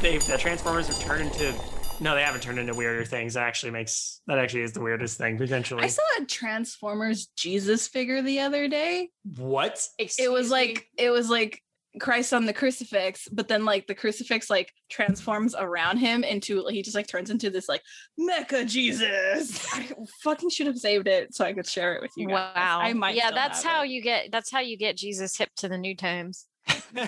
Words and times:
they've 0.00 0.26
the 0.26 0.38
Transformers 0.38 0.88
have 0.88 0.98
turned 1.00 1.22
into 1.22 1.54
no, 2.00 2.14
they 2.14 2.22
haven't 2.22 2.42
turned 2.42 2.58
into 2.58 2.74
weirder 2.74 3.04
things. 3.04 3.34
That 3.34 3.44
actually 3.44 3.72
makes 3.72 4.22
that 4.26 4.38
actually 4.38 4.62
is 4.62 4.72
the 4.72 4.80
weirdest 4.80 5.18
thing 5.18 5.36
potentially. 5.36 5.84
I 5.84 5.88
saw 5.88 6.02
a 6.18 6.24
Transformers 6.24 7.26
Jesus 7.36 7.88
figure 7.88 8.22
the 8.22 8.40
other 8.40 8.68
day. 8.68 9.10
what? 9.36 9.86
It 9.98 10.32
was 10.32 10.46
me? 10.46 10.52
like 10.52 10.86
it 10.96 11.10
was 11.10 11.28
like 11.28 11.62
Christ 11.98 12.32
on 12.32 12.46
the 12.46 12.52
crucifix, 12.54 13.28
but 13.30 13.48
then 13.48 13.64
like 13.64 13.86
the 13.86 13.94
crucifix 13.94 14.48
like 14.48 14.72
transforms 14.88 15.54
around 15.58 15.98
him 15.98 16.24
into 16.24 16.64
he 16.68 16.82
just 16.82 16.96
like 16.96 17.06
turns 17.06 17.28
into 17.28 17.50
this 17.50 17.68
like 17.68 17.82
mecha 18.18 18.66
Jesus. 18.66 19.66
I 19.74 19.90
fucking 20.22 20.50
should 20.50 20.68
have 20.68 20.78
saved 20.78 21.06
it 21.06 21.34
so 21.34 21.44
I 21.44 21.52
could 21.52 21.66
share 21.66 21.96
it 21.96 22.02
with 22.02 22.12
you 22.16 22.28
guys. 22.28 22.54
Wow. 22.56 22.80
I 22.80 22.94
might. 22.94 23.16
yeah, 23.16 23.30
that's 23.30 23.62
how 23.62 23.82
it. 23.82 23.90
you 23.90 24.00
get 24.00 24.32
that's 24.32 24.50
how 24.50 24.60
you 24.60 24.78
get 24.78 24.96
Jesus 24.96 25.36
hip 25.36 25.50
to 25.56 25.68
the 25.68 25.78
new 25.78 25.94
times. 25.94 26.46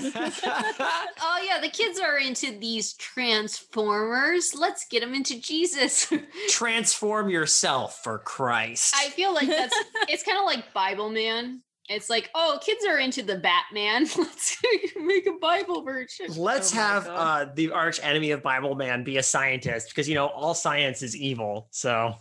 Oh 1.25 1.41
yeah, 1.45 1.61
the 1.61 1.69
kids 1.69 1.99
are 2.01 2.19
into 2.19 2.59
these 2.59 2.95
transformers. 2.95 4.55
Let's 4.55 4.87
get 4.87 5.01
them 5.01 5.15
into 5.15 5.41
Jesus. 5.41 6.13
Transform 6.49 7.31
yourself 7.31 8.01
for 8.03 8.19
Christ. 8.19 8.95
I 8.97 9.09
feel 9.11 9.33
like 9.33 9.49
that's 9.49 9.75
it's 10.09 10.23
kind 10.23 10.39
of 10.39 10.45
like 10.45 10.73
Bible 10.73 11.11
Man. 11.11 11.63
It's 11.89 12.09
like, 12.09 12.31
oh, 12.35 12.59
kids 12.65 12.85
are 12.87 12.99
into 12.99 13.23
the 13.23 13.37
Batman. 13.37 14.07
Let's 14.17 14.57
make 14.97 15.27
a 15.27 15.39
Bible 15.41 15.83
version. 15.83 16.27
Let's 16.37 16.73
Oh 16.73 16.77
have 16.77 17.09
uh, 17.09 17.47
the 17.55 17.71
arch 17.73 18.01
enemy 18.03 18.31
of 18.31 18.43
Bible 18.43 18.75
Man 18.75 19.05
be 19.05 19.17
a 19.17 19.23
scientist 19.23 19.89
because 19.89 20.09
you 20.09 20.15
know 20.15 20.27
all 20.27 20.55
science 20.55 21.03
is 21.03 21.17
evil. 21.17 21.69
So, 21.71 22.15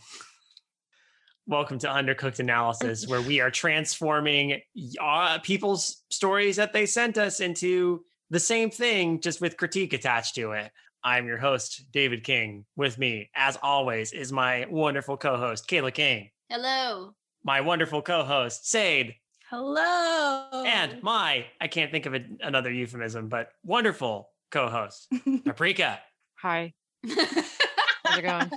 welcome 1.51 1.77
to 1.77 1.87
Undercooked 1.87 2.39
Analysis, 2.39 3.05
where 3.09 3.21
we 3.21 3.41
are 3.41 3.51
transforming 3.51 4.61
uh, 5.01 5.37
people's 5.39 6.01
stories 6.09 6.55
that 6.55 6.71
they 6.71 6.85
sent 6.85 7.17
us 7.17 7.41
into 7.41 8.05
the 8.29 8.39
same 8.39 8.71
thing, 8.71 9.19
just 9.19 9.41
with 9.41 9.57
critique 9.57 9.91
attached 9.91 10.35
to 10.35 10.53
it. 10.53 10.71
I'm 11.03 11.27
your 11.27 11.37
host, 11.37 11.83
David 11.91 12.23
King. 12.23 12.65
With 12.77 12.97
me, 12.97 13.29
as 13.35 13.57
always, 13.61 14.13
is 14.13 14.31
my 14.31 14.65
wonderful 14.69 15.17
co-host, 15.17 15.67
Kayla 15.67 15.93
King. 15.93 16.29
Hello. 16.49 17.15
My 17.43 17.59
wonderful 17.59 18.01
co-host, 18.01 18.69
Sade. 18.69 19.15
Hello. 19.49 20.63
and 20.65 21.03
my 21.03 21.45
I 21.59 21.67
can't 21.67 21.91
think 21.91 22.05
of 22.05 22.13
a, 22.13 22.23
another 22.39 22.71
euphemism, 22.71 23.27
but 23.27 23.49
wonderful 23.65 24.29
co-host 24.51 25.07
Paprika. 25.43 25.99
Hi. 26.35 26.73
How's 27.05 28.17
it 28.17 28.21
going? 28.21 28.49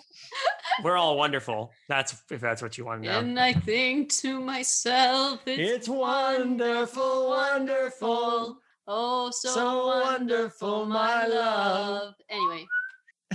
We're 0.82 0.96
all 0.96 1.16
wonderful. 1.16 1.72
That's 1.88 2.14
if 2.30 2.40
that's 2.40 2.62
what 2.62 2.76
you 2.78 2.84
want 2.84 3.02
to 3.04 3.08
know. 3.08 3.18
and 3.20 3.38
I 3.38 3.52
think 3.52 4.10
to 4.16 4.40
myself, 4.40 5.40
it's, 5.46 5.72
It's 5.72 5.88
wonderful, 5.88 7.28
wonderful, 7.28 8.58
Oh, 8.86 9.30
so, 9.30 9.48
so 9.50 9.86
wonderful, 10.00 10.84
my 10.86 11.26
love. 11.26 12.14
Anyway, 12.28 12.66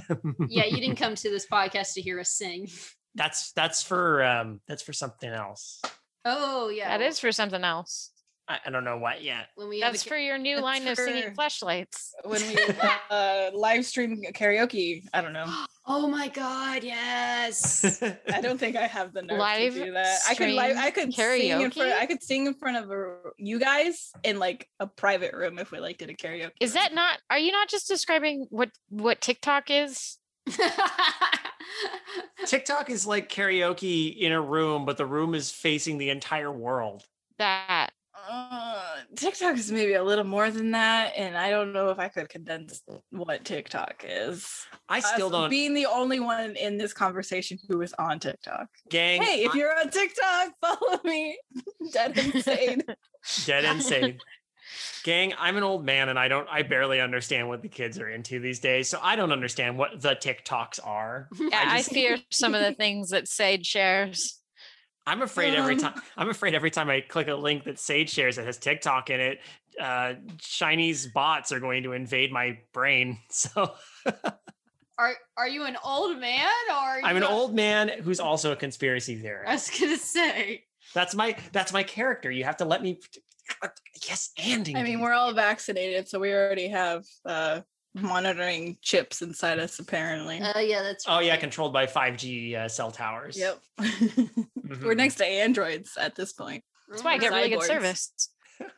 yeah, 0.48 0.66
you 0.66 0.78
didn't 0.78 0.98
come 0.98 1.16
to 1.16 1.30
this 1.30 1.48
podcast 1.48 1.94
to 1.94 2.02
hear 2.02 2.20
us 2.20 2.32
sing. 2.32 2.68
That's 3.16 3.52
that's 3.54 3.82
for 3.82 4.24
um 4.24 4.62
that's 4.68 4.84
for 4.84 4.94
something 4.94 5.30
else. 5.30 5.82
Oh 6.26 6.70
yeah, 6.70 6.96
That 6.96 7.04
is 7.04 7.20
for 7.20 7.32
something 7.32 7.64
else. 7.64 8.12
I, 8.50 8.60
I 8.66 8.70
don't 8.72 8.84
know 8.84 8.98
what 8.98 9.24
yet. 9.24 9.50
when 9.56 9.70
we 9.70 9.80
That's 9.80 10.04
for 10.04 10.18
your 10.18 10.40
new 10.40 10.56
That's 10.56 10.64
line 10.64 10.88
of 10.88 10.98
singing 10.98 11.34
flashlights. 11.36 12.14
when 12.24 12.42
we 12.48 12.58
uh, 13.12 13.52
live 13.54 13.86
stream 13.86 14.22
karaoke, 14.34 15.04
I 15.14 15.22
don't 15.22 15.34
know. 15.34 15.46
Oh 15.92 16.08
my 16.08 16.28
god, 16.28 16.84
yes. 16.84 18.04
I 18.32 18.42
don't 18.42 18.60
think 18.60 18.76
I 18.76 18.86
have 18.86 19.12
the 19.12 19.24
nerve 19.24 19.40
Live 19.40 19.74
to 19.74 19.86
do 19.86 19.94
that. 19.94 20.20
I 20.30 20.36
could 20.36 20.52
live. 20.52 20.78
I 20.78 20.92
could 20.92 21.12
stream 21.12 21.42
sing 21.42 21.62
in 21.62 21.72
front. 21.72 21.94
I 21.94 22.06
could 22.06 22.22
sing 22.22 22.46
in 22.46 22.54
front 22.54 22.78
of 22.78 22.92
a, 22.92 23.16
you 23.40 23.60
guys 23.60 24.12
in 24.24 24.38
like 24.38 24.70
a 24.80 24.86
private 24.86 25.34
room 25.34 25.58
if 25.58 25.72
we 25.72 25.80
like 25.80 25.98
did 25.98 26.12
a 26.12 26.14
karaoke. 26.14 26.52
Is 26.60 26.76
room. 26.76 26.84
that 26.84 26.94
not 26.94 27.18
are 27.32 27.40
you 27.40 27.52
not 27.52 27.70
just 27.70 27.88
describing 27.88 28.46
what 28.52 28.70
what 28.90 29.20
TikTok 29.20 29.72
is? 29.72 30.20
TikTok 32.46 32.92
is 32.92 33.08
like 33.08 33.28
karaoke 33.28 34.16
in 34.16 34.32
a 34.32 34.40
room, 34.40 34.86
but 34.86 34.98
the 34.98 35.08
room 35.08 35.34
is 35.34 35.50
facing 35.50 35.98
the 35.98 36.12
entire 36.12 36.52
world. 36.52 37.04
That 37.40 37.90
Uh, 38.28 38.82
TikTok 39.16 39.58
is 39.58 39.72
maybe 39.72 39.94
a 39.94 40.04
little 40.04 40.24
more 40.24 40.50
than 40.52 40.72
that, 40.72 41.14
and 41.16 41.38
I 41.38 41.50
don't 41.50 41.74
know 41.74 41.90
if 41.90 42.00
I 42.00 42.08
could 42.08 42.30
condense 42.30 42.82
what 43.12 43.46
TikTok 43.46 44.04
is. 44.08 44.48
I 44.88 45.00
still 45.00 45.28
Us 45.28 45.32
don't. 45.32 45.50
Being 45.50 45.74
the 45.74 45.86
only 45.86 46.20
one 46.20 46.56
in 46.56 46.78
this 46.78 46.94
conversation 46.94 47.58
who 47.68 47.82
is 47.82 47.94
on 48.00 48.20
TikTok. 48.20 48.68
gang, 48.90 49.22
Hey, 49.22 49.44
if 49.44 49.54
I- 49.54 49.58
you're 49.58 49.78
on 49.80 49.90
TikTok, 49.90 50.50
follow 50.62 51.00
me. 51.04 51.38
Dead 51.94 52.18
insane. 52.18 52.82
dead 53.46 53.66
insane. 53.66 54.20
Gang, 55.04 55.34
I'm 55.40 55.58
an 55.58 55.64
old 55.64 55.84
man 55.84 56.10
and 56.10 56.20
I 56.20 56.28
don't 56.28 56.48
I 56.50 56.62
barely 56.62 57.02
understand 57.02 57.48
what 57.48 57.62
the 57.64 57.70
kids 57.70 57.98
are 58.00 58.10
into 58.10 58.40
these 58.40 58.60
days. 58.60 58.88
So 58.88 59.00
I 59.02 59.16
don't 59.16 59.32
understand 59.32 59.78
what 59.78 60.00
the 60.02 60.16
TikToks 60.16 60.80
are. 60.86 61.28
yeah, 61.40 61.50
I, 61.66 61.78
just- 61.78 61.92
fear 61.92 62.18
some 62.30 62.54
of 62.54 62.62
the 62.62 62.74
things 62.74 63.10
that 63.10 63.28
Sage 63.28 63.66
shares. 63.66 64.40
I'm 65.10 65.22
afraid 65.22 65.54
every 65.56 65.74
Um. 65.76 65.80
time 65.80 66.02
I'm 66.18 66.30
afraid 66.30 66.54
every 66.56 66.72
time 66.72 66.90
I 66.90 67.02
click 67.02 67.28
a 67.28 67.36
link 67.36 67.64
that 67.66 67.80
Sage 67.80 68.10
shares 68.10 68.36
that 68.38 68.46
has 68.46 68.58
TikTok 68.58 69.10
in 69.10 69.20
it, 69.20 69.40
uh 69.82 70.14
Chinese 70.38 71.08
bots 71.08 71.52
are 71.52 71.60
going 71.60 71.84
to 71.84 71.94
invade 71.94 72.32
my 72.32 72.60
brain. 72.74 73.18
So 73.30 73.74
are 74.98 75.14
are 75.38 75.48
you 75.48 75.64
an 75.66 75.78
old 75.84 76.18
man 76.20 76.48
or 76.70 77.00
I'm 77.06 77.16
an 77.18 77.24
a- 77.24 77.30
old 77.30 77.56
man 77.56 77.90
who's 78.04 78.20
also 78.20 78.52
a 78.52 78.56
conspiracy 78.56 79.16
theorist. 79.16 79.50
I 79.50 79.54
was 79.54 79.80
gonna 79.80 79.98
say. 79.98 80.66
That's 80.94 81.16
my 81.16 81.36
that's 81.54 81.72
my 81.72 81.84
character. 81.84 82.30
You 82.32 82.44
have 82.44 82.58
to 82.58 82.66
let 82.66 82.82
me 82.82 83.00
yes, 84.08 84.32
and 84.38 84.70
I 84.76 84.84
mean, 84.84 85.00
we're 85.00 85.14
all 85.14 85.34
vaccinated, 85.34 86.08
so 86.08 86.20
we 86.20 86.34
already 86.34 86.68
have 86.68 87.06
uh, 87.26 87.62
monitoring 87.94 88.78
chips 88.82 89.22
inside 89.22 89.60
us, 89.60 89.80
apparently. 89.80 90.40
Oh 90.42 90.60
yeah, 90.60 90.82
that's. 90.84 91.06
Oh 91.08 91.20
yeah, 91.20 91.36
controlled 91.38 91.74
by 91.74 91.86
5G 91.86 92.56
uh, 92.56 92.68
cell 92.70 92.92
towers. 92.92 93.38
yep. 93.38 93.60
Mhm. 93.80 94.48
We're 94.84 94.94
next 94.94 95.16
to 95.16 95.26
androids 95.26 95.98
at 95.98 96.16
this 96.16 96.34
point. 96.34 96.64
That's 96.90 97.04
why 97.04 97.14
I 97.14 97.18
get 97.18 97.32
really 97.32 97.50
good 97.50 97.64
service. 97.64 98.12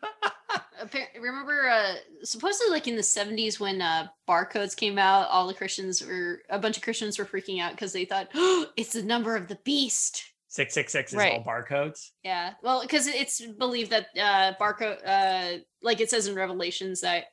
Remember, 1.20 1.70
uh, 1.70 1.94
supposedly, 2.24 2.72
like 2.72 2.88
in 2.88 2.96
the 2.96 3.04
seventies, 3.04 3.60
when 3.60 3.82
uh, 3.82 4.08
barcodes 4.28 4.76
came 4.76 4.98
out, 4.98 5.30
all 5.30 5.48
the 5.48 5.54
Christians 5.54 6.04
were 6.06 6.42
a 6.50 6.58
bunch 6.58 6.76
of 6.78 6.84
Christians 6.84 7.20
were 7.20 7.26
freaking 7.26 7.62
out 7.62 7.72
because 7.72 7.94
they 7.94 8.06
thought 8.06 8.30
oh, 8.34 8.66
it's 8.76 8.94
the 8.94 9.04
number 9.04 9.36
of 9.36 9.48
the 9.48 9.58
beast. 9.64 10.24
666 10.48 11.14
is 11.14 11.18
Right. 11.18 11.34
all 11.34 11.44
barcodes. 11.46 12.10
Yeah, 12.24 12.54
well, 12.62 12.82
because 12.82 13.08
it's 13.08 13.42
believed 13.58 13.92
that 13.92 14.08
uh, 14.20 14.54
barcode, 14.60 14.98
uh, 15.06 15.60
like 15.82 16.02
it 16.02 16.10
says 16.10 16.28
in 16.28 16.36
Revelations, 16.36 17.00
that 17.02 17.26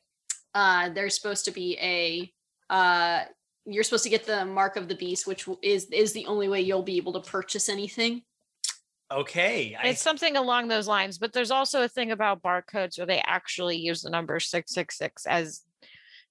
uh, 0.53 0.89
there's 0.89 1.15
supposed 1.15 1.45
to 1.45 1.51
be 1.51 1.77
a 1.81 2.31
uh, 2.73 3.23
you're 3.65 3.83
supposed 3.83 4.03
to 4.03 4.09
get 4.09 4.25
the 4.25 4.45
mark 4.45 4.75
of 4.75 4.87
the 4.87 4.95
beast, 4.95 5.27
which 5.27 5.47
is 5.61 5.85
is 5.91 6.13
the 6.13 6.25
only 6.25 6.47
way 6.47 6.61
you'll 6.61 6.83
be 6.83 6.97
able 6.97 7.13
to 7.13 7.19
purchase 7.21 7.69
anything. 7.69 8.23
Okay. 9.11 9.75
I, 9.81 9.87
It's 9.87 10.01
something 10.01 10.37
along 10.37 10.67
those 10.67 10.87
lines, 10.87 11.17
but 11.17 11.33
there's 11.33 11.49
also 11.49 11.81
a 11.81 11.87
thing 11.87 12.11
about 12.11 12.43
barcodes 12.43 12.97
where 12.99 13.07
they 13.07 13.23
actually 13.25 13.77
use 13.77 14.03
the 14.03 14.09
number 14.11 14.39
666 14.39 15.25
as 15.25 15.61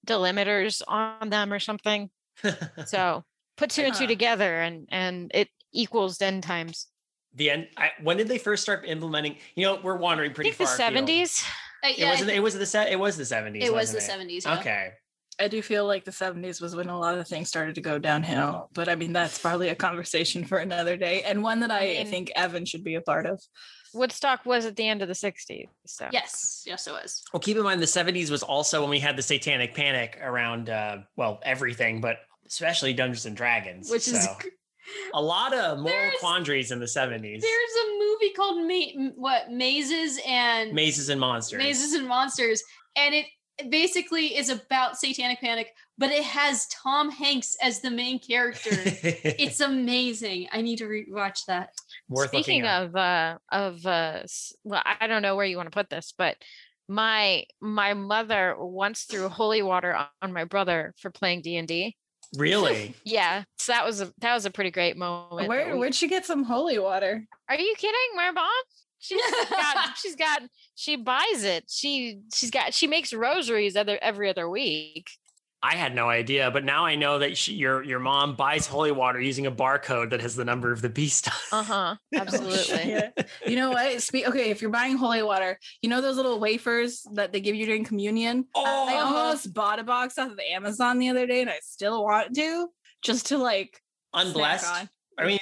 delimiters 0.07 0.81
on 0.87 1.29
them 1.29 1.51
or 1.51 1.59
something. 1.59 2.09
So 2.85 3.25
put 3.57 3.69
two 3.69 3.81
and 3.81 3.93
two 3.93 4.07
together 4.07 4.61
and 4.61 4.87
and 4.89 5.29
it 5.33 5.49
equals 5.73 6.21
end 6.21 6.43
times. 6.43 6.87
the 7.35 7.49
end. 7.49 7.67
I, 7.77 7.91
when 8.01 8.15
did 8.15 8.29
they 8.29 8.37
first 8.37 8.63
start 8.63 8.85
implementing? 8.87 9.35
You 9.55 9.65
know, 9.65 9.79
we're 9.83 9.97
wandering 9.97 10.31
pretty 10.31 10.51
I 10.51 10.53
pretty 10.53 10.65
think 10.71 10.77
the 10.77 10.83
far. 10.83 10.87
afield. 11.03 11.07
70s. 11.09 11.45
Uh, 11.83 11.89
It 11.97 12.05
was. 12.05 12.17
I 12.19 12.21
in- 12.21 12.27
thi- 12.27 12.35
It 12.35 12.43
was 12.43 12.53
the. 12.57 12.65
set. 12.65 12.91
It 12.91 12.99
was 12.99 13.17
the 13.17 13.25
seventies. 13.25 13.63
it 13.63 13.73
was 13.73 13.91
the 13.91 14.01
seventies. 14.01 14.45
Yeah. 14.45 14.59
Okay. 14.59 14.89
I 15.41 15.47
do 15.47 15.61
feel 15.61 15.85
like 15.87 16.03
the 16.03 16.11
70s 16.11 16.59
was 16.61 16.75
when 16.75 16.89
a 16.89 16.99
lot 16.99 17.17
of 17.17 17.25
things 17.25 17.47
started 17.47 17.75
to 17.75 17.81
go 17.81 17.97
downhill, 17.97 18.69
but 18.73 18.89
I 18.89 18.95
mean, 18.95 19.13
that's 19.13 19.39
probably 19.39 19.69
a 19.69 19.75
conversation 19.75 20.43
for 20.43 20.57
another 20.57 20.97
day 20.97 21.21
and 21.21 21.41
one 21.41 21.61
that 21.61 21.71
I, 21.71 21.79
mean- 21.79 22.07
think 22.07 22.31
Evan 22.35 22.65
should 22.65 22.83
be 22.83 22.95
a 22.95 23.01
part 23.01 23.25
of. 23.25 23.41
Woodstock 23.93 24.45
was 24.45 24.65
at 24.65 24.75
the 24.75 24.85
end 24.85 25.01
of 25.01 25.07
the 25.07 25.13
60s. 25.15 25.69
So 25.85 26.09
Yes, 26.11 26.63
yes, 26.67 26.87
it 26.87 26.91
was. 26.91 27.23
Well, 27.31 27.39
keep 27.39 27.55
in 27.55 27.63
mind 27.63 27.81
the 27.81 27.87
seventies 27.87 28.29
was 28.29 28.43
also 28.43 28.81
when 28.81 28.89
we 28.89 28.99
had 28.99 29.15
the 29.15 29.21
Satanic 29.21 29.73
Panic 29.73 30.19
around. 30.21 30.69
Uh, 30.69 30.97
well, 31.15 31.39
everything, 31.43 32.01
but 32.01 32.17
especially 32.45 32.91
Dungeons 32.93 33.25
and 33.25 33.37
Dragons. 33.37 33.89
Which 33.89 34.09
is 34.09 34.21
so 34.25 34.35
a 35.13 35.21
lot 35.21 35.53
of 35.53 35.77
moral 35.79 35.89
There's- 35.97 36.19
quandaries 36.19 36.71
in 36.71 36.79
the 36.79 36.87
seventies. 36.87 37.41
There's 37.41 37.85
a 37.85 37.99
movie 37.99 38.33
called 38.33 38.67
Ma- 38.67 39.11
what 39.15 39.51
Mazes 39.51 40.19
and 40.25 40.73
Mazes 40.73 41.09
and 41.09 41.19
monsters. 41.19 41.57
Mazes 41.57 41.93
and 41.93 42.07
Monsters, 42.07 42.63
and 42.95 43.13
it 43.13 43.25
basically 43.69 44.37
is 44.37 44.49
about 44.49 44.97
Satanic 44.97 45.41
Panic, 45.41 45.73
but 45.97 46.11
it 46.11 46.23
has 46.23 46.65
Tom 46.67 47.09
Hanks 47.11 47.57
as 47.61 47.81
the 47.81 47.91
main 47.91 48.17
character. 48.19 48.69
it's 48.73 49.59
amazing. 49.59 50.47
I 50.53 50.61
need 50.61 50.77
to 50.77 50.85
rewatch 50.85 51.45
that. 51.47 51.71
worth 52.07 52.29
speaking 52.29 52.65
of 52.65 52.95
uh 52.95 53.37
of 53.51 53.85
uh 53.85 54.21
well 54.63 54.81
i 54.85 55.07
don't 55.07 55.21
know 55.21 55.35
where 55.35 55.45
you 55.45 55.57
want 55.57 55.67
to 55.71 55.75
put 55.77 55.89
this 55.89 56.13
but 56.17 56.37
my 56.87 57.43
my 57.61 57.93
mother 57.93 58.55
once 58.57 59.03
threw 59.03 59.27
holy 59.29 59.61
water 59.61 59.93
on- 59.93 60.07
on 60.21 60.33
my 60.33 60.43
brother 60.45 60.93
for 60.97 61.11
playing 61.11 61.41
d&d 61.41 61.95
Really? 62.37 62.95
yeah 63.03 63.43
so 63.57 63.71
that 63.71 63.85
was 63.85 64.01
a 64.01 64.13
that 64.19 64.33
was 64.33 64.45
a 64.45 64.51
pretty 64.51 64.71
great 64.71 64.97
moment 64.97 65.47
Where, 65.49 65.73
we- 65.73 65.79
where'd 65.79 65.95
she 65.95 66.07
get 66.07 66.25
some 66.25 66.43
holy 66.43 66.77
water? 66.79 67.25
are 67.47 67.55
you 67.55 67.73
kidding? 67.77 68.15
My 68.15 68.31
mom? 68.31 68.49
She's 68.99 69.21
got 69.49 69.97
she's 69.97 70.15
got 70.15 70.41
she 70.75 70.95
buys 70.97 71.43
it. 71.43 71.63
She 71.69 72.19
she's 72.33 72.51
got 72.51 72.73
she 72.73 72.85
makes 72.85 73.13
rosaries 73.13 73.75
other 73.77 73.97
every 74.01 74.29
other 74.29 74.49
week 74.49 75.09
I 75.61 75.75
had 75.75 75.93
no 75.93 76.07
idea, 76.09 76.49
but 76.51 76.63
now 76.63 76.85
I 76.85 76.95
know 76.95 77.19
that 77.19 77.35
she, 77.35 77.53
your 77.53 77.83
your 77.83 77.99
mom 77.99 78.35
buys 78.35 78.65
holy 78.65 78.93
water 78.93 79.19
using 79.19 79.45
a 79.45 79.51
barcode 79.51 80.11
that 80.11 80.21
has 80.21 80.35
the 80.37 80.45
number 80.45 80.71
of 80.71 80.81
the 80.81 80.87
beast. 80.89 81.27
Uh 81.51 81.63
huh. 81.63 81.95
Absolutely. 82.15 82.89
Yeah. 82.91 83.09
You 83.45 83.57
know 83.57 83.69
what? 83.71 84.01
Spe- 84.01 84.25
okay, 84.27 84.51
if 84.51 84.61
you're 84.61 84.71
buying 84.71 84.95
holy 84.95 85.21
water, 85.21 85.59
you 85.81 85.89
know 85.89 85.99
those 85.99 86.15
little 86.15 86.39
wafers 86.39 87.01
that 87.13 87.33
they 87.33 87.41
give 87.41 87.55
you 87.55 87.65
during 87.65 87.83
communion? 87.83 88.45
Oh. 88.55 88.63
I 88.87 88.93
Oh, 89.01 89.15
almost 89.17 89.53
bought 89.53 89.79
a 89.79 89.83
box 89.83 90.17
off 90.17 90.31
of 90.31 90.39
Amazon 90.51 90.97
the 90.97 91.09
other 91.09 91.27
day 91.27 91.41
and 91.41 91.49
I 91.49 91.59
still 91.61 92.03
want 92.05 92.33
to 92.35 92.67
just 93.01 93.25
to 93.27 93.37
like 93.37 93.81
snack 94.13 94.25
unblessed. 94.27 94.87
I 95.17 95.25
mean, 95.25 95.39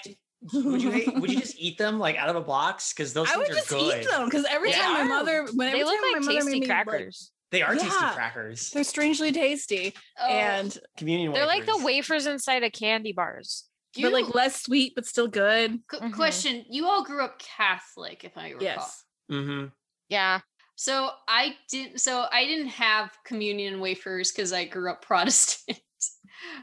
would 0.53 0.81
you 0.81 0.89
hate, 0.89 1.13
would 1.19 1.31
you 1.31 1.39
just 1.39 1.57
eat 1.59 1.77
them 1.77 1.99
like 1.99 2.15
out 2.17 2.29
of 2.29 2.35
a 2.35 2.41
box? 2.41 2.91
Because 2.91 3.13
those 3.13 3.27
I 3.29 3.33
things 3.33 3.49
would 3.49 3.51
are 3.51 3.55
just 3.55 3.69
good. 3.69 4.01
eat 4.03 4.09
them 4.09 4.25
because 4.25 4.45
every 4.49 4.71
Yeah. 4.71 4.81
time 4.81 4.93
my 4.93 5.03
mother, 5.03 5.45
when 5.53 5.67
every 5.67 5.79
They 5.81 5.85
look 5.85 5.93
time 6.01 6.03
like 6.13 6.21
my 6.21 6.25
mother 6.25 6.33
tasty 6.39 6.51
made 6.51 6.61
me, 6.61 6.67
like- 6.67 6.85
crackers. 6.85 7.31
They 7.51 7.61
are 7.61 7.73
tasty 7.75 7.89
crackers. 7.89 8.71
they're 8.71 8.83
strangely 8.83 9.31
tasty 9.31 9.93
Oh, 10.19 10.27
and 10.27 10.77
Communion 10.97 11.31
wafers. 11.31 11.39
They're 11.39 11.47
like 11.55 11.65
the 11.65 11.71
wafers. 11.77 11.85
wafers 11.85 12.25
inside 12.27 12.63
of 12.63 12.71
candy 12.73 13.13
bars. 13.13 13.63
but 14.01 14.11
like 14.13 14.35
less 14.35 14.61
sweet 14.63 14.93
but 14.95 15.05
still 15.05 15.27
good. 15.27 15.79
Qu- 15.87 15.99
Mhm. 15.99 16.13
question: 16.13 16.65
You 16.69 16.87
all 16.87 17.03
grew 17.03 17.23
up 17.23 17.39
Catholic, 17.39 18.23
if 18.23 18.37
I 18.37 18.49
recall. 18.49 18.61
Yes. 18.63 19.03
Mm-hmm. 19.31 19.67
Yeah. 20.09 20.41
So 20.75 21.09
I 21.27 21.55
didn't. 21.69 21.99
So 22.01 22.27
I 22.31 22.45
didn't 22.45 22.67
have 22.67 23.11
communion 23.25 23.79
wafers 23.79 24.31
because 24.31 24.53
I 24.53 24.65
grew 24.65 24.91
up 24.91 25.01
Protestant. 25.07 25.79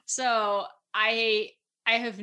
so 0.07 0.65
I 0.95 1.51
I 1.87 1.95
have 1.99 2.21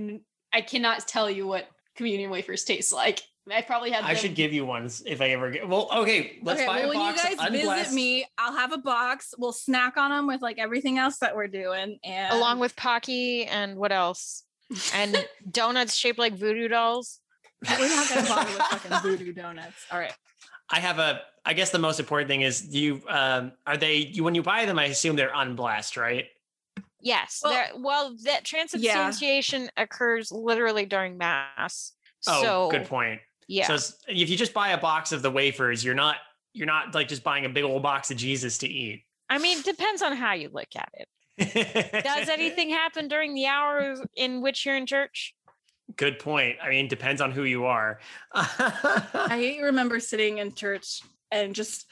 I 0.54 0.62
cannot 0.62 1.08
tell 1.08 1.30
you 1.30 1.48
what 1.48 1.68
communion 1.96 2.30
wafers 2.30 2.64
taste 2.64 2.94
like. 2.94 3.22
I 3.52 3.62
probably 3.62 3.92
had. 3.92 4.04
I 4.04 4.10
them- 4.14 4.18
should 4.18 4.36
give 4.36 4.54
you 4.54 4.66
ones 4.66 5.02
if 5.06 5.22
I 5.22 5.30
ever 5.30 5.50
get. 5.50 5.68
Well, 5.68 5.90
okay, 5.92 6.38
let's 6.44 6.60
okay, 6.60 6.68
buy 6.68 6.76
well, 6.82 6.86
a 6.86 6.90
when 6.90 7.00
you 7.08 7.14
box. 7.14 7.36
guys 7.36 7.50
visit 7.52 7.94
me, 7.94 8.26
I'll 8.38 8.54
have 8.56 8.72
a 8.72 8.78
box. 8.78 9.34
We'll 9.38 9.52
snack 9.52 9.98
on 9.98 10.12
them 10.12 10.28
with 10.28 10.42
like 10.42 10.60
everything 10.60 10.98
else 11.00 11.18
that 11.20 11.36
we're 11.36 11.48
doing, 11.48 11.98
and 12.04 12.34
Along 12.34 12.60
with 12.60 12.76
Pocky 12.76 13.46
and 13.46 13.78
what 13.78 13.92
else? 13.92 14.44
And 14.94 15.26
donuts 15.52 15.96
shaped 15.96 16.20
like 16.20 16.34
voodoo 16.34 16.68
dolls. 16.68 17.20
we're 17.68 17.88
not 17.90 18.10
gonna 18.10 18.28
bother 18.28 18.52
with 18.52 18.62
fucking 18.70 18.98
voodoo 19.02 19.34
donuts. 19.34 19.86
All 19.92 20.00
right. 20.00 20.14
I 20.70 20.80
have 20.80 21.00
a. 21.00 21.22
I 21.44 21.54
guess 21.54 21.72
the 21.72 21.80
most 21.80 22.00
important 22.00 22.30
thing 22.30 22.42
is 22.42 22.74
you. 22.74 23.02
Um, 23.10 23.54
are 23.66 23.76
they? 23.76 23.96
You 23.96 24.24
when 24.24 24.36
you 24.36 24.44
buy 24.44 24.66
them, 24.66 24.78
I 24.78 24.86
assume 24.86 25.16
they're 25.16 25.34
unblessed, 25.34 25.98
right? 25.98 26.26
Yes. 27.02 27.42
Well- 27.44 27.54
Well, 27.54 27.82
well 27.82 28.16
that 28.26 28.44
transubstantiation 28.46 29.70
occurs 29.78 30.32
literally 30.32 30.86
during 30.86 31.18
mass. 31.18 31.94
Oh, 32.28 32.42
so 32.44 32.70
good 32.70 32.86
point. 32.86 33.20
Yeah. 33.52 33.76
So 33.76 33.96
if 34.08 34.30
you 34.30 34.38
just 34.38 34.54
buy 34.54 34.70
a 34.70 34.78
box 34.78 35.12
of 35.12 35.22
the 35.22 35.30
wafers, 35.30 35.84
you're 35.84 35.94
not. 35.94 36.16
You're 36.54 36.68
not 36.68 36.94
like 36.94 37.08
just 37.08 37.24
buying 37.24 37.46
a 37.46 37.50
big 37.50 37.64
old 37.64 37.82
box 37.82 38.12
of 38.12 38.18
Jesus 38.18 38.58
to 38.60 38.68
eat. 38.68 39.04
I 39.30 39.38
mean, 39.38 39.62
depends 39.62 40.02
on 40.02 40.16
how 40.16 40.34
you 40.34 40.50
look 40.52 40.68
at 40.76 40.90
it. 40.94 42.04
Does 42.04 42.28
anything 42.28 42.70
happen 42.82 43.08
during 43.08 43.34
the 43.34 43.46
hours 43.48 44.02
in 44.16 44.42
which 44.42 44.66
you're 44.66 44.76
in 44.76 44.86
church? 44.86 45.34
Good 45.96 46.20
point. 46.20 46.58
I 46.62 46.70
mean, 46.70 46.90
depends 46.90 47.22
on 47.22 47.32
who 47.32 47.44
you 47.44 47.66
are. 47.66 48.00
I 48.34 49.60
remember 49.64 50.02
sitting 50.02 50.40
in 50.40 50.54
church 50.54 51.02
and 51.32 51.56
just 51.56 51.90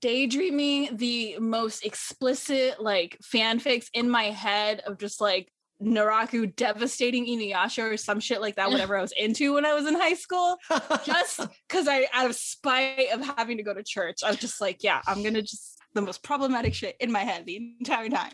daydreaming 0.00 0.96
the 0.96 1.38
most 1.40 1.84
explicit 1.84 2.80
like 2.80 3.18
fanfics 3.22 3.88
in 3.92 4.08
my 4.08 4.24
head 4.24 4.80
of 4.86 4.98
just 4.98 5.20
like 5.20 5.50
Naraku 5.82 6.54
devastating 6.56 7.26
Inuyasha 7.26 7.92
or 7.92 7.96
some 7.96 8.20
shit 8.20 8.40
like 8.40 8.56
that, 8.56 8.70
whatever 8.70 8.96
I 8.96 9.02
was 9.02 9.12
into 9.12 9.54
when 9.54 9.66
I 9.66 9.74
was 9.74 9.86
in 9.86 9.94
high 9.94 10.14
school. 10.14 10.56
Just 11.04 11.40
because 11.68 11.86
I, 11.88 12.06
out 12.12 12.26
of 12.30 12.34
spite 12.36 13.08
of 13.12 13.20
having 13.36 13.56
to 13.58 13.62
go 13.62 13.74
to 13.74 13.82
church, 13.82 14.20
I 14.24 14.30
was 14.30 14.38
just 14.38 14.60
like, 14.60 14.82
yeah, 14.82 15.02
I'm 15.06 15.22
gonna 15.22 15.42
just 15.42 15.78
the 15.94 16.02
most 16.02 16.22
problematic 16.22 16.74
shit 16.74 16.96
in 17.00 17.10
my 17.12 17.20
head 17.24 17.44
the 17.46 17.74
entire 17.78 18.08
time. 18.08 18.32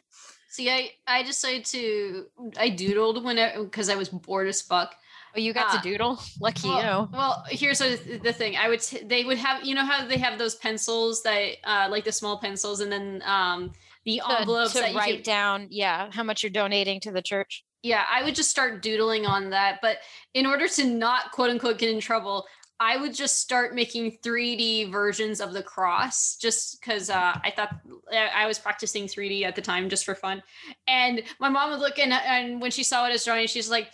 See, 0.50 0.70
I 0.70 0.90
I 1.06 1.22
decided 1.22 1.64
to 1.66 2.26
I 2.58 2.70
doodled 2.70 3.22
when 3.24 3.38
I 3.38 3.56
because 3.62 3.88
I 3.88 3.94
was 3.96 4.08
bored 4.08 4.48
as 4.48 4.62
fuck. 4.62 4.94
Oh, 5.34 5.40
you 5.40 5.54
got 5.54 5.68
Ah. 5.74 5.80
to 5.80 5.88
doodle? 5.88 6.20
Lucky 6.40 6.68
Well, 6.68 7.08
you. 7.10 7.16
well, 7.16 7.42
here's 7.48 7.78
the 7.78 8.20
the 8.22 8.32
thing. 8.34 8.56
I 8.56 8.68
would 8.68 8.80
t- 8.82 9.02
they 9.02 9.24
would 9.24 9.38
have 9.38 9.64
you 9.64 9.74
know 9.74 9.84
how 9.84 10.06
they 10.06 10.18
have 10.18 10.38
those 10.38 10.56
pencils 10.56 11.22
that 11.22 11.52
uh 11.64 11.88
like 11.90 12.04
the 12.04 12.12
small 12.12 12.38
pencils 12.38 12.80
and 12.80 12.92
then 12.92 13.22
um 13.24 13.72
the 14.04 14.20
To, 14.26 14.38
envelopes 14.40 14.72
to 14.72 14.80
that 14.80 14.92
you 14.92 14.98
write 14.98 15.14
can, 15.16 15.22
down, 15.34 15.66
yeah, 15.70 16.08
how 16.12 16.22
much 16.22 16.42
you're 16.42 16.50
donating 16.50 17.00
to 17.00 17.12
the 17.12 17.22
church. 17.22 17.64
yeah 17.82 18.04
i 18.10 18.22
would 18.24 18.34
just 18.34 18.50
start 18.50 18.82
doodling 18.82 19.26
on 19.26 19.50
that 19.50 19.78
but 19.82 19.98
in 20.34 20.46
order 20.46 20.68
to 20.68 20.84
not 20.84 21.32
quote 21.32 21.50
unquote 21.50 21.78
get 21.78 21.90
in 21.90 22.00
trouble 22.00 22.44
i 22.80 22.96
would 22.96 23.14
just 23.14 23.38
start 23.40 23.74
making 23.74 24.18
3d 24.24 24.90
versions 24.90 25.40
of 25.40 25.52
the 25.52 25.62
cross 25.62 26.36
just 26.36 26.80
because 26.80 27.10
uh, 27.10 27.36
i 27.44 27.50
thought 27.54 27.70
I- 28.12 28.42
i 28.42 28.46
was 28.46 28.58
practicing 28.58 29.04
3d 29.06 29.44
at 29.44 29.54
the 29.56 29.62
time 29.62 29.88
just 29.88 30.04
for 30.04 30.14
fun 30.14 30.42
and 30.88 31.22
my 31.40 31.48
mom 31.48 31.70
would 31.70 31.80
look 31.80 31.98
and, 31.98 32.12
and 32.12 32.60
when 32.62 32.70
she 32.70 32.82
saw 32.84 33.02
what 33.02 33.10
i 33.10 33.14
was 33.14 33.24
drawing 33.24 33.46
she's 33.48 33.70
like 33.70 33.88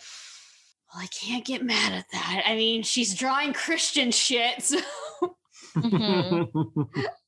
well 0.93 1.03
i 1.03 1.07
can't 1.07 1.45
get 1.45 1.63
mad 1.63 1.93
at 1.93 2.05
that 2.11 2.43
i 2.47 2.55
mean 2.55 2.81
she's 2.83 3.13
drawing 3.15 3.53
christian 3.53 4.11
shit 4.11 4.61
so 4.63 4.79
Mhm. 5.75 6.47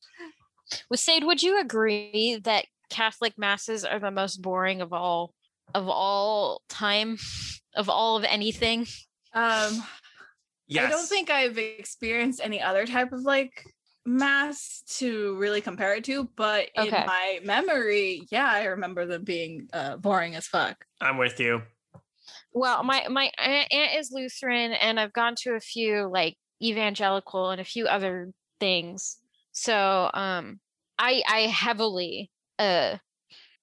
With 0.89 0.99
Sade, 0.99 1.23
would 1.23 1.43
you 1.43 1.59
agree 1.59 2.39
that 2.43 2.65
Catholic 2.89 3.37
masses 3.37 3.85
are 3.85 3.99
the 3.99 4.11
most 4.11 4.41
boring 4.41 4.81
of 4.81 4.93
all 4.93 5.33
of 5.73 5.87
all 5.87 6.61
time, 6.69 7.17
of 7.75 7.89
all 7.89 8.17
of 8.17 8.23
anything? 8.23 8.81
Um, 9.33 9.83
yes. 10.67 10.87
I 10.87 10.89
don't 10.89 11.07
think 11.07 11.29
I've 11.29 11.57
experienced 11.57 12.41
any 12.43 12.61
other 12.61 12.85
type 12.85 13.13
of 13.13 13.21
like 13.21 13.63
mass 14.05 14.83
to 14.97 15.37
really 15.37 15.61
compare 15.61 15.95
it 15.95 16.03
to, 16.05 16.27
but 16.35 16.69
in 16.75 16.89
my 16.91 17.39
memory, 17.43 18.23
yeah, 18.31 18.49
I 18.49 18.65
remember 18.65 19.05
them 19.05 19.23
being 19.23 19.69
uh, 19.73 19.97
boring 19.97 20.35
as 20.35 20.47
fuck. 20.47 20.83
I'm 20.99 21.17
with 21.17 21.39
you. 21.39 21.61
Well, 22.53 22.83
my 22.83 23.07
my 23.09 23.31
aunt 23.37 23.71
aunt 23.71 23.99
is 23.99 24.11
Lutheran, 24.11 24.73
and 24.73 24.99
I've 24.99 25.13
gone 25.13 25.35
to 25.43 25.51
a 25.51 25.59
few 25.59 26.09
like 26.11 26.37
evangelical 26.61 27.49
and 27.49 27.61
a 27.61 27.65
few 27.65 27.87
other 27.87 28.31
things. 28.59 29.17
So, 29.51 30.09
um, 30.13 30.59
I 30.97 31.23
I 31.27 31.39
heavily 31.41 32.31
uh 32.59 32.97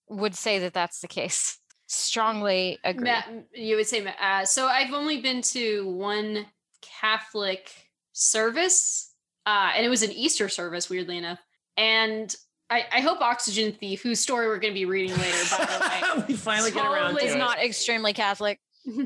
would 0.08 0.34
say 0.34 0.58
that 0.60 0.72
that's 0.74 1.00
the 1.00 1.08
case. 1.08 1.58
Strongly 1.90 2.78
agree. 2.84 3.10
Ma- 3.10 3.22
you 3.54 3.76
would 3.76 3.86
say 3.86 4.06
uh, 4.20 4.44
so 4.44 4.66
i've 4.66 4.92
only 4.92 5.22
been 5.22 5.40
to 5.40 5.88
one 5.88 6.44
catholic 6.82 7.70
service 8.12 9.14
uh, 9.46 9.70
and 9.74 9.86
it 9.86 9.88
was 9.88 10.02
an 10.02 10.12
easter 10.12 10.48
service 10.50 10.90
weirdly 10.90 11.16
enough 11.16 11.38
and 11.78 12.36
I, 12.68 12.84
I 12.92 13.00
hope 13.00 13.22
oxygen 13.22 13.72
thief 13.72 14.02
whose 14.02 14.20
story 14.20 14.46
we're 14.48 14.58
going 14.58 14.74
to 14.74 14.78
be 14.78 14.84
reading 14.84 15.16
later 15.16 15.44
by 15.56 15.64
the 15.64 16.20
way 16.20 16.24
we 16.28 16.34
finally 16.34 16.70
get 16.70 16.84
around 16.84 17.16
to 17.16 17.24
is 17.24 17.34
it. 17.34 17.38
not 17.38 17.58
extremely 17.58 18.12
Catholic. 18.12 18.60
or 18.86 19.00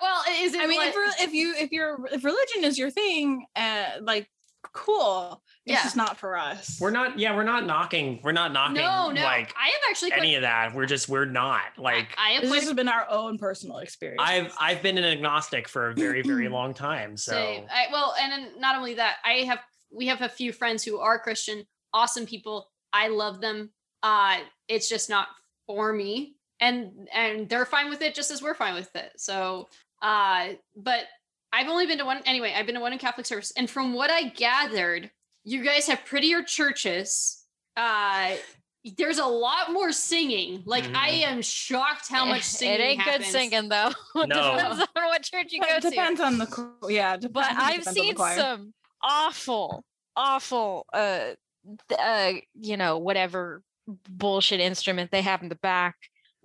well 0.00 0.22
is 0.40 0.54
it 0.54 0.60
I 0.60 0.66
mean, 0.66 0.78
what- 0.78 0.88
if, 0.88 0.96
re- 0.96 1.24
if 1.26 1.34
you 1.34 1.54
if 1.58 1.72
your 1.72 2.06
if 2.12 2.22
religion 2.24 2.62
is 2.62 2.78
your 2.78 2.90
thing, 2.90 3.46
uh, 3.56 3.86
like 4.02 4.28
cool, 4.72 5.42
it's 5.64 5.74
Yeah. 5.74 5.82
just 5.82 5.96
not 5.96 6.18
for 6.18 6.36
us. 6.36 6.78
We're 6.80 6.90
not. 6.90 7.18
Yeah, 7.18 7.34
we're 7.36 7.42
not 7.44 7.66
knocking. 7.66 8.20
We're 8.22 8.32
not 8.32 8.52
knocking. 8.52 8.76
no 8.76 9.10
no 9.10 9.22
like 9.22 9.54
i 9.58 9.66
have 9.68 9.80
actually 9.88 10.12
any 10.12 10.30
quite, 10.30 10.36
of 10.36 10.42
that. 10.42 10.74
We're 10.74 10.86
just. 10.86 11.08
We're 11.08 11.24
not 11.24 11.62
like. 11.78 12.14
I 12.18 12.30
have 12.30 12.42
This 12.42 12.50
quite 12.50 12.62
has 12.62 12.72
been 12.74 12.88
our 12.88 13.06
own 13.10 13.38
personal 13.38 13.78
experience. 13.78 14.22
I've 14.24 14.52
I've 14.60 14.82
been 14.82 14.98
an 14.98 15.04
agnostic 15.04 15.68
for 15.68 15.90
a 15.90 15.94
very 15.94 16.22
very 16.22 16.48
long 16.48 16.74
time. 16.74 17.16
So 17.26 17.32
same. 17.32 17.64
I, 17.70 17.86
well 17.92 18.14
and 18.20 18.30
then 18.32 18.60
not 18.60 18.76
only 18.76 18.94
that 18.94 19.16
i 19.24 19.44
have 19.44 19.58
we 19.90 20.06
have 20.06 20.22
a 20.22 20.28
few 20.28 20.52
friends 20.52 20.82
who 20.84 20.98
are 20.98 21.18
christian 21.18 21.64
awesome 21.92 22.26
people 22.26 22.68
i 22.92 23.08
love 23.08 23.40
them 23.40 23.70
uh 24.02 24.38
it's 24.68 24.88
just 24.88 25.08
not 25.10 25.28
for 25.66 25.92
me 25.92 26.36
and 26.60 27.08
and 27.14 27.48
they're 27.48 27.64
fine 27.66 27.88
with 27.90 28.02
it 28.02 28.14
just 28.14 28.30
as 28.30 28.42
we're 28.42 28.54
fine 28.54 28.74
with 28.74 28.94
it 28.96 29.12
so 29.16 29.68
uh 30.02 30.48
but 30.76 31.04
i've 31.56 31.68
only 31.68 31.86
been 31.86 31.98
to 31.98 32.04
one 32.04 32.20
anyway 32.26 32.52
i've 32.56 32.66
been 32.66 32.74
to 32.74 32.80
one 32.80 32.92
in 32.92 32.98
catholic 32.98 33.26
service 33.26 33.52
and 33.56 33.68
from 33.70 33.92
what 33.94 34.10
i 34.10 34.28
gathered 34.28 35.10
you 35.44 35.64
guys 35.64 35.86
have 35.86 36.04
prettier 36.04 36.42
churches 36.42 37.44
uh 37.76 38.32
there's 38.98 39.18
a 39.18 39.26
lot 39.26 39.72
more 39.72 39.90
singing 39.90 40.62
like 40.64 40.84
i 40.94 41.10
Mhm. 41.10 41.22
am 41.32 41.42
shocked 41.42 42.08
how 42.08 42.24
much 42.24 42.42
singing 42.58 42.74
it 42.74 42.80
ain't 42.82 43.00
happens. 43.00 43.24
good 43.26 43.32
singing 43.32 43.68
though. 43.68 43.90
It 44.22 44.28
No. 44.28 44.56
depends 44.56 44.80
on 44.80 45.04
what 45.06 45.22
church 45.22 45.48
you 45.52 45.60
But 45.60 45.68
go 45.70 45.76
it 45.76 45.90
depends 45.90 46.20
to. 46.20 46.26
on 46.26 46.38
the 46.38 46.46
cho- 46.46 46.88
yeah. 46.88 47.16
Depends, 47.16 47.32
But 47.34 47.44
I've 47.50 47.78
depends 47.80 47.88
on 47.88 47.94
the 47.94 48.00
seen 48.00 48.16
some 48.16 48.74
awful, 49.02 49.84
awful, 50.14 50.86
uh, 50.92 51.30
uh, 51.98 52.32
you 52.54 52.76
know, 52.76 52.98
whatever 52.98 53.62
bullshit 54.08 54.60
instrument 54.60 55.10
they 55.10 55.22
have 55.22 55.42
in 55.42 55.48
the 55.48 55.56
back, 55.56 55.96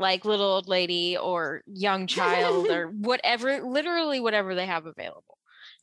like 0.02 0.26
little 0.26 0.46
old 0.48 0.68
lady 0.68 1.18
or 1.18 1.62
young 1.68 2.08
child 2.08 2.68
or 2.72 2.88
whatever, 2.88 3.62
literally 3.62 4.20
whatever 4.20 4.56
they 4.56 4.66
have 4.66 4.86
available. 4.86 5.38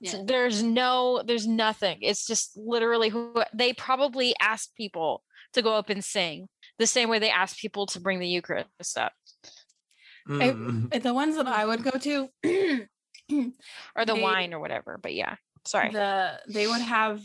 So 0.04 0.22
there's 0.24 0.62
no, 0.62 1.22
there's 1.26 1.46
nothing. 1.46 1.98
It's 2.02 2.24
just 2.26 2.56
literally 2.56 3.08
who 3.08 3.42
they 3.52 3.72
probably 3.72 4.32
asked 4.40 4.76
people 4.76 5.24
to 5.54 5.62
go 5.62 5.74
up 5.74 5.90
and 5.90 6.04
sing 6.04 6.48
the 6.78 6.86
same 6.86 7.08
way 7.08 7.18
they 7.18 7.30
asked 7.30 7.58
people 7.58 7.86
to 7.86 8.00
bring 8.00 8.20
the 8.20 8.28
Eucharist 8.28 8.96
up 8.96 9.12
mm, 10.28 10.94
Uh, 10.94 10.98
The 11.00 11.14
ones 11.14 11.36
that 11.36 11.48
I 11.48 11.64
would 11.66 11.82
go 11.82 11.90
to, 11.90 12.28
or 13.96 14.04
the 14.04 14.14
They- 14.14 14.22
wine 14.22 14.54
or 14.54 14.60
whatever. 14.60 14.98
But 15.02 15.14
yeah, 15.14 15.34
sorry. 15.66 15.90
the 15.90 16.38
they 16.48 16.66
would 16.66 16.80
have 16.82 17.20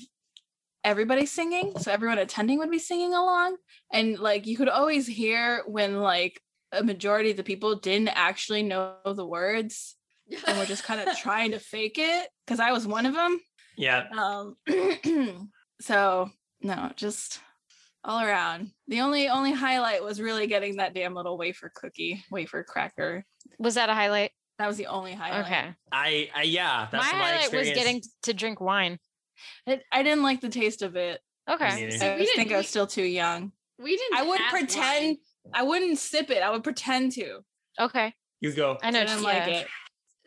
everybody 0.84 1.26
singing, 1.26 1.78
so 1.80 1.92
everyone 1.92 2.18
attending 2.18 2.58
would 2.60 2.72
be 2.72 2.80
singing 2.80 3.14
along, 3.14 3.58
and 3.92 4.18
like 4.20 4.48
you 4.48 4.58
could 4.58 4.70
always 4.70 5.06
hear 5.06 5.64
when 5.68 6.00
like 6.02 6.42
a 6.74 6.84
majority 6.84 7.32
of 7.32 7.38
the 7.38 7.44
people 7.44 7.76
didn't 7.76 8.10
actually 8.10 8.64
know 8.64 8.96
the 9.06 9.26
words 9.26 9.96
and 10.48 10.58
were 10.58 10.66
just 10.66 10.84
kind 10.84 11.08
of 11.08 11.18
trying 11.22 11.52
to 11.52 11.60
fake 11.60 11.98
it 11.98 12.28
because 12.46 12.60
I 12.60 12.72
was 12.72 12.88
one 12.88 13.06
of 13.06 13.14
them. 13.14 13.40
Yeah. 13.78 14.06
Um, 14.18 14.56
so 15.82 16.30
no, 16.62 16.92
just 16.96 17.40
all 18.04 18.22
around. 18.22 18.72
The 18.88 19.02
only 19.02 19.30
only 19.30 19.52
highlight 19.54 20.04
was 20.04 20.20
really 20.22 20.48
getting 20.48 20.78
that 20.78 20.94
damn 20.94 21.14
little 21.14 21.38
wafer 21.38 21.72
cookie, 21.74 22.24
wafer 22.32 22.64
cracker. 22.64 23.26
Was 23.60 23.76
that 23.76 23.90
a 23.90 23.94
highlight? 23.94 24.32
That 24.60 24.68
was 24.68 24.78
the 24.78 24.88
only 24.88 25.14
highlight. 25.14 25.46
Okay. 25.46 25.74
I, 25.92 26.30
I 26.36 26.44
yeah, 26.44 26.88
that's 26.92 27.12
my 27.12 27.18
my, 27.18 27.26
highlight 27.26 27.52
was 27.54 27.70
getting 27.70 28.02
to 28.24 28.34
drink 28.34 28.62
wine. 28.62 29.00
It, 29.66 29.84
I 29.92 30.04
didn't 30.04 30.24
like 30.24 30.42
the 30.42 30.50
taste 30.50 30.82
of 30.82 30.96
it. 30.96 31.20
Okay. 31.50 31.76
neither. 31.76 31.92
See, 31.92 32.06
I 32.06 32.14
we 32.16 32.22
just 32.22 32.36
didn't- 32.36 32.36
think 32.36 32.52
I 32.54 32.58
was 32.58 32.68
still 32.68 32.88
too 32.88 33.04
young. 33.04 33.52
we 33.80 33.98
didn't. 33.98 34.18
I 34.18 34.24
would 34.24 34.40
have 34.40 34.52
pretend. 34.52 35.06
wine. 35.06 35.18
I 35.54 35.64
wouldn't 35.64 35.98
sip 35.98 36.30
it. 36.30 36.44
I 36.44 36.50
would 36.52 36.64
pretend 36.64 37.14
to. 37.14 37.40
Okay. 37.80 38.14
You 38.40 38.52
go. 38.54 38.78
I 38.84 38.92
know. 38.92 39.02
I 39.02 39.06
didn't 39.06 39.22
yeah. 39.22 39.26
like 39.26 39.48
it. 39.48 39.68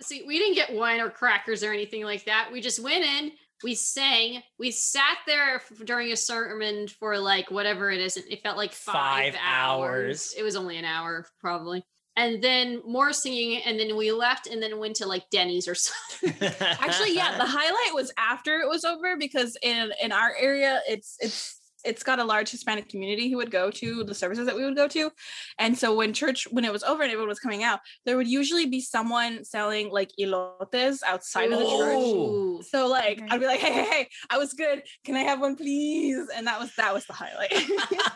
See, 0.00 0.24
we 0.26 0.38
didn't 0.38 0.54
get 0.56 0.74
wine 0.74 1.00
or 1.00 1.08
crackers 1.10 1.62
or 1.62 1.72
anything 1.72 2.04
like 2.04 2.24
that. 2.26 2.50
We 2.52 2.60
just 2.60 2.82
went 2.82 3.04
in, 3.04 3.32
we 3.64 3.74
sang, 3.74 4.42
we 4.58 4.70
sat 4.70 5.18
there 5.26 5.56
f- 5.56 5.72
during 5.84 6.12
a 6.12 6.16
sermon 6.16 6.86
for 6.88 7.18
like 7.18 7.50
whatever 7.50 7.90
it 7.90 8.00
is. 8.00 8.16
It 8.18 8.42
felt 8.42 8.58
like 8.58 8.72
five, 8.72 9.34
Five 9.34 9.36
hours. 9.42 10.32
hours. 10.32 10.34
It 10.36 10.42
was 10.42 10.56
only 10.56 10.76
an 10.76 10.84
hour, 10.84 11.26
probably. 11.40 11.82
And 12.18 12.42
then 12.42 12.82
more 12.86 13.12
singing, 13.12 13.62
and 13.64 13.78
then 13.78 13.96
we 13.96 14.10
left 14.12 14.46
and 14.46 14.62
then 14.62 14.78
went 14.78 14.96
to 14.96 15.06
like 15.06 15.28
Denny's 15.30 15.68
or 15.68 15.74
something. 15.74 16.34
Actually, 16.60 17.14
yeah, 17.14 17.36
the 17.36 17.44
highlight 17.46 17.94
was 17.94 18.12
after 18.18 18.58
it 18.60 18.68
was 18.68 18.84
over 18.84 19.16
because 19.16 19.56
in 19.62 19.92
in 20.02 20.12
our 20.12 20.34
area, 20.38 20.80
it's 20.88 21.16
it's 21.20 21.60
it's 21.86 22.02
got 22.02 22.18
a 22.18 22.24
large 22.24 22.50
Hispanic 22.50 22.88
community 22.88 23.30
who 23.30 23.36
would 23.38 23.50
go 23.50 23.70
to 23.70 24.04
the 24.04 24.14
services 24.14 24.46
that 24.46 24.56
we 24.56 24.64
would 24.64 24.76
go 24.76 24.88
to, 24.88 25.10
and 25.58 25.76
so 25.78 25.94
when 25.94 26.12
church 26.12 26.46
when 26.50 26.64
it 26.64 26.72
was 26.72 26.82
over 26.82 27.02
and 27.02 27.10
everyone 27.12 27.28
was 27.28 27.38
coming 27.40 27.62
out, 27.62 27.80
there 28.04 28.16
would 28.16 28.28
usually 28.28 28.66
be 28.66 28.80
someone 28.80 29.44
selling 29.44 29.90
like 29.90 30.10
elotes 30.20 30.98
outside 31.06 31.52
of 31.52 31.58
the 31.58 31.64
church. 31.64 31.96
Oh. 31.98 32.60
So 32.68 32.86
like 32.88 33.18
Okay. 33.18 33.26
I'd 33.30 33.40
be 33.40 33.46
like, 33.46 33.60
hey, 33.60 33.72
hey, 33.72 33.84
hey, 33.84 34.08
I 34.30 34.38
was 34.38 34.52
good. 34.52 34.82
Can 35.04 35.14
I 35.16 35.20
have 35.20 35.40
one, 35.40 35.56
please? 35.56 36.26
And 36.34 36.46
that 36.46 36.58
was 36.60 36.74
that 36.76 36.92
was 36.92 37.06
the 37.06 37.12
highlight. 37.12 37.52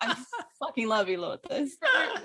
I 0.00 0.16
fucking 0.58 0.88
love 0.88 1.06
elotes. 1.08 1.48
We- 1.50 1.68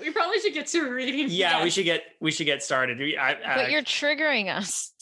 we 0.06 0.10
probably 0.10 0.40
should 0.40 0.54
get 0.54 0.66
to 0.68 0.90
reading. 0.90 1.26
yeah, 1.30 1.62
we 1.62 1.70
should 1.70 1.84
get 1.84 2.02
we 2.20 2.30
should 2.30 2.46
get 2.46 2.62
started. 2.62 3.00
I, 3.18 3.36
I, 3.44 3.56
But 3.56 3.70
you're 3.70 3.82
triggering 3.82 4.54
us. 4.54 4.92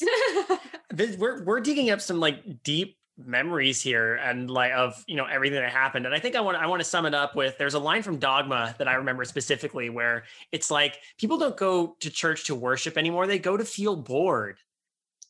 this, 0.90 1.16
we're 1.16 1.44
we're 1.44 1.60
digging 1.60 1.90
up 1.90 2.00
some 2.00 2.20
like 2.20 2.42
deep 2.62 2.95
memories 3.18 3.80
here 3.80 4.16
and 4.16 4.50
like 4.50 4.72
of 4.72 5.02
you 5.06 5.16
know 5.16 5.24
everything 5.24 5.60
that 5.60 5.70
happened. 5.70 6.06
And 6.06 6.14
i 6.14 6.18
think 6.18 6.36
i 6.36 6.40
want 6.40 6.56
i 6.56 6.66
want 6.66 6.80
to 6.80 6.84
sum 6.84 7.06
it 7.06 7.14
up 7.14 7.34
with 7.34 7.56
there's 7.58 7.74
a 7.74 7.78
line 7.78 8.02
from 8.02 8.18
dogma 8.18 8.74
that 8.78 8.88
i 8.88 8.94
remember 8.94 9.24
specifically 9.24 9.88
where 9.88 10.24
it's 10.52 10.70
like 10.70 10.98
people 11.18 11.38
don't 11.38 11.56
go 11.56 11.96
to 12.00 12.10
church 12.10 12.44
to 12.46 12.54
worship 12.54 12.98
anymore 12.98 13.26
they 13.26 13.38
go 13.38 13.56
to 13.56 13.64
feel 13.64 13.96
bored. 13.96 14.58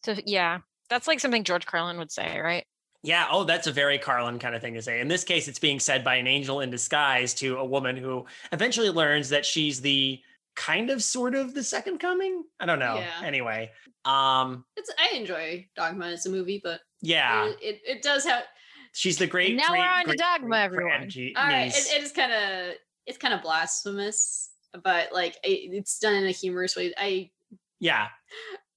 So 0.04 0.14
yeah, 0.24 0.60
that's 0.88 1.08
like 1.08 1.20
something 1.20 1.44
George 1.44 1.66
Carlin 1.66 1.98
would 1.98 2.12
say, 2.12 2.38
right? 2.38 2.64
yeah 3.02 3.28
oh 3.30 3.44
that's 3.44 3.68
a 3.68 3.72
very 3.72 3.98
carlin 3.98 4.38
kind 4.38 4.54
of 4.54 4.60
thing 4.60 4.74
to 4.74 4.82
say. 4.82 5.00
In 5.00 5.08
this 5.08 5.22
case 5.22 5.46
it's 5.46 5.58
being 5.58 5.78
said 5.78 6.02
by 6.02 6.16
an 6.16 6.26
angel 6.26 6.60
in 6.60 6.70
disguise 6.70 7.34
to 7.34 7.56
a 7.58 7.64
woman 7.64 7.96
who 7.96 8.26
eventually 8.52 8.90
learns 8.90 9.28
that 9.28 9.46
she's 9.46 9.80
the 9.80 10.20
kind 10.56 10.90
of 10.90 11.02
sort 11.02 11.34
of 11.34 11.54
the 11.54 11.62
second 11.62 11.98
coming 11.98 12.42
i 12.60 12.66
don't 12.66 12.78
know 12.78 12.96
Yeah. 12.96 13.22
anyway 13.24 13.70
um 14.04 14.64
it's, 14.76 14.90
I 14.98 15.16
enjoy 15.16 15.66
Dogma 15.76 16.06
as 16.06 16.26
a 16.26 16.30
movie, 16.30 16.60
but 16.62 16.80
yeah 17.02 17.46
it, 17.48 17.56
it, 17.60 17.80
it 17.86 18.02
does 18.02 18.24
have. 18.24 18.44
she's 18.92 19.18
the 19.18 19.26
great 19.26 19.54
Now 19.56 19.70
we're 19.70 19.76
great, 19.76 19.88
on 19.88 20.04
to 20.06 20.16
Dogma, 20.16 20.48
great 20.48 20.60
everyone. 20.64 20.90
grand 21.08 21.12
All 21.36 21.44
right, 21.44 21.66
it, 21.76 21.92
it 21.94 22.02
is 22.02 22.12
kind 22.12 22.32
of 22.32 22.74
it's 23.06 23.18
kind 23.18 23.34
of 23.34 23.42
blasphemous, 23.42 24.50
but 24.82 25.12
like 25.12 25.36
it, 25.44 25.70
it's 25.74 25.98
done 25.98 26.14
in 26.14 26.24
a 26.26 26.30
humorous 26.32 26.74
way. 26.76 26.92
I 26.96 27.30
yeah 27.78 28.08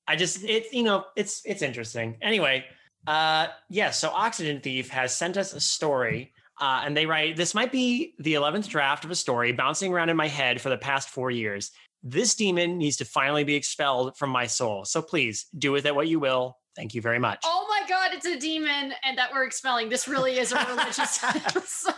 i 0.08 0.16
just 0.16 0.44
it's 0.44 0.74
you 0.74 0.84
know 0.84 1.06
it's 1.16 1.42
it's 1.46 1.62
interesting 1.62 2.18
anyway 2.22 2.66
uh 3.08 3.48
yeah 3.70 3.92
so 3.92 4.10
oxygen 4.10 4.60
thief 4.60 4.90
has 4.90 5.16
sent 5.16 5.38
us 5.38 5.54
a 5.54 5.60
story 5.62 6.34
uh, 6.60 6.82
and 6.86 6.96
they 6.96 7.06
write 7.06 7.36
this 7.36 7.56
might 7.56 7.72
be 7.72 8.14
the 8.20 8.34
11th 8.34 8.68
draft 8.68 9.06
of 9.06 9.12
a 9.12 9.16
story 9.16 9.52
bouncing 9.52 9.94
around 9.94 10.10
in 10.10 10.18
my 10.18 10.28
head 10.28 10.60
for 10.62 10.70
the 10.70 10.78
past 10.78 11.10
four 11.10 11.32
years. 11.32 11.72
This 12.04 12.36
demon 12.36 12.78
needs 12.78 12.98
to 12.98 13.06
finally 13.06 13.44
be 13.44 13.56
expelled 13.56 14.18
from 14.18 14.30
my 14.30 14.48
soul. 14.48 14.86
So 14.86 15.02
please 15.02 15.48
do 15.58 15.72
with 15.72 15.86
it 15.86 15.96
what 15.96 16.08
you 16.08 16.20
will. 16.20 16.58
Thank 16.76 16.94
you 16.94 17.02
very 17.02 17.20
much. 17.20 17.42
Oh 17.44 17.66
my 17.70 17.88
god, 17.90 18.12
it's 18.14 18.26
a 18.26 18.40
demon, 18.40 18.94
and 19.04 19.18
that 19.18 19.32
we're 19.34 19.44
expelling. 19.44 19.90
This 19.90 20.08
really 20.08 20.38
is 20.38 20.52
a 20.54 20.66
religious 20.70 21.24
episode. 21.24 21.94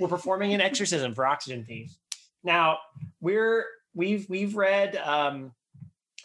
we're 0.00 0.08
performing 0.08 0.54
an 0.54 0.60
exorcism 0.60 1.14
for 1.14 1.26
oxygen 1.26 1.64
thief. 1.64 1.94
Now 2.42 2.78
we're 3.20 3.66
we've 3.94 4.28
we've 4.28 4.56
read 4.56 4.96
um 4.96 5.52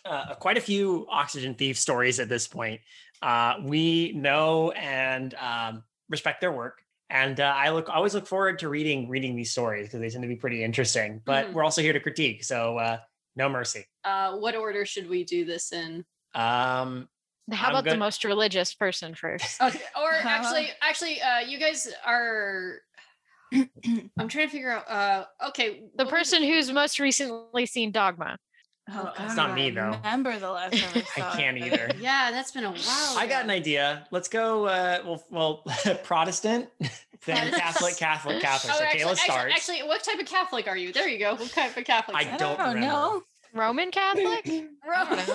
uh, 0.05 0.33
quite 0.35 0.57
a 0.57 0.61
few 0.61 1.05
oxygen 1.09 1.53
thief 1.53 1.77
stories 1.77 2.19
at 2.19 2.29
this 2.29 2.47
point. 2.47 2.81
Uh 3.21 3.55
we 3.63 4.13
know 4.13 4.71
and 4.71 5.35
um 5.35 5.83
respect 6.09 6.41
their 6.41 6.51
work 6.51 6.81
and 7.09 7.39
uh, 7.39 7.53
i 7.55 7.69
look 7.69 7.89
always 7.89 8.13
look 8.13 8.27
forward 8.27 8.59
to 8.59 8.69
reading 8.69 9.09
reading 9.09 9.35
these 9.35 9.51
stories 9.51 9.87
because 9.87 9.99
they 9.99 10.09
tend 10.09 10.21
to 10.21 10.27
be 10.27 10.35
pretty 10.35 10.63
interesting 10.63 11.21
but 11.25 11.47
Mhm. 11.47 11.53
we're 11.53 11.63
also 11.63 11.81
here 11.81 11.93
to 11.93 11.99
critique 11.99 12.43
so 12.43 12.77
uh 12.77 12.97
no 13.35 13.49
mercy 13.49 13.85
Uh, 14.03 14.37
what 14.37 14.55
order 14.55 14.85
should 14.85 15.07
we 15.09 15.23
do 15.23 15.45
this 15.45 15.71
in? 15.71 16.05
um 16.35 17.07
How 17.51 17.67
I'm 17.67 17.75
about 17.75 17.85
the 17.85 17.97
most 17.97 18.23
religious 18.23 18.73
person 18.73 19.15
first? 19.15 19.61
Okay, 19.61 19.81
or 19.99 20.11
actually, 20.23 20.69
actually, 20.81 21.21
uh, 21.21 21.39
you 21.39 21.59
guys 21.59 21.91
are. 22.05 22.81
I'm 23.51 24.27
trying 24.27 24.47
to 24.47 24.49
figure 24.49 24.71
out. 24.71 24.89
Uh, 24.89 25.25
okay, 25.49 25.83
The 25.95 26.05
person 26.05 26.43
who's 26.43 26.71
most 26.71 26.99
recently 26.99 27.65
seen 27.65 27.91
Dogma. 27.91 28.37
Oh, 28.91 29.11
It's 29.19 29.35
not 29.35 29.47
don't 29.47 29.55
me, 29.55 29.69
though. 29.69 29.91
Remember 30.03 30.37
the 30.39 30.49
last 30.51 30.75
time 30.77 31.03
I 31.17 31.21
I 31.21 31.35
can't 31.37 31.57
it. 31.57 31.63
either. 31.65 31.91
Yeah, 31.99 32.31
that's 32.31 32.51
been 32.51 32.63
a 32.63 32.71
while. 32.71 33.17
i 33.17 33.27
got 33.27 33.43
an 33.43 33.49
idea 33.49 34.07
let's 34.11 34.27
go 34.27 34.65
uh 34.65 34.99
well 35.05 35.23
well 35.29 35.63
protestant 36.03 36.67
then 37.25 37.51
catholic 37.53 37.97
catholic 37.97 38.39
catholic 38.41 38.73
Oh, 38.73 38.77
so 38.79 38.83
actually, 38.83 38.99
kayla 39.01 39.11
actually, 39.11 39.15
starts 39.15 39.55
actually, 39.55 39.83
what 39.87 40.03
type 40.03 40.19
of 40.19 40.25
Catholic 40.25 40.67
are 40.67 40.77
you? 40.77 40.91
There 40.93 41.07
you 41.07 41.19
go. 41.19 41.35
What 41.35 41.49
type 41.51 41.75
of 41.77 41.83
Catholic? 41.83 42.17
I 42.17 42.21
I 42.21 42.23
don't 42.37 42.57
don't, 42.57 42.73
remember. 42.75 42.79
know. 42.81 43.23
Roman 43.53 43.91
Catholic? 43.91 44.45
Roman. 44.45 45.19
I 45.19 45.25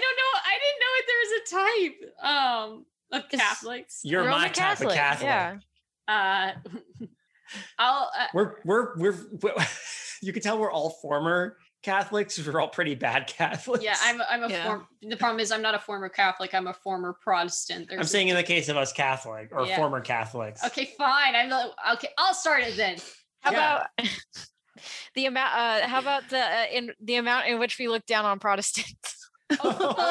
don't 0.00 0.16
know. 0.20 0.32
I 0.44 0.54
didn't 0.62 0.80
know 0.80 0.92
if 0.98 1.04
there 1.06 1.20
was 1.22 1.32
a 1.38 1.42
type 1.54 1.96
um 2.24 2.68
of 3.12 3.22
Catholics. 3.28 4.00
You're 4.04 4.24
my 4.24 4.30
Roman 4.30 4.52
type 4.52 4.80
of 4.80 4.92
Catholic. 4.92 5.26
Yeah. 5.26 5.58
Uh, 6.08 6.52
I'll. 7.78 8.10
Uh, 8.18 8.26
We're, 8.34 8.54
we're 8.64 8.96
we're 8.96 9.14
we're 9.42 9.54
you 10.22 10.32
can 10.32 10.42
tell 10.42 10.58
we're 10.58 10.70
all 10.72 10.90
former 10.90 11.56
Catholics. 11.82 12.38
We're 12.44 12.60
all 12.60 12.68
pretty 12.68 12.94
bad 12.94 13.26
Catholics. 13.38 13.82
yeah, 13.84 13.96
I'm. 14.02 14.22
I'm 14.30 14.44
a 14.44 14.48
Yeah. 14.48 14.64
form. 14.66 14.86
The 15.02 15.16
problem 15.16 15.40
is, 15.40 15.50
I'm 15.50 15.62
not 15.62 15.74
a 15.74 15.78
former 15.78 16.08
Catholic. 16.08 16.54
I'm 16.54 16.68
a 16.68 16.74
former 16.74 17.12
Protestant. 17.20 17.88
There's 17.88 17.98
I'm 17.98 18.04
a- 18.04 18.08
saying 18.08 18.28
in 18.28 18.36
the 18.36 18.42
case 18.42 18.68
of 18.68 18.76
us 18.76 18.92
Catholic 18.92 19.48
or 19.52 19.66
Yeah. 19.66 19.76
former 19.76 20.00
Catholics. 20.00 20.64
Okay, 20.64 20.90
fine. 20.96 21.34
I'm 21.34 21.50
the, 21.50 21.70
okay. 21.94 22.08
I'll 22.18 22.34
start 22.34 22.62
it 22.62 22.76
then. 22.76 22.96
How 23.40 23.50
Yeah. 23.52 23.84
about 23.98 24.08
the 25.14 25.26
amount 25.26 25.54
uh 25.54 25.86
how 25.88 25.98
about 25.98 26.28
the 26.30 26.38
uh, 26.40 26.64
in 26.72 26.92
the 27.00 27.16
amount 27.16 27.46
in 27.46 27.58
which 27.58 27.78
we 27.78 27.88
look 27.88 28.06
down 28.06 28.24
on 28.24 28.38
Protestants? 28.38 29.18
Oh 29.60 29.68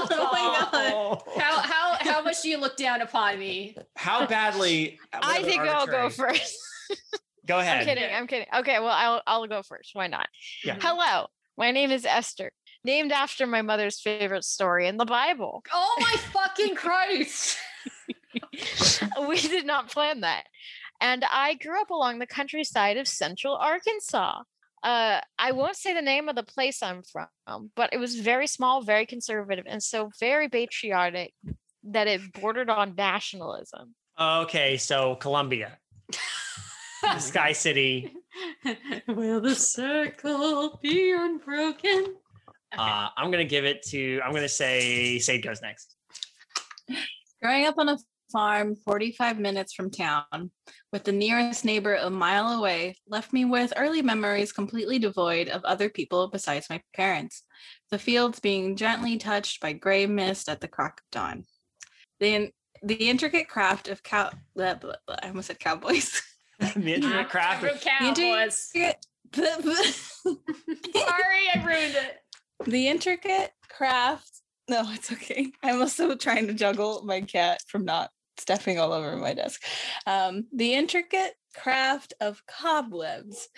my 0.08 0.68
god 0.72 1.42
How 1.42 1.62
how 1.62 1.98
how 2.00 2.22
much 2.22 2.44
do 2.44 2.50
you 2.50 2.58
look 2.60 2.78
down 2.78 3.02
upon 3.02 3.40
me? 3.40 3.76
How 3.96 4.28
badly? 4.28 5.00
I 5.14 5.42
think 5.42 5.62
I'll 5.64 5.88
go 5.88 6.10
first. 6.12 6.56
Go 7.46 7.60
ahead. 7.60 7.80
I'm 7.80 7.86
kidding. 7.86 8.10
I'm 8.14 8.28
kidding. 8.28 8.48
Okay, 8.60 8.80
well 8.80 8.90
I'll 8.90 9.22
I'll 9.26 9.48
go 9.48 9.62
first. 9.64 9.92
Why 9.94 10.08
not? 10.08 10.28
Yeah. 10.64 10.78
Hello. 10.80 11.28
My 11.58 11.72
name 11.72 11.92
is 11.92 12.06
Esther, 12.06 12.52
named 12.84 13.12
after 13.12 13.46
my 13.46 13.62
mother's 13.62 14.00
favorite 14.00 14.46
story 14.46 14.88
in 14.88 14.98
the 14.98 15.06
Bible. 15.06 15.64
Oh 15.72 15.96
my 16.00 16.12
fucking 16.34 16.76
Christ! 16.76 17.58
we 19.28 19.40
did 19.40 19.66
not 19.66 19.90
plan 19.90 20.22
that. 20.22 20.46
And 21.00 21.26
I 21.30 21.56
grew 21.56 21.82
up 21.82 21.90
along 21.90 22.20
the 22.20 22.28
countryside 22.28 22.98
of 22.98 23.08
central 23.08 23.56
Arkansas. 23.56 24.44
Uh, 24.84 25.20
I 25.38 25.52
won't 25.52 25.76
say 25.76 25.94
the 25.94 26.02
name 26.02 26.30
of 26.30 26.36
the 26.36 26.44
place 26.44 26.82
I'm 26.82 27.04
from, 27.04 27.28
but 27.76 27.90
it 27.94 27.98
was 27.98 28.16
very 28.20 28.48
small, 28.48 28.82
very 28.82 29.06
conservative, 29.06 29.66
and 29.68 29.82
so 29.82 30.10
very 30.20 30.50
patriotic 30.50 31.34
that 31.84 32.08
it 32.08 32.22
bordered 32.34 32.70
on 32.70 32.96
nationalism. 32.96 33.96
Okay, 34.20 34.78
so 34.78 35.16
Columbia, 35.16 35.78
the 35.91 35.91
Sky 37.20 37.52
City. 37.52 38.14
Will 39.08 39.42
the 39.42 39.56
circle 39.56 40.80
be 40.82 41.12
unbroken? 41.12 42.16
Uh, 42.78 43.10
I'm 43.18 43.32
gonna 43.32 43.44
give 43.44 43.66
it 43.66 43.84
to. 43.88 44.22
I'm 44.24 44.34
gonna 44.34 44.48
say 44.48 45.20
Sade 45.20 45.44
goes 45.44 45.62
next. 45.62 45.96
Growing 47.42 47.66
up 47.66 47.78
on 47.78 47.90
a 47.90 47.98
farm 48.32 48.76
45 48.76 49.40
minutes 49.40 49.74
from 49.74 49.92
town, 49.92 50.52
with 50.94 51.04
the 51.04 51.12
nearest 51.12 51.66
neighbor 51.66 51.96
a 51.96 52.10
mile 52.10 52.48
away, 52.48 52.96
left 53.08 53.34
me 53.34 53.44
with 53.46 53.74
early 53.76 54.02
memories 54.02 54.54
completely 54.54 55.00
devoid 55.00 55.50
of 55.50 55.64
other 55.66 55.90
people 55.90 56.30
besides 56.30 56.70
my 56.70 56.82
parents. 56.96 57.44
The 57.90 58.00
fields 58.00 58.40
being 58.40 58.76
gently 58.78 59.18
touched 59.18 59.62
by 59.62 59.74
gray 59.74 60.06
mist 60.06 60.48
at 60.48 60.62
the 60.62 60.68
crack 60.68 61.02
of 61.02 61.12
dawn. 61.12 61.46
The 62.20 62.52
the 62.84 63.10
intricate 63.10 63.48
craft 63.48 63.90
of 63.90 64.02
cow. 64.02 64.32
Blah, 64.56 64.76
blah, 64.76 64.96
blah, 65.06 65.18
I 65.22 65.28
almost 65.28 65.48
said 65.48 65.60
cowboys. 65.60 66.22
the 66.76 66.94
intricate 66.94 67.30
craft. 67.30 67.62
From 67.62 67.78
of- 67.78 69.76
Sorry, 70.94 71.44
I 71.54 71.64
ruined 71.66 71.96
it. 71.96 72.18
The 72.66 72.88
intricate 72.88 73.52
craft. 73.70 74.30
No, 74.70 74.84
it's 74.88 75.12
okay. 75.12 75.52
I'm 75.64 75.82
also 75.82 76.16
trying 76.16 76.48
to 76.48 76.54
juggle 76.54 77.04
my 77.06 77.22
cat 77.22 77.60
from 77.68 77.86
not 77.86 78.10
stepping 78.38 78.80
all 78.80 78.94
over 78.94 79.16
my 79.18 79.34
desk. 79.34 79.62
Um, 80.06 80.48
the 80.54 80.74
intricate 80.74 81.34
craft 81.56 82.14
of 82.22 82.42
cobwebs 82.48 83.50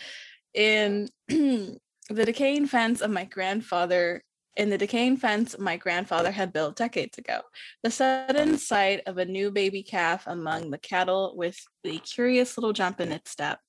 in 0.53 1.09
the 1.27 1.79
decaying 2.09 2.67
fence 2.67 3.01
of 3.01 3.11
my 3.11 3.25
grandfather 3.25 4.23
in 4.55 4.69
the 4.69 4.77
decaying 4.77 5.17
fence 5.17 5.57
my 5.57 5.77
grandfather 5.77 6.31
had 6.31 6.53
built 6.53 6.75
decades 6.75 7.17
ago. 7.17 7.41
The 7.81 7.91
sudden 7.91 8.57
sight 8.57 9.01
of 9.07 9.17
a 9.17 9.25
new 9.25 9.51
baby 9.51 9.83
calf 9.83 10.25
among 10.27 10.69
the 10.71 10.77
cattle 10.77 11.33
with 11.35 11.59
the 11.83 11.97
curious 11.99 12.57
little 12.57 12.73
jump 12.73 12.99
in 12.99 13.11
its 13.11 13.31
step. 13.31 13.59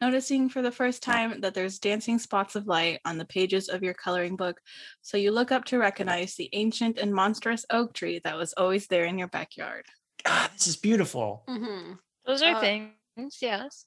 Noticing 0.00 0.48
for 0.48 0.62
the 0.62 0.70
first 0.72 1.02
time 1.02 1.40
that 1.40 1.52
there's 1.54 1.78
dancing 1.78 2.18
spots 2.18 2.56
of 2.56 2.66
light 2.66 3.00
on 3.04 3.18
the 3.18 3.24
pages 3.26 3.68
of 3.68 3.82
your 3.82 3.94
coloring 3.94 4.36
book, 4.36 4.60
so 5.02 5.16
you 5.16 5.30
look 5.30 5.52
up 5.52 5.64
to 5.66 5.78
recognize 5.78 6.36
the 6.36 6.48
ancient 6.52 6.98
and 6.98 7.12
monstrous 7.12 7.66
oak 7.70 7.92
tree 7.92 8.20
that 8.24 8.36
was 8.36 8.54
always 8.54 8.86
there 8.86 9.04
in 9.04 9.18
your 9.18 9.28
backyard. 9.28 9.84
Ah, 10.24 10.50
this 10.52 10.66
is 10.66 10.76
beautiful. 10.76 11.42
hmm 11.46 11.94
Those 12.24 12.42
are 12.42 12.54
Uh, 12.54 12.60
things, 12.60 13.38
yes. 13.42 13.86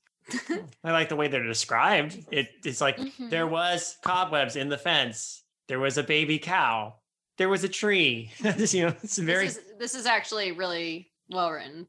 I 0.83 0.91
like 0.91 1.09
the 1.09 1.15
way 1.15 1.27
they're 1.27 1.43
described. 1.43 2.25
It, 2.31 2.49
it's 2.63 2.81
like 2.81 2.97
Mhm. 2.97 3.29
there 3.29 3.47
was 3.47 3.97
cobwebs 4.03 4.55
in 4.55 4.69
the 4.69 4.77
fence. 4.77 5.40
There 5.71 5.79
was 5.79 5.97
a 5.97 6.03
baby 6.03 6.37
cow. 6.37 6.95
There 7.37 7.47
was 7.47 7.63
a 7.63 7.69
tree. 7.69 8.29
This, 8.41 8.73
you 8.73 8.87
know, 8.87 8.95
it's 9.01 9.17
very 9.17 9.45
This 9.45 9.55
is 9.55 9.63
this 9.79 9.95
is 9.95 10.05
actually 10.05 10.51
really 10.51 11.09
well 11.29 11.49
written. 11.49 11.87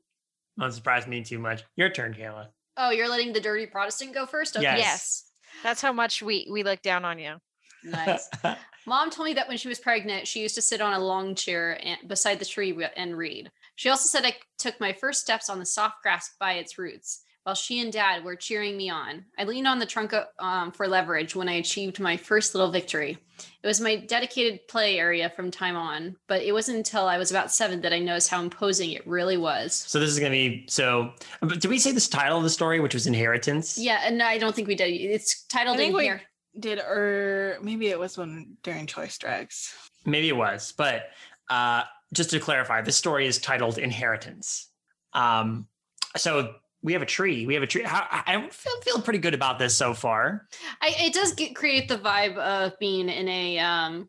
Don't 0.56 0.70
surprised 0.70 1.08
me 1.08 1.24
too 1.24 1.40
much. 1.40 1.64
Your 1.74 1.90
turn, 1.90 2.14
Kayla. 2.14 2.46
Oh, 2.76 2.90
you're 2.90 3.08
letting 3.08 3.32
the 3.32 3.40
dirty 3.40 3.66
Protestant 3.66 4.14
go 4.14 4.24
first? 4.24 4.56
Okay. 4.56 4.62
Yes. 4.62 4.78
Yes. 4.78 5.24
That's 5.64 5.82
how 5.82 5.92
much 5.92 6.22
we 6.22 6.46
we 6.48 6.62
look 6.62 6.80
down 6.82 7.04
on 7.04 7.18
you. 7.18 7.38
Nice. 7.82 8.30
Mom 8.86 9.10
told 9.10 9.26
me 9.26 9.34
that 9.34 9.48
when 9.48 9.58
she 9.58 9.66
was 9.66 9.80
pregnant, 9.80 10.28
she 10.28 10.42
used 10.42 10.54
to 10.54 10.62
sit 10.62 10.80
on 10.80 10.92
a 10.92 11.04
long 11.04 11.34
chair 11.34 11.76
and, 11.84 11.98
beside 12.06 12.38
the 12.38 12.44
tree 12.44 12.72
and 12.96 13.18
read. 13.18 13.50
She 13.74 13.88
also 13.88 14.06
said 14.06 14.24
I 14.24 14.36
took 14.60 14.78
my 14.78 14.92
first 14.92 15.22
steps 15.22 15.50
on 15.50 15.58
the 15.58 15.66
soft 15.66 15.96
grass 16.04 16.30
by 16.38 16.52
its 16.52 16.78
roots, 16.78 17.24
while 17.44 17.54
she 17.54 17.80
and 17.80 17.92
Dad 17.92 18.24
were 18.24 18.36
cheering 18.36 18.76
me 18.76 18.88
on. 18.90 19.24
I 19.38 19.44
leaned 19.44 19.66
on 19.66 19.78
the 19.78 19.86
trunk 19.86 20.14
um, 20.38 20.70
for 20.72 20.86
leverage 20.86 21.34
when 21.34 21.48
I 21.48 21.54
achieved 21.54 21.98
my 21.98 22.16
first 22.16 22.54
little 22.54 22.70
victory. 22.70 23.18
It 23.62 23.66
was 23.66 23.80
my 23.80 23.96
dedicated 23.96 24.60
play 24.68 24.98
area 24.98 25.28
from 25.34 25.50
time 25.50 25.74
on, 25.76 26.16
but 26.28 26.42
it 26.42 26.52
wasn't 26.52 26.78
until 26.78 27.06
I 27.06 27.18
was 27.18 27.30
about 27.30 27.50
seven 27.50 27.80
that 27.80 27.92
I 27.92 27.98
noticed 27.98 28.28
how 28.28 28.40
imposing 28.40 28.92
it 28.92 29.04
really 29.06 29.36
was. 29.36 29.74
so 29.74 29.98
this 29.98 30.10
is 30.10 30.18
gonna 30.18 30.30
be 30.30 30.64
so. 30.68 31.12
But 31.40 31.60
did 31.60 31.68
we 31.68 31.78
say 31.78 31.90
this 31.92 32.08
title 32.08 32.38
of 32.38 32.44
the 32.44 32.50
story, 32.50 32.78
which 32.78 32.94
was 32.94 33.06
inheritance? 33.08 33.76
Yeah, 33.76 34.00
and 34.04 34.22
I 34.22 34.38
don't 34.38 34.54
think 34.54 34.68
we 34.68 34.74
did. 34.76 34.92
It's 34.92 35.44
titled 35.46 35.74
I 35.74 35.78
think 35.78 35.90
in 35.90 35.96
we- 35.96 36.04
here. 36.04 36.22
Did 36.60 36.80
or 36.80 37.56
maybe 37.62 37.88
it 37.88 37.98
was 37.98 38.18
one 38.18 38.58
during 38.62 38.86
Choice 38.86 39.16
Drags. 39.16 39.74
maybe 40.04 40.28
it 40.28 40.36
was 40.36 40.74
but 40.76 41.04
uh 41.48 41.84
just 42.12 42.28
to 42.28 42.38
clarify 42.40 42.82
this 42.82 42.94
story 42.96 43.26
is 43.26 43.38
titled 43.38 43.78
inheritance 43.78 44.68
um 45.14 45.66
so 46.14 46.52
we 46.82 46.92
have 46.94 47.02
a 47.02 47.06
tree 47.06 47.46
we 47.46 47.54
have 47.54 47.62
a 47.62 47.66
tree. 47.66 47.84
I 47.84 48.22
I 48.26 48.48
feel, 48.50 48.80
feel 48.82 49.00
pretty 49.02 49.18
good 49.20 49.34
about 49.34 49.58
this 49.58 49.76
so 49.76 49.94
far. 49.94 50.46
I, 50.80 50.94
it 50.98 51.14
does 51.14 51.32
get, 51.34 51.54
create 51.54 51.88
the 51.88 51.98
vibe 51.98 52.36
of 52.36 52.72
being 52.78 53.08
in 53.08 53.28
a 53.28 53.58
um 53.58 54.08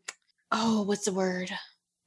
oh 0.52 0.82
what's 0.82 1.04
the 1.04 1.12
word? 1.12 1.50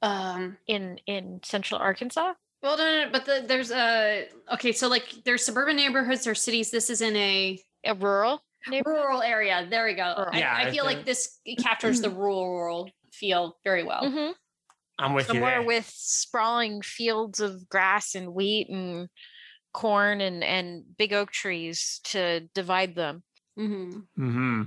Um 0.01 0.57
In 0.67 0.99
in 1.07 1.39
central 1.43 1.79
Arkansas? 1.79 2.33
well 2.63 2.77
no, 2.77 2.83
no, 2.85 3.05
no 3.05 3.11
but 3.11 3.25
the, 3.25 3.45
there's 3.47 3.71
a 3.71 4.27
okay 4.53 4.71
so 4.71 4.87
like 4.87 5.13
there's 5.25 5.45
suburban 5.45 5.75
neighborhoods 5.75 6.25
or 6.27 6.35
cities 6.35 6.71
this 6.71 6.89
is 6.89 7.01
in 7.01 7.15
a 7.15 7.59
A 7.85 7.93
rural 7.93 8.41
rural 8.85 9.21
area 9.21 9.65
there 9.69 9.85
we 9.85 9.93
go. 9.93 10.13
Rural. 10.17 10.33
I, 10.33 10.39
Yeah, 10.39 10.53
I 10.53 10.61
I 10.67 10.71
feel 10.71 10.83
like 10.85 11.05
this 11.05 11.39
captures 11.59 12.01
the 12.01 12.09
rural 12.09 12.47
rural 12.49 12.89
feel 13.13 13.57
very 13.63 13.83
well. 13.83 14.03
Mhm. 14.03 14.33
i'm 14.99 15.13
with 15.13 15.27
you 15.27 15.35
Somewhere 15.35 15.61
with 15.63 15.87
sprawling 15.93 16.81
fields 16.81 17.39
of 17.39 17.69
grass 17.69 18.15
and 18.15 18.33
wheat 18.33 18.67
and 18.69 19.07
corn 19.73 20.21
and 20.21 20.43
and 20.43 20.83
big 20.97 21.13
oak 21.13 21.31
trees 21.31 21.99
to 22.05 22.41
divide 22.53 22.95
them. 22.95 23.23
hmm 23.55 23.99
hmm 24.15 24.63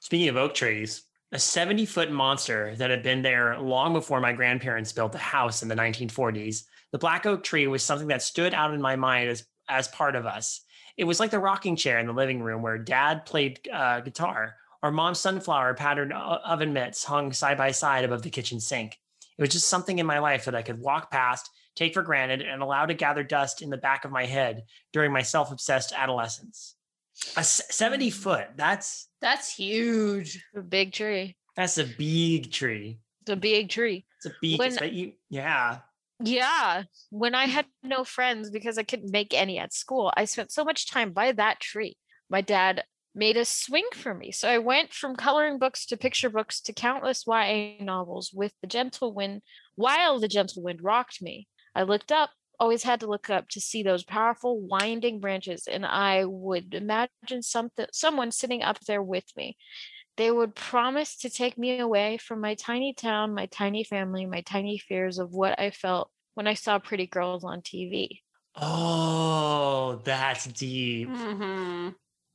speaking 0.00 0.28
of 0.28 0.36
oak 0.36 0.54
trees 0.54 1.02
a 1.32 1.38
70 1.38 1.86
foot 1.86 2.12
monster 2.12 2.76
that 2.76 2.90
had 2.90 3.02
been 3.02 3.22
there 3.22 3.58
long 3.58 3.92
before 3.92 4.20
my 4.20 4.32
grandparents 4.32 4.92
built 4.92 5.12
the 5.12 5.18
house 5.18 5.62
in 5.62 5.68
the 5.68 5.74
1940s 5.74 6.64
the 6.92 6.98
black 6.98 7.26
oak 7.26 7.42
tree 7.42 7.66
was 7.66 7.82
something 7.82 8.06
that 8.06 8.22
stood 8.22 8.54
out 8.54 8.72
in 8.72 8.80
my 8.80 8.94
mind 8.94 9.28
as 9.28 9.44
as 9.68 9.88
part 9.88 10.14
of 10.14 10.26
us. 10.26 10.60
It 10.96 11.04
was 11.04 11.18
like 11.18 11.32
the 11.32 11.40
rocking 11.40 11.74
chair 11.74 11.98
in 11.98 12.06
the 12.06 12.12
living 12.12 12.40
room 12.40 12.62
where 12.62 12.78
dad 12.78 13.26
played 13.26 13.58
uh, 13.72 13.98
guitar 13.98 14.54
or 14.80 14.92
mom's 14.92 15.18
sunflower 15.18 15.74
patterned 15.74 16.12
oven 16.12 16.72
mitts 16.72 17.02
hung 17.02 17.32
side 17.32 17.58
by 17.58 17.72
side 17.72 18.04
above 18.04 18.22
the 18.22 18.30
kitchen 18.30 18.60
sink. 18.60 18.96
It 19.36 19.42
was 19.42 19.50
just 19.50 19.68
something 19.68 19.98
in 19.98 20.06
my 20.06 20.20
life 20.20 20.44
that 20.44 20.54
i 20.54 20.62
could 20.62 20.78
walk 20.78 21.10
past 21.10 21.50
take 21.76 21.94
for 21.94 22.02
granted 22.02 22.42
and 22.42 22.62
allow 22.62 22.86
to 22.86 22.94
gather 22.94 23.22
dust 23.22 23.62
in 23.62 23.70
the 23.70 23.76
back 23.76 24.04
of 24.04 24.10
my 24.10 24.26
head 24.26 24.62
during 24.92 25.12
my 25.12 25.22
self-obsessed 25.22 25.92
adolescence 25.92 26.76
a 27.36 27.40
s- 27.40 27.62
70 27.70 28.10
mm. 28.10 28.12
foot 28.12 28.48
that's 28.56 29.08
that's 29.20 29.54
huge 29.54 30.44
A 30.56 30.60
big 30.60 30.92
tree. 30.92 31.36
that's 31.56 31.78
a 31.78 31.84
big 31.84 32.50
tree. 32.52 32.98
It's 33.22 33.30
a 33.30 33.36
big 33.36 33.70
tree. 33.70 34.04
It's 34.18 34.26
a 34.26 34.36
big. 34.42 34.58
When- 34.58 34.76
but 34.76 34.92
you, 34.92 35.12
yeah. 35.30 35.78
Yeah. 36.22 36.82
When 37.10 37.34
I 37.34 37.46
had 37.46 37.64
no 37.82 38.04
friends 38.04 38.50
because 38.50 38.76
I 38.76 38.82
couldn't 38.82 39.10
make 39.10 39.32
any 39.32 39.58
at 39.58 39.72
school, 39.72 40.12
I 40.14 40.26
spent 40.26 40.52
so 40.52 40.62
much 40.62 40.90
time 40.90 41.12
by 41.12 41.32
that 41.32 41.58
tree. 41.60 41.96
My 42.28 42.42
dad 42.42 42.84
made 43.14 43.36
a 43.38 43.44
swing 43.46 43.86
for 43.94 44.12
me. 44.12 44.30
So 44.30 44.48
I 44.48 44.58
went 44.58 44.92
from 44.92 45.16
coloring 45.16 45.58
books 45.58 45.86
to 45.86 45.96
picture 45.96 46.28
books 46.28 46.60
to 46.62 46.72
countless 46.74 47.24
YA 47.26 47.76
novels 47.80 48.30
with 48.34 48.52
the 48.60 48.66
gentle 48.66 49.14
wind 49.14 49.40
while 49.76 50.20
the 50.20 50.28
gentle 50.28 50.62
wind 50.62 50.80
rocked 50.82 51.22
me. 51.22 51.48
I 51.74 51.82
looked 51.82 52.12
up, 52.12 52.30
always 52.60 52.82
had 52.84 53.00
to 53.00 53.06
look 53.06 53.30
up 53.30 53.48
to 53.50 53.60
see 53.60 53.82
those 53.82 54.04
powerful 54.04 54.60
winding 54.60 55.20
branches, 55.20 55.66
and 55.66 55.84
I 55.86 56.24
would 56.24 56.74
imagine 56.74 57.42
something 57.42 57.86
someone 57.92 58.30
sitting 58.30 58.62
up 58.62 58.80
there 58.80 59.02
with 59.02 59.26
me. 59.36 59.56
They 60.16 60.30
would 60.30 60.54
promise 60.54 61.16
to 61.18 61.30
take 61.30 61.58
me 61.58 61.78
away 61.80 62.18
from 62.18 62.40
my 62.40 62.54
tiny 62.54 62.94
town, 62.94 63.34
my 63.34 63.46
tiny 63.46 63.84
family, 63.84 64.26
my 64.26 64.42
tiny 64.42 64.78
fears 64.78 65.18
of 65.18 65.32
what 65.32 65.58
I 65.58 65.70
felt 65.70 66.10
when 66.34 66.46
I 66.46 66.54
saw 66.54 66.78
pretty 66.78 67.06
girls 67.06 67.44
on 67.44 67.62
TV. 67.62 68.20
Oh, 68.56 70.00
that's 70.04 70.46
deep. 70.46 71.08
hmm 71.08 71.88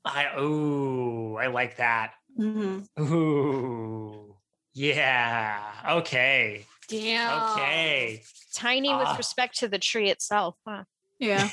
I 0.06 0.28
oh, 0.36 1.36
I 1.36 1.48
like 1.48 1.78
that. 1.78 2.14
Mm-hmm. 2.40 3.14
Ooh, 3.14 4.36
yeah. 4.74 5.74
Okay. 5.98 6.66
Damn 6.90 7.52
Okay. 7.54 8.24
Tiny 8.54 8.90
Ah. 8.90 9.00
with 9.10 9.18
respect 9.18 9.60
to 9.60 9.68
the 9.68 9.80
tree 9.80 10.10
itself. 10.10 10.56
Huh? 10.68 10.84
Yeah, 11.20 11.50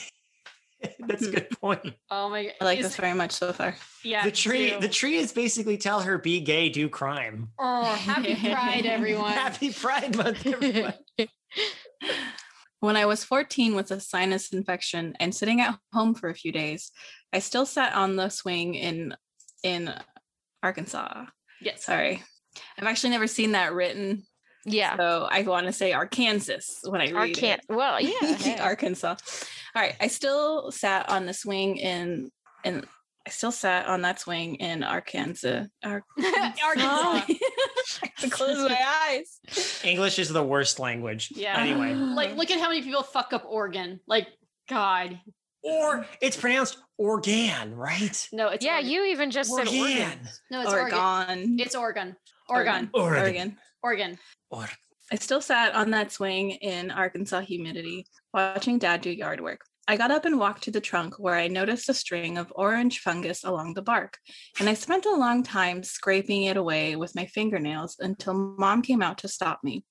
that's 1.01 1.27
a 1.27 1.31
good 1.31 1.51
point. 1.61 1.95
oh 2.11 2.29
my 2.29 2.45
god 2.45 2.53
I 2.61 2.65
like 2.65 2.79
Is- 2.79 2.87
this 2.87 2.97
very 2.97 3.15
much 3.15 3.33
so 3.33 3.53
far. 3.53 3.77
yeah 4.05 4.25
the 4.25 4.31
tree, 4.31 4.71
too. 4.71 4.81
the 4.81 4.89
tree 4.89 5.17
is 5.17 5.33
basically 5.33 5.77
tell 5.79 6.01
her 6.01 6.19
be 6.19 6.41
gay, 6.41 6.69
do 6.69 6.89
crime. 6.89 7.49
oh 7.59 7.85
happy 7.85 8.35
pride 8.41 8.87
everyone 8.87 9.33
Happy 9.33 9.73
Pride 9.73 10.17
Month, 10.17 10.47
everyone. 10.47 10.95
When 12.81 12.95
I 12.97 13.07
was 13.07 13.25
14 13.25 13.75
with 13.75 13.91
a 13.91 14.01
sinus 14.01 14.53
infection 14.53 15.15
and 15.19 15.35
sitting 15.35 15.61
at 15.63 15.79
home 15.95 16.15
for 16.15 16.29
a 16.29 16.35
few 16.35 16.53
days, 16.53 16.93
I 17.33 17.39
still 17.39 17.65
sat 17.65 17.95
on 17.95 18.17
the 18.17 18.29
swing 18.29 18.75
in 18.75 19.17
in 19.63 19.93
Arkansas. 20.63 21.25
yes 21.61 21.85
Sorry. 21.85 22.23
I've 22.79 22.85
actually 22.87 23.11
never 23.11 23.27
seen 23.27 23.53
that 23.53 23.73
written. 23.73 24.25
Yeah. 24.67 24.97
So 24.97 25.29
I 25.31 25.43
want 25.43 25.67
to 25.67 25.73
say 25.73 25.93
Arkansas 25.93 26.89
when 26.89 27.01
I 27.01 27.11
read 27.13 27.37
Arcan- 27.37 27.61
well, 27.69 28.01
yeah. 28.01 28.35
hey. 28.35 28.59
Arkansas. 28.59 29.17
All 29.75 29.83
right. 29.83 29.95
I 30.01 30.09
still 30.09 30.71
sat 30.73 31.09
on 31.09 31.27
the 31.27 31.33
swing 31.33 31.77
in 31.77 32.31
and 32.65 32.87
I 33.27 33.31
still 33.31 33.53
sat 33.53 33.87
on 33.87 34.03
that 34.03 34.21
swing 34.21 34.57
in 34.57 34.83
Arkansas. 34.83 35.65
Ar- 35.85 36.05
Arkansas. 36.65 37.23
I 38.23 38.29
close 38.29 38.69
my 38.69 38.79
eyes. 39.09 39.41
English 39.85 40.19
is 40.19 40.29
the 40.29 40.43
worst 40.43 40.79
language. 40.79 41.33
Yeah. 41.35 41.59
Anyway, 41.59 41.95
like 41.95 42.37
look 42.37 42.51
at 42.51 42.61
how 42.61 42.69
many 42.69 42.83
people 42.83 43.03
fuck 43.03 43.33
up 43.33 43.45
Oregon. 43.49 44.01
Like 44.07 44.29
God, 44.69 45.21
or 45.63 46.07
it's 46.21 46.37
pronounced 46.37 46.79
organ, 46.99 47.75
right? 47.75 48.29
no, 48.33 48.49
it's 48.49 48.65
yeah, 48.65 48.75
Oregon. 48.75 48.91
you 48.91 49.05
even 49.07 49.31
just 49.31 49.51
said 49.51 49.69
Oregon. 49.69 49.81
Organ. 49.81 50.19
No, 50.51 50.63
it's 50.63 50.73
Oregon. 50.73 50.99
Oregon. 50.99 51.57
It's 51.61 51.75
Oregon. 51.75 52.17
Oregon. 52.49 52.91
Oregon. 52.95 53.21
Oregon. 53.23 53.57
Oregon. 53.83 54.19
Or- 54.51 54.69
I 55.13 55.17
still 55.17 55.41
sat 55.41 55.75
on 55.77 55.91
that 55.91 56.11
swing 56.11 56.51
in 56.51 56.91
Arkansas 56.91 57.41
humidity, 57.43 58.07
watching 58.35 58.79
dad 58.79 59.03
do 59.03 59.11
yard 59.11 59.41
work. 59.41 59.61
I 59.87 59.97
got 59.97 60.11
up 60.11 60.25
and 60.25 60.41
walked 60.41 60.65
to 60.65 60.73
the 60.73 60.81
trunk 60.81 61.15
where 61.21 61.37
I 61.37 61.47
noticed 61.47 61.89
a 61.89 61.95
string 61.95 62.39
of 62.39 62.53
orange 62.57 62.99
fungus 62.99 63.45
along 63.45 63.75
the 63.75 63.83
bark, 63.83 64.19
and 64.59 64.69
I 64.69 64.75
spent 64.75 65.07
a 65.07 65.15
long 65.15 65.45
time 65.45 65.85
scraping 65.85 66.45
it 66.45 66.57
away 66.57 66.97
with 66.97 67.15
my 67.15 67.27
fingernails 67.27 67.97
until 68.01 68.35
mom 68.35 68.83
came 68.83 69.01
out 69.01 69.19
to 69.19 69.29
stop 69.29 69.61
me. 69.63 69.85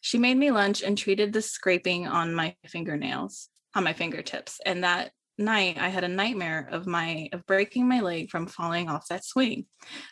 She 0.00 0.16
made 0.16 0.38
me 0.38 0.50
lunch 0.50 0.82
and 0.82 0.96
treated 0.96 1.34
the 1.34 1.42
scraping 1.42 2.06
on 2.06 2.34
my 2.34 2.56
fingernails, 2.66 3.50
on 3.74 3.84
my 3.84 3.92
fingertips. 3.92 4.60
And 4.64 4.82
that 4.82 5.12
night 5.36 5.76
I 5.78 5.88
had 5.88 6.04
a 6.04 6.08
nightmare 6.08 6.66
of 6.70 6.86
my 6.86 7.28
of 7.32 7.44
breaking 7.44 7.86
my 7.86 8.00
leg 8.00 8.30
from 8.30 8.46
falling 8.46 8.88
off 8.88 9.08
that 9.08 9.26
swing. 9.26 9.66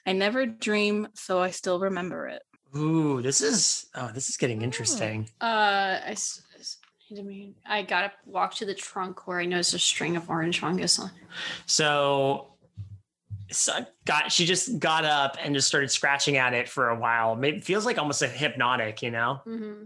I 0.05 0.13
never 0.13 0.45
dream, 0.45 1.09
so 1.15 1.41
I 1.41 1.53
still 1.53 1.81
remember 1.81 2.29
it. 2.29 2.43
Ooh, 2.77 3.21
this 3.21 3.41
is 3.41 3.87
oh, 3.95 4.11
this 4.15 4.31
is 4.31 4.37
getting 4.37 4.63
interesting. 4.63 5.29
Uh, 5.41 5.99
I, 6.07 6.17
mean, 7.11 7.55
I 7.67 7.83
gotta 7.83 8.13
walk 8.25 8.55
to 8.57 8.65
the 8.65 8.75
trunk 8.75 9.27
where 9.27 9.41
I 9.41 9.45
noticed 9.45 9.75
a 9.75 9.79
string 9.79 10.17
of 10.17 10.31
orange 10.31 10.61
fungus 10.61 10.99
on. 10.99 11.11
So, 11.67 12.55
so 13.51 13.85
got 14.07 14.33
she 14.33 14.47
just 14.47 14.79
got 14.79 15.05
up 15.05 15.37
and 15.43 15.55
just 15.55 15.69
started 15.69 15.91
scratching 15.91 16.39
at 16.39 16.55
it 16.55 16.69
for 16.69 16.89
a 16.89 16.97
while. 16.97 17.37
Maybe 17.37 17.61
feels 17.61 17.85
like 17.85 17.99
almost 17.99 18.23
a 18.23 18.29
hypnotic, 18.29 19.03
you 19.03 19.11
know. 19.11 19.43
Mm-hmm. 19.47 19.85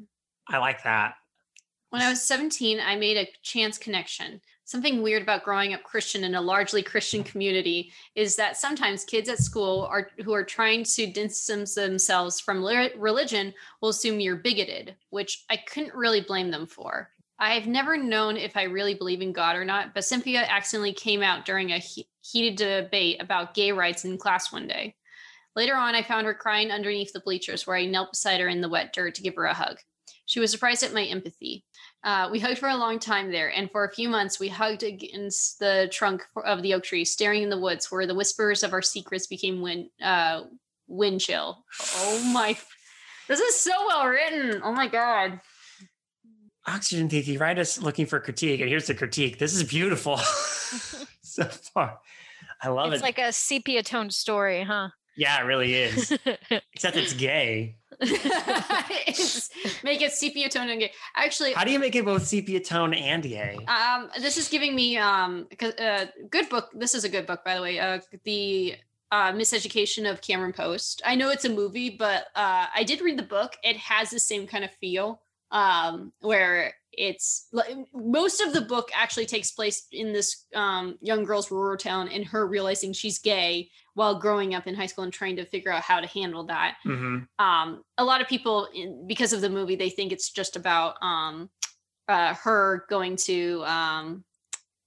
I 0.48 0.58
like 0.58 0.84
that. 0.84 1.14
When 1.90 2.02
I 2.02 2.10
was 2.10 2.22
17, 2.22 2.78
I 2.78 2.96
made 2.96 3.16
a 3.16 3.28
chance 3.42 3.78
connection. 3.78 4.40
Something 4.66 5.00
weird 5.00 5.22
about 5.22 5.44
growing 5.44 5.74
up 5.74 5.84
Christian 5.84 6.24
in 6.24 6.34
a 6.34 6.40
largely 6.40 6.82
Christian 6.82 7.22
community 7.22 7.92
is 8.16 8.34
that 8.34 8.56
sometimes 8.56 9.04
kids 9.04 9.28
at 9.28 9.38
school 9.38 9.86
are 9.88 10.10
who 10.24 10.32
are 10.32 10.42
trying 10.42 10.82
to 10.82 11.06
distance 11.06 11.76
themselves 11.76 12.40
from 12.40 12.64
religion 12.64 13.54
will 13.80 13.90
assume 13.90 14.18
you're 14.18 14.34
bigoted, 14.34 14.96
which 15.10 15.44
I 15.48 15.56
couldn't 15.56 15.94
really 15.94 16.20
blame 16.20 16.50
them 16.50 16.66
for. 16.66 17.10
I've 17.38 17.68
never 17.68 17.96
known 17.96 18.36
if 18.36 18.56
I 18.56 18.64
really 18.64 18.94
believe 18.94 19.22
in 19.22 19.32
God 19.32 19.54
or 19.54 19.64
not, 19.64 19.94
but 19.94 20.04
Cynthia 20.04 20.40
accidentally 20.48 20.92
came 20.92 21.22
out 21.22 21.44
during 21.44 21.70
a 21.70 21.78
he- 21.78 22.08
heated 22.22 22.56
debate 22.56 23.22
about 23.22 23.54
gay 23.54 23.70
rights 23.70 24.04
in 24.04 24.18
class 24.18 24.52
one 24.52 24.66
day. 24.66 24.96
Later 25.54 25.76
on, 25.76 25.94
I 25.94 26.02
found 26.02 26.26
her 26.26 26.34
crying 26.34 26.72
underneath 26.72 27.12
the 27.12 27.20
bleachers 27.20 27.68
where 27.68 27.76
I 27.76 27.86
knelt 27.86 28.10
beside 28.10 28.40
her 28.40 28.48
in 28.48 28.62
the 28.62 28.68
wet 28.68 28.92
dirt 28.92 29.14
to 29.14 29.22
give 29.22 29.36
her 29.36 29.44
a 29.44 29.54
hug. 29.54 29.78
She 30.24 30.40
was 30.40 30.50
surprised 30.50 30.82
at 30.82 30.92
my 30.92 31.04
empathy. 31.04 31.64
Uh, 32.06 32.28
we 32.30 32.38
hugged 32.38 32.58
for 32.58 32.68
a 32.68 32.76
long 32.76 33.00
time 33.00 33.32
there, 33.32 33.52
and 33.52 33.68
for 33.72 33.84
a 33.84 33.92
few 33.92 34.08
months, 34.08 34.38
we 34.38 34.48
hugged 34.48 34.84
against 34.84 35.58
the 35.58 35.88
trunk 35.90 36.22
of 36.44 36.62
the 36.62 36.72
oak 36.72 36.84
tree, 36.84 37.04
staring 37.04 37.42
in 37.42 37.50
the 37.50 37.58
woods 37.58 37.90
where 37.90 38.06
the 38.06 38.14
whispers 38.14 38.62
of 38.62 38.72
our 38.72 38.80
secrets 38.80 39.26
became 39.26 39.60
wind, 39.60 39.88
uh, 40.00 40.42
wind 40.86 41.20
chill. 41.20 41.64
Oh 41.96 42.30
my. 42.32 42.56
This 43.26 43.40
is 43.40 43.56
so 43.56 43.72
well 43.88 44.06
written. 44.06 44.60
Oh 44.62 44.70
my 44.70 44.86
God. 44.86 45.40
Oxygen 46.68 47.08
thief, 47.08 47.26
you 47.26 47.40
write 47.40 47.58
us 47.58 47.82
looking 47.82 48.06
for 48.06 48.20
critique, 48.20 48.60
and 48.60 48.68
here's 48.70 48.86
the 48.86 48.94
critique. 48.94 49.40
This 49.40 49.52
is 49.52 49.64
beautiful 49.64 50.16
so 51.22 51.44
far. 51.44 51.98
I 52.62 52.68
love 52.68 52.92
it's 52.92 52.92
it. 52.92 52.94
It's 52.94 53.02
like 53.02 53.18
a 53.18 53.32
sepia 53.32 53.82
toned 53.82 54.14
story, 54.14 54.62
huh? 54.62 54.90
yeah, 55.16 55.40
it 55.40 55.44
really 55.44 55.74
is. 55.74 56.16
Except 56.72 56.96
it's 56.96 57.14
gay. 57.14 57.78
Make 59.84 60.02
it 60.02 60.12
sepia 60.12 60.48
tone 60.48 60.68
and 60.68 60.80
gay. 60.80 60.92
Actually, 61.14 61.52
How 61.52 61.64
do 61.64 61.70
you 61.70 61.78
make 61.78 61.94
it 61.94 62.04
both 62.04 62.26
sepia 62.26 62.60
tone 62.60 62.92
and 62.94 63.22
gay? 63.22 63.56
Um, 63.68 64.10
this 64.20 64.36
is 64.36 64.48
giving 64.48 64.74
me 64.74 64.98
um, 64.98 65.46
uh, 65.60 66.06
good 66.30 66.48
book. 66.48 66.70
This 66.74 66.94
is 66.94 67.04
a 67.04 67.08
good 67.08 67.26
book, 67.26 67.44
by 67.44 67.54
the 67.54 67.62
way. 67.62 67.78
Uh, 67.78 68.00
the 68.24 68.76
uh, 69.10 69.32
Miseducation 69.32 70.10
of 70.10 70.20
Cameron 70.20 70.52
Post. 70.52 71.00
I 71.04 71.14
know 71.14 71.30
it's 71.30 71.44
a 71.44 71.48
movie, 71.48 71.90
but 71.90 72.26
uh, 72.34 72.66
I 72.74 72.84
did 72.84 73.00
read 73.00 73.18
the 73.18 73.22
book. 73.22 73.56
It 73.62 73.76
has 73.76 74.10
the 74.10 74.18
same 74.18 74.46
kind 74.46 74.64
of 74.64 74.70
feel, 74.72 75.22
um, 75.50 76.12
where 76.20 76.74
it's 76.96 77.48
like 77.52 77.74
most 77.94 78.40
of 78.40 78.52
the 78.52 78.60
book 78.62 78.90
actually 78.94 79.26
takes 79.26 79.50
place 79.50 79.86
in 79.92 80.12
this 80.12 80.46
um, 80.54 80.96
young 81.00 81.24
girl's 81.24 81.50
rural 81.50 81.76
town 81.76 82.08
and 82.08 82.24
her 82.24 82.46
realizing 82.46 82.92
she's 82.92 83.18
gay 83.18 83.68
while 83.94 84.18
growing 84.18 84.54
up 84.54 84.66
in 84.66 84.74
high 84.74 84.86
school 84.86 85.04
and 85.04 85.12
trying 85.12 85.36
to 85.36 85.44
figure 85.44 85.70
out 85.72 85.82
how 85.82 86.00
to 86.00 86.06
handle 86.06 86.44
that 86.44 86.76
hmm 86.82 87.18
um 87.38 87.82
a 87.98 88.04
lot 88.04 88.20
of 88.22 88.28
people 88.28 88.66
in, 88.74 89.06
because 89.06 89.32
of 89.34 89.40
the 89.42 89.50
movie 89.50 89.76
they 89.76 89.90
think 89.90 90.10
it's 90.12 90.30
just 90.30 90.56
about 90.56 90.94
um 91.02 91.50
uh 92.08 92.32
her 92.34 92.86
going 92.88 93.14
to 93.16 93.62
um 93.66 94.24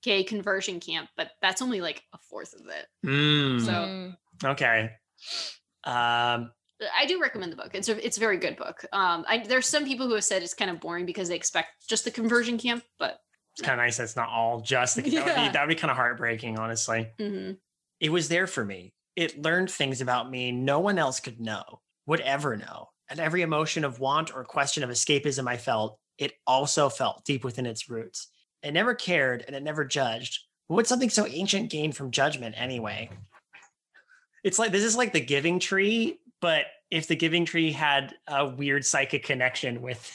gay 0.01 0.23
conversion 0.23 0.79
camp 0.79 1.09
but 1.15 1.29
that's 1.41 1.61
only 1.61 1.79
like 1.81 2.01
a 2.13 2.17
fourth 2.29 2.53
of 2.53 2.65
it 2.67 2.87
Mm, 3.05 3.65
So- 3.65 3.71
Mm. 3.71 4.15
okay. 4.45 4.91
Um, 5.83 6.51
i 6.97 7.05
do 7.05 7.21
recommend 7.21 7.51
the 7.51 7.55
book 7.55 7.71
it's 7.73 7.89
a 7.89 8.05
it's 8.05 8.17
a 8.17 8.19
very 8.19 8.37
good 8.37 8.55
book 8.55 8.85
um 8.93 9.25
I, 9.27 9.39
there's 9.39 9.67
some 9.67 9.85
people 9.85 10.07
who 10.07 10.13
have 10.15 10.23
said 10.23 10.43
it's 10.43 10.53
kind 10.53 10.71
of 10.71 10.79
boring 10.79 11.05
because 11.05 11.29
they 11.29 11.35
expect 11.35 11.87
just 11.87 12.05
the 12.05 12.11
conversion 12.11 12.57
camp 12.57 12.83
but 12.97 13.19
it's 13.59 13.67
kind 13.67 13.79
of 13.79 13.85
nice. 13.85 13.97
That's 13.97 14.15
not 14.15 14.29
all 14.29 14.61
just 14.61 14.95
the, 14.95 15.01
that 15.09 15.25
would 15.25 15.35
be 15.35 15.49
that 15.49 15.61
would 15.61 15.73
be 15.73 15.79
kind 15.79 15.91
of 15.91 15.97
heartbreaking, 15.97 16.57
honestly. 16.57 17.09
mhm. 17.19 17.57
It 17.99 18.09
was 18.09 18.29
there 18.29 18.47
for 18.47 18.63
me. 18.63 18.93
It 19.17 19.41
learned 19.41 19.69
things 19.69 19.99
about 19.99 20.31
me 20.31 20.51
no 20.53 20.79
one 20.79 20.97
else 20.97 21.19
could 21.19 21.41
know, 21.41 21.81
would 22.05 22.21
ever 22.21 22.55
know. 22.55 22.89
And 23.09 23.19
every 23.19 23.41
emotion 23.41 23.83
of 23.83 23.99
want 23.99 24.33
or 24.33 24.45
question 24.45 24.83
of 24.83 24.89
escapism 24.89 25.47
I 25.47 25.57
felt, 25.57 25.99
it 26.17 26.33
also 26.47 26.87
felt 26.87 27.25
deep 27.25 27.43
within 27.43 27.65
its 27.65 27.89
roots. 27.89 28.31
It 28.63 28.71
never 28.71 28.95
cared 28.95 29.43
and 29.45 29.55
it 29.55 29.63
never 29.63 29.83
judged. 29.83 30.39
What 30.67 30.77
would 30.77 30.87
something 30.87 31.09
so 31.09 31.25
ancient 31.25 31.69
gain 31.69 31.91
from 31.91 32.11
judgment 32.11 32.55
anyway? 32.57 33.09
It's 34.43 34.59
like 34.59 34.71
this 34.71 34.83
is 34.83 34.95
like 34.95 35.11
the 35.11 35.19
giving 35.19 35.59
tree, 35.59 36.19
but 36.41 36.65
if 36.91 37.07
the 37.07 37.15
giving 37.15 37.45
tree 37.45 37.71
had 37.71 38.13
a 38.27 38.47
weird 38.47 38.85
psychic 38.85 39.23
connection 39.23 39.81
with 39.81 40.11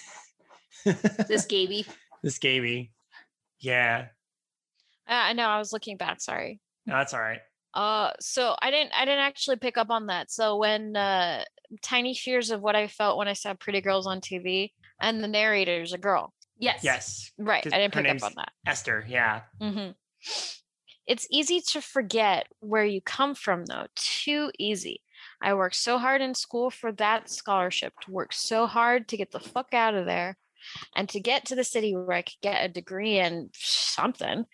this 0.85 1.47
gaby 1.47 1.87
this 2.23 2.39
Gaby. 2.39 2.91
Yeah, 3.61 4.07
Uh, 5.09 5.13
I 5.13 5.33
know. 5.35 5.47
I 5.47 5.59
was 5.59 5.73
looking 5.73 5.97
back. 5.97 6.21
Sorry. 6.21 6.61
no, 6.87 6.95
that's 6.97 7.13
all 7.15 7.21
right. 7.21 7.41
Uh, 7.75 8.13
so 8.21 8.55
I 8.63 8.71
didn't. 8.71 8.93
I 8.97 9.05
didn't 9.05 9.21
actually 9.25 9.57
pick 9.57 9.77
up 9.77 9.91
on 9.91 10.07
that. 10.07 10.31
So 10.31 10.57
when 10.57 10.97
uh, 10.97 11.45
tiny 11.83 12.15
fears 12.15 12.51
of 12.51 12.61
what 12.61 12.77
I 12.77 12.87
felt 12.89 13.19
when 13.19 13.29
I 13.29 13.33
saw 13.35 13.53
Pretty 13.55 13.81
Girls 13.81 14.07
on 14.07 14.21
TV, 14.21 14.73
and 15.01 15.23
the 15.23 15.29
narrator 15.29 15.83
is 15.83 15.93
a 15.93 15.99
girl. 15.99 16.33
yes 16.59 16.81
Yes, 16.83 17.33
right 17.39 17.67
I 17.67 17.79
didn't 17.79 17.95
pick 17.95 18.07
up 18.09 18.23
on 18.23 18.33
that. 18.37 18.53
Esther. 18.67 19.05
Yeah. 19.09 19.43
hmm 19.61 19.91
It's 21.07 21.27
easy 21.31 21.61
to 21.73 21.81
forget 21.83 22.47
where 22.61 22.85
you 22.85 23.01
come 23.01 23.35
from, 23.35 23.67
though. 23.67 23.87
Too 23.95 24.51
easy. 24.59 25.01
I 25.41 25.55
worked 25.55 25.77
so 25.77 25.99
hard 25.99 26.21
in 26.21 26.35
school 26.35 26.71
for 26.71 26.93
that 26.93 27.31
scholarship, 27.31 27.93
to 28.03 28.11
work 28.11 28.33
so 28.33 28.67
hard 28.67 29.09
to 29.09 29.17
get 29.17 29.31
the 29.31 29.41
fuck 29.41 29.75
out 29.75 29.95
of 29.95 30.07
there 30.07 30.37
and 30.97 31.09
to 31.11 31.21
get 31.21 31.47
to 31.47 31.55
the 31.55 31.65
city 31.65 31.95
where 31.95 32.13
I 32.13 32.23
could 32.23 32.41
get 32.43 32.65
a 32.65 32.69
degree 32.69 33.19
in 33.19 33.51
something. 33.55 34.47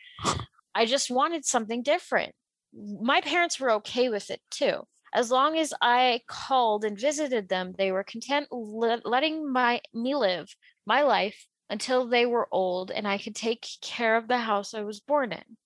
I 0.74 0.86
just 0.86 1.10
wanted 1.10 1.44
something 1.44 1.82
different. 1.82 2.32
My 2.72 3.20
parents 3.20 3.58
were 3.58 3.72
okay 3.72 4.08
with 4.08 4.30
it 4.30 4.40
too. 4.50 4.86
As 5.12 5.30
long 5.30 5.58
as 5.58 5.74
I 5.80 6.20
called 6.28 6.84
and 6.84 6.98
visited 6.98 7.48
them, 7.48 7.74
they 7.76 7.90
were 7.90 8.04
content 8.04 8.46
le- 8.52 9.02
letting 9.04 9.50
my 9.50 9.80
me 9.92 10.14
live 10.14 10.54
my 10.86 11.02
life 11.02 11.46
until 11.68 12.06
they 12.06 12.26
were 12.26 12.48
old 12.52 12.90
and 12.90 13.06
I 13.06 13.18
could 13.18 13.34
take 13.34 13.66
care 13.82 14.16
of 14.16 14.28
the 14.28 14.38
house 14.38 14.72
I 14.74 14.82
was 14.82 15.00
born 15.00 15.32
in. 15.32 15.56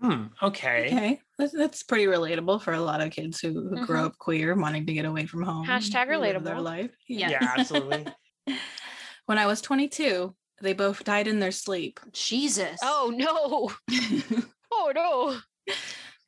Hmm. 0.00 0.24
Okay. 0.42 0.86
Okay, 0.86 1.20
that's, 1.38 1.52
that's 1.52 1.82
pretty 1.82 2.06
relatable 2.06 2.62
for 2.62 2.72
a 2.72 2.80
lot 2.80 3.00
of 3.00 3.10
kids 3.10 3.40
who, 3.40 3.68
who 3.68 3.84
grow 3.84 4.02
Mhm. 4.02 4.06
up 4.06 4.18
queer, 4.18 4.54
wanting 4.54 4.86
to 4.86 4.92
get 4.92 5.04
away 5.04 5.26
from 5.26 5.42
home. 5.42 5.66
Hashtag 5.66 6.08
and 6.12 6.20
live 6.20 6.44
Their 6.44 6.54
relatable. 6.56 6.62
life. 6.62 6.90
Yeah. 7.08 7.30
Yeah, 7.30 7.54
absolutely. 7.58 8.06
when 9.26 9.38
I 9.38 9.46
was 9.46 9.60
22, 9.60 10.34
they 10.62 10.72
both 10.72 11.04
died 11.04 11.26
in 11.28 11.40
their 11.40 11.52
sleep. 11.52 12.00
jesus 12.12 12.78
Oh 12.82 13.12
no. 13.14 13.72
Oh 14.70 14.92
no. 14.94 15.74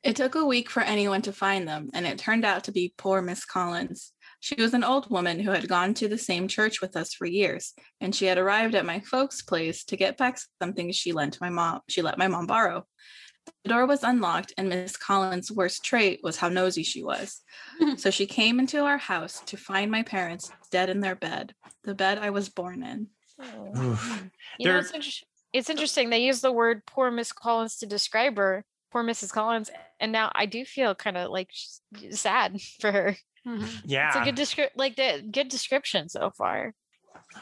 It 0.03 0.15
took 0.15 0.33
a 0.35 0.43
week 0.45 0.69
for 0.69 0.81
anyone 0.81 1.21
to 1.21 1.31
find 1.31 1.67
them, 1.67 1.89
and 1.93 2.05
it 2.07 2.17
turned 2.17 2.43
out 2.43 2.63
to 2.65 2.71
be 2.71 2.93
poor 2.97 3.21
Miss 3.21 3.45
Collins. 3.45 4.11
She 4.39 4.55
was 4.55 4.73
an 4.73 4.83
old 4.83 5.09
woman 5.11 5.39
who 5.39 5.51
had 5.51 5.67
gone 5.69 5.93
to 5.95 6.07
the 6.07 6.17
same 6.17 6.47
church 6.47 6.81
with 6.81 6.97
us 6.97 7.13
for 7.13 7.27
years, 7.27 7.73
and 8.01 8.13
she 8.13 8.25
had 8.25 8.39
arrived 8.39 8.73
at 8.73 8.85
my 8.85 8.99
folks' 9.01 9.43
place 9.43 9.85
to 9.85 9.95
get 9.95 10.17
back 10.17 10.39
something 10.61 10.91
she 10.91 11.11
lent 11.13 11.39
my 11.39 11.49
mom. 11.51 11.81
She 11.87 12.01
let 12.01 12.17
my 12.17 12.27
mom 12.27 12.47
borrow. 12.47 12.83
The 13.63 13.69
door 13.69 13.85
was 13.85 14.03
unlocked, 14.03 14.53
and 14.57 14.69
Miss 14.69 14.97
Collins' 14.97 15.51
worst 15.51 15.83
trait 15.83 16.19
was 16.23 16.37
how 16.37 16.49
nosy 16.49 16.83
she 16.83 17.03
was. 17.03 17.41
so 17.97 18.09
she 18.09 18.25
came 18.25 18.59
into 18.59 18.83
our 18.83 18.97
house 18.97 19.41
to 19.47 19.57
find 19.57 19.91
my 19.91 20.03
parents 20.03 20.51
dead 20.71 20.89
in 20.89 21.01
their 21.01 21.15
bed, 21.15 21.53
the 21.83 21.93
bed 21.95 22.17
I 22.17 22.29
was 22.29 22.49
born 22.49 22.83
in. 22.83 23.07
Oof. 23.77 24.29
You 24.59 24.67
know, 24.67 24.77
it's, 24.79 24.91
inter- 24.91 25.25
it's 25.53 25.69
interesting. 25.69 26.09
They 26.09 26.23
use 26.23 26.41
the 26.41 26.51
word 26.51 26.85
poor 26.85 27.11
Miss 27.11 27.31
Collins 27.31 27.77
to 27.77 27.85
describe 27.85 28.37
her, 28.37 28.65
poor 28.91 29.03
Mrs. 29.03 29.31
Collins. 29.31 29.69
And 29.99 30.11
now 30.11 30.31
I 30.33 30.45
do 30.45 30.65
feel 30.65 30.95
kind 30.95 31.17
of 31.17 31.31
like 31.31 31.49
sad 32.11 32.61
for 32.79 32.91
her. 32.91 33.17
Mhm. 33.47 33.67
It's 33.85 34.15
a 34.15 34.23
good 34.23 34.35
description, 34.35 34.73
like 34.77 34.95
the 34.95 35.23
good 35.29 35.49
description 35.49 36.09
so 36.09 36.29
far. 36.29 36.73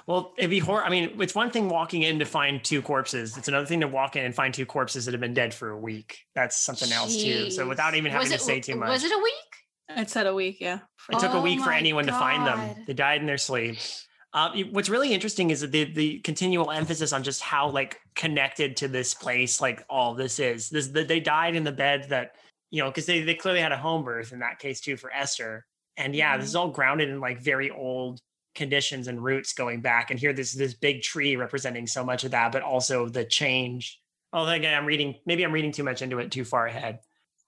Well, 0.07 0.33
it'd 0.37 0.49
be 0.49 0.59
hor. 0.59 0.83
I 0.83 0.89
mean, 0.89 1.21
it's 1.21 1.35
one 1.35 1.51
thing 1.51 1.69
walking 1.69 2.03
in 2.03 2.19
to 2.19 2.25
find 2.25 2.63
two 2.63 2.81
corpses. 2.81 3.37
It's 3.37 3.47
another 3.47 3.65
thing 3.65 3.81
to 3.81 3.87
walk 3.87 4.15
in 4.15 4.25
and 4.25 4.33
find 4.33 4.53
two 4.53 4.65
corpses 4.65 5.05
that 5.05 5.13
have 5.13 5.21
been 5.21 5.33
dead 5.33 5.53
for 5.53 5.69
a 5.69 5.77
week. 5.77 6.19
That's 6.35 6.57
something 6.57 6.91
else 6.91 7.15
too. 7.15 7.51
So 7.51 7.67
without 7.67 7.95
even 7.95 8.11
having 8.11 8.29
Was 8.29 8.39
to 8.39 8.43
say 8.43 8.59
too 8.59 8.75
much, 8.75 8.89
was 8.89 9.03
it 9.03 9.11
a 9.11 9.17
week 9.17 9.97
It 9.97 10.09
said 10.09 10.27
a 10.27 10.33
week, 10.33 10.57
yeah. 10.59 10.79
for 10.97 11.13
It 11.13 11.19
took 11.19 11.33
a 11.33 11.37
Oh 11.37 11.41
week 11.41 11.59
for 11.59 11.69
my 11.69 11.77
anyone 11.77 12.05
to 12.05 12.11
find 12.11 12.45
them. 12.45 12.83
They 12.87 12.93
died 12.93 13.21
in 13.21 13.27
their 13.27 13.37
sleep. 13.37 13.77
Uh, 14.31 14.51
what's 14.71 14.89
really 14.89 15.13
interesting 15.13 15.49
is 15.49 15.61
that 15.61 15.71
the 15.71 15.85
the 15.85 16.19
continual 16.19 16.69
emphasis 16.69 17.13
on 17.13 17.23
just 17.23 17.41
how 17.41 17.69
like 17.69 17.99
connected 18.15 18.77
to 18.77 18.87
this 18.87 19.13
place, 19.13 19.59
like 19.59 19.83
all 19.89 20.13
this 20.13 20.39
is. 20.39 20.69
This 20.69 20.87
the, 20.87 21.03
they 21.03 21.19
died 21.19 21.55
in 21.55 21.63
the 21.63 21.71
bed 21.71 22.07
that 22.09 22.35
you 22.69 22.83
know 22.83 22.89
because 22.89 23.07
they 23.07 23.21
they 23.21 23.33
clearly 23.33 23.61
had 23.61 23.71
a 23.71 23.77
home 23.77 24.03
birth 24.03 24.31
in 24.31 24.39
that 24.39 24.59
case 24.59 24.81
too 24.81 24.97
for 24.97 25.11
Esther. 25.11 25.65
And 25.97 26.15
yeah, 26.15 26.37
this 26.37 26.47
is 26.47 26.55
all 26.55 26.69
grounded 26.69 27.09
in 27.09 27.19
like 27.19 27.41
very 27.41 27.71
old 27.71 28.21
conditions 28.59 29.07
and 29.07 29.23
roots 29.23 29.53
going 29.53 29.81
back. 29.81 30.11
And 30.11 30.19
here, 30.19 30.33
this 30.33 30.53
this 30.53 30.75
big 30.75 31.01
tree 31.01 31.35
representing 31.35 31.87
so 31.87 32.03
much 32.03 32.23
of 32.23 32.31
that, 32.31 32.51
but 32.51 32.61
also 32.61 33.07
the 33.07 33.25
change. 33.25 33.99
Oh, 34.31 34.45
again, 34.45 34.77
I'm 34.77 34.85
reading. 34.85 35.15
Maybe 35.25 35.43
I'm 35.43 35.51
reading 35.51 35.71
too 35.71 35.83
much 35.83 36.03
into 36.03 36.19
it, 36.19 36.31
too 36.31 36.45
far 36.45 36.67
ahead. 36.67 36.99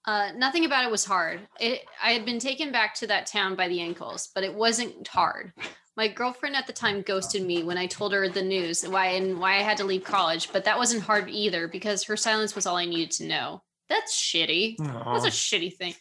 Uh, 0.06 0.32
nothing 0.36 0.66
about 0.66 0.84
it 0.84 0.90
was 0.90 1.06
hard. 1.06 1.42
It, 1.60 1.82
I 2.04 2.14
had 2.14 2.26
been 2.26 2.40
taken 2.40 2.72
back 2.72 2.96
to 2.96 3.08
that 3.08 3.28
town 3.28 3.56
by 3.56 3.68
the 3.68 3.82
ankles, 3.82 4.30
but 4.34 4.44
it 4.44 4.56
wasn't 4.56 5.08
hard. 5.08 5.54
My 5.96 6.08
girlfriend 6.08 6.56
at 6.56 6.66
the 6.66 6.74
time 6.74 7.04
ghosted 7.04 7.46
me 7.46 7.64
when 7.64 7.78
I 7.78 7.86
told 7.86 8.14
her 8.14 8.28
the 8.28 8.42
news 8.42 8.82
why 8.88 9.08
and 9.08 9.40
why 9.40 9.58
I 9.58 9.62
had 9.62 9.78
to 9.78 9.84
leave 9.84 10.04
college, 10.04 10.52
but 10.52 10.64
that 10.64 10.78
wasn't 10.78 11.04
hard 11.04 11.30
either 11.30 11.68
because 11.68 12.04
her 12.06 12.18
silence 12.18 12.56
was 12.56 12.66
all 12.66 12.78
I 12.78 12.86
needed 12.86 13.12
to 13.18 13.28
know. 13.28 13.62
That's 13.90 14.16
shitty. 14.16 14.78
That's 14.80 15.26
Aw. 15.26 15.28
a 15.28 15.30
shitty 15.30 15.76
thing. 15.76 15.94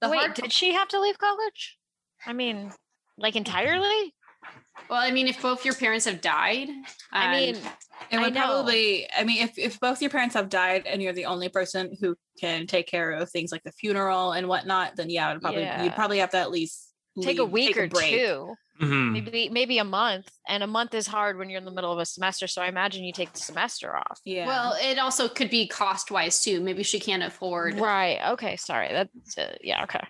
The 0.00 0.10
Wait, 0.10 0.18
hard 0.18 0.34
did 0.34 0.52
she 0.52 0.74
have 0.74 0.88
to 0.88 1.00
leave 1.00 1.18
college? 1.18 1.78
I 2.24 2.32
mean, 2.34 2.70
like 3.16 3.34
entirely? 3.34 4.14
Well, 4.88 5.00
I 5.00 5.10
mean, 5.10 5.26
if 5.28 5.40
both 5.42 5.64
your 5.64 5.74
parents 5.74 6.04
have 6.06 6.20
died, 6.20 6.68
I 7.12 7.30
mean, 7.38 7.56
It 8.10 8.18
would 8.18 8.34
know. 8.34 8.40
probably, 8.40 9.06
I 9.16 9.24
mean, 9.24 9.42
if, 9.42 9.58
if 9.58 9.78
both 9.80 10.00
your 10.00 10.10
parents 10.10 10.34
have 10.34 10.48
died 10.48 10.86
and 10.86 11.02
you're 11.02 11.12
the 11.12 11.26
only 11.26 11.48
person 11.48 11.96
who 12.00 12.16
can 12.40 12.66
take 12.66 12.86
care 12.86 13.12
of 13.12 13.30
things 13.30 13.52
like 13.52 13.62
the 13.62 13.72
funeral 13.72 14.32
and 14.32 14.48
whatnot, 14.48 14.96
then 14.96 15.10
yeah, 15.10 15.30
it 15.30 15.34
would 15.34 15.42
probably 15.42 15.62
Yeah. 15.62 15.82
you'd 15.84 15.94
probably 15.94 16.18
have 16.18 16.30
to 16.30 16.38
at 16.38 16.50
least 16.50 16.88
take 17.20 17.38
a 17.38 17.42
leave- 17.42 17.52
week 17.52 17.76
or 17.76 17.88
break. 17.88 18.10
two, 18.10 18.54
Mhm. 18.80 19.12
maybe 19.12 19.48
maybe 19.50 19.78
a 19.78 19.84
month, 19.84 20.30
and 20.48 20.62
a 20.62 20.66
month 20.66 20.94
is 20.94 21.06
hard 21.06 21.36
when 21.36 21.50
you're 21.50 21.58
in 21.58 21.66
the 21.66 21.70
middle 21.70 21.92
of 21.92 21.98
a 21.98 22.06
semester. 22.06 22.46
So 22.46 22.62
I 22.62 22.68
imagine 22.68 23.04
you 23.04 23.12
take 23.12 23.32
the 23.34 23.40
semester 23.40 23.94
off. 23.94 24.20
Yeah. 24.24 24.46
well, 24.46 24.74
it 24.80 24.98
also 24.98 25.28
could 25.28 25.50
be 25.50 25.66
cost 25.66 26.10
wise 26.10 26.42
too. 26.42 26.60
Maybe 26.60 26.82
she 26.82 26.98
can't 26.98 27.22
afford. 27.22 27.78
Right. 27.78 28.18
Okay. 28.30 28.56
Sorry. 28.56 28.88
That's 28.90 29.36
uh, 29.36 29.56
yeah. 29.60 29.82
Okay. 29.84 30.00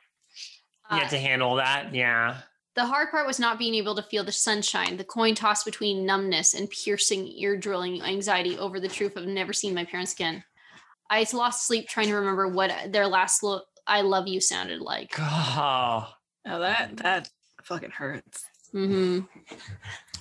You 0.92 0.96
uh, 0.96 1.00
had 1.00 1.10
to 1.10 1.18
handle 1.18 1.56
that. 1.56 1.92
Yeah. 1.94 2.42
The 2.76 2.86
hard 2.86 3.10
part 3.10 3.26
was 3.26 3.40
not 3.40 3.58
being 3.58 3.74
able 3.74 3.96
to 3.96 4.02
feel 4.02 4.22
the 4.22 4.32
sunshine, 4.32 4.96
the 4.96 5.04
coin 5.04 5.34
toss 5.34 5.64
between 5.64 6.06
numbness 6.06 6.54
and 6.54 6.70
piercing, 6.70 7.26
ear 7.26 7.56
drilling 7.56 8.00
anxiety 8.02 8.56
over 8.58 8.78
the 8.78 8.88
truth 8.88 9.16
of 9.16 9.26
never 9.26 9.52
seeing 9.52 9.74
my 9.74 9.84
parents 9.84 10.12
again. 10.12 10.44
I 11.10 11.26
lost 11.32 11.66
sleep 11.66 11.88
trying 11.88 12.06
to 12.06 12.14
remember 12.14 12.46
what 12.46 12.92
their 12.92 13.08
last 13.08 13.42
look 13.42 13.64
I 13.86 14.02
love 14.02 14.28
you 14.28 14.40
sounded 14.40 14.80
like. 14.80 15.14
Oh, 15.18 16.08
oh, 16.46 16.60
that 16.60 16.96
that 16.98 17.28
fucking 17.64 17.90
hurts. 17.90 18.44
hmm 18.70 19.20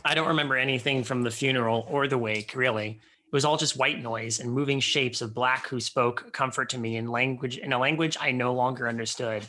I 0.03 0.15
don't 0.15 0.29
remember 0.29 0.55
anything 0.55 1.03
from 1.03 1.21
the 1.21 1.29
funeral 1.29 1.85
or 1.89 2.07
the 2.07 2.17
wake, 2.17 2.55
really. 2.55 2.99
It 3.27 3.33
was 3.33 3.45
all 3.45 3.57
just 3.57 3.77
white 3.77 4.01
noise 4.01 4.39
and 4.39 4.51
moving 4.51 4.79
shapes 4.79 5.21
of 5.21 5.35
black 5.35 5.67
who 5.67 5.79
spoke 5.79 6.33
comfort 6.33 6.69
to 6.69 6.79
me 6.79 6.95
in 6.95 7.07
language 7.11 7.57
in 7.59 7.73
a 7.73 7.79
language 7.79 8.17
I 8.19 8.31
no 8.31 8.53
longer 8.53 8.89
understood. 8.89 9.45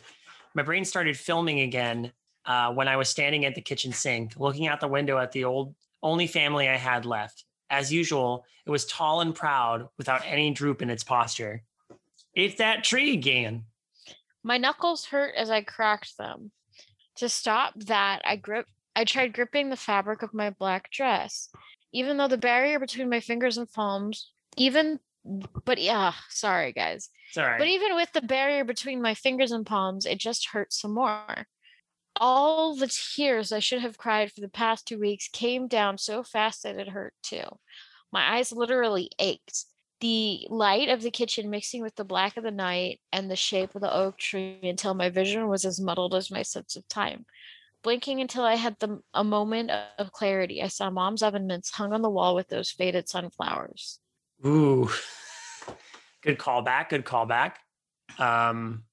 My 0.55 0.63
brain 0.63 0.85
started 0.85 1.17
filming 1.17 1.61
again 1.61 2.13
uh, 2.47 2.73
when 2.73 2.89
I 2.89 2.97
was 2.97 3.09
standing 3.09 3.45
at 3.45 3.55
the 3.55 3.61
kitchen 3.61 3.93
sink, 3.93 4.35
looking 4.37 4.67
out 4.67 4.81
the 4.81 4.89
window 4.89 5.19
at 5.19 5.33
the 5.33 5.45
old 5.45 5.75
only 6.03 6.27
family 6.27 6.69
I 6.69 6.77
had 6.77 7.05
left. 7.05 7.45
As 7.69 7.93
usual, 7.93 8.45
it 8.67 8.71
was 8.71 8.87
tall 8.87 9.21
and 9.21 9.35
proud, 9.35 9.89
without 9.97 10.23
any 10.27 10.51
droop 10.51 10.83
in 10.83 10.91
its 10.91 11.05
posture. 11.05 11.63
It's 12.35 12.57
that 12.57 12.85
tree 12.85 13.13
again. 13.13 13.65
My 14.43 14.59
knuckles 14.59 15.07
hurt 15.07 15.35
as 15.37 15.51
I 15.51 15.63
cracked 15.63 16.17
them. 16.17 16.53
To 17.17 17.29
stop 17.29 17.75
that, 17.77 18.23
I 18.25 18.37
grip 18.37 18.67
I 18.97 19.05
tried 19.05 19.35
gripping 19.35 19.71
the 19.71 19.77
fabric 19.77 20.23
of 20.23 20.35
my 20.35 20.51
black 20.51 20.91
dress. 20.91 21.51
Even 21.93 22.17
though 22.17 22.29
the 22.29 22.39
barrier 22.39 22.79
between 22.79 23.09
my 23.09 23.21
fingers 23.21 23.59
and 23.59 23.71
palms, 23.71 24.33
even 24.57 24.99
but 25.65 25.79
yeah, 25.79 26.13
sorry 26.29 26.73
guys. 26.73 27.11
Sorry. 27.33 27.53
right. 27.53 27.59
But 27.59 27.69
even 27.69 27.95
with 27.95 28.13
the 28.13 28.23
barrier 28.23 28.65
between 28.65 29.03
my 29.03 29.15
fingers 29.15 29.53
and 29.53 29.67
palms, 29.67 30.07
it 30.07 30.19
just 30.19 30.49
hurt 30.49 30.73
some 30.73 30.95
more. 30.95 31.47
All 32.17 32.75
the 32.75 32.89
tears 32.89 33.53
I 33.53 33.61
should 33.61 33.81
have 33.81 33.97
cried 33.99 34.33
for 34.33 34.41
the 34.41 34.49
past 34.49 34.87
two 34.87 34.99
weeks 34.99 35.29
came 35.29 35.69
down 35.69 35.97
so 35.99 36.23
fast 36.23 36.63
that 36.65 36.77
it 36.77 36.89
hurt 36.89 37.15
too. 37.23 37.45
My 38.13 38.37
eyes 38.37 38.53
literally 38.53 39.11
ached. 39.19 39.67
The 40.01 40.47
light 40.49 40.89
of 40.89 41.03
the 41.03 41.11
kitchen 41.11 41.51
mixing 41.51 41.83
with 41.83 41.95
the 41.95 42.05
black 42.05 42.39
of 42.39 42.43
the 42.43 42.51
night 42.51 43.01
and 43.13 43.31
the 43.31 43.37
shape 43.37 43.75
of 43.75 43.83
the 43.83 43.95
oak 43.95 44.17
tree 44.17 44.59
until 44.63 44.95
my 44.95 45.11
vision 45.11 45.47
was 45.49 45.67
as 45.67 45.79
muddled 45.79 46.15
as 46.15 46.31
my 46.31 46.43
sense 46.43 46.75
of 46.75 46.89
time. 46.89 47.27
Blinking 47.83 48.21
until 48.21 48.45
I 48.45 48.55
had 48.55 48.77
the, 48.81 49.01
a 49.13 49.25
moment 49.25 49.71
of 49.99 50.13
clarity, 50.13 50.63
I 50.63 50.69
saw 50.69 50.91
mom's 50.91 51.23
oven 51.23 51.47
mitts 51.47 51.71
hung 51.71 51.93
on 51.93 52.03
the 52.03 52.11
wall 52.11 52.35
with 52.35 52.49
those 52.49 52.71
faded 52.71 53.09
sunflowers. 53.09 53.99
Ooh, 54.45 54.89
good 56.23 56.39
callback. 56.39 56.89
Good 56.91 57.05
callback. 57.05 57.57
Um, 58.19 58.85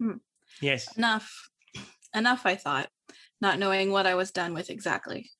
Hmm. 0.00 0.16
yes. 0.60 0.96
Enough. 0.96 1.50
Enough, 2.14 2.44
I 2.44 2.56
thought, 2.56 2.88
not 3.40 3.58
knowing 3.58 3.90
what 3.90 4.06
I 4.06 4.14
was 4.14 4.30
done 4.30 4.54
with 4.54 4.70
exactly. 4.70 5.30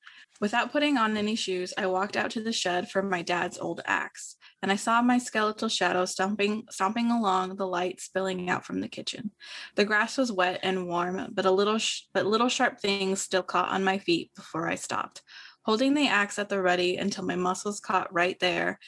Without 0.40 0.72
putting 0.72 0.96
on 0.96 1.16
any 1.16 1.36
shoes, 1.36 1.72
I 1.78 1.86
walked 1.86 2.16
out 2.16 2.32
to 2.32 2.42
the 2.42 2.52
shed 2.52 2.90
for 2.90 3.02
my 3.02 3.22
dad's 3.22 3.58
old 3.58 3.80
axe, 3.84 4.36
and 4.60 4.72
I 4.72 4.76
saw 4.76 5.00
my 5.00 5.18
skeletal 5.18 5.68
shadow 5.68 6.04
stomping 6.04 6.64
stomping 6.68 7.12
along 7.12 7.56
the 7.56 7.66
light 7.66 8.00
spilling 8.00 8.50
out 8.50 8.64
from 8.64 8.80
the 8.80 8.88
kitchen. 8.88 9.30
The 9.76 9.84
grass 9.84 10.18
was 10.18 10.32
wet 10.32 10.58
and 10.64 10.88
warm, 10.88 11.28
but 11.32 11.46
a 11.46 11.50
little 11.50 11.78
sh- 11.78 12.02
but 12.12 12.26
little 12.26 12.48
sharp 12.48 12.80
things 12.80 13.22
still 13.22 13.44
caught 13.44 13.68
on 13.68 13.84
my 13.84 13.98
feet 13.98 14.32
before 14.34 14.68
I 14.68 14.74
stopped, 14.74 15.22
holding 15.64 15.94
the 15.94 16.08
axe 16.08 16.40
at 16.40 16.48
the 16.48 16.60
ready 16.60 16.96
until 16.96 17.24
my 17.24 17.36
muscles 17.36 17.78
caught 17.78 18.12
right 18.12 18.38
there, 18.40 18.80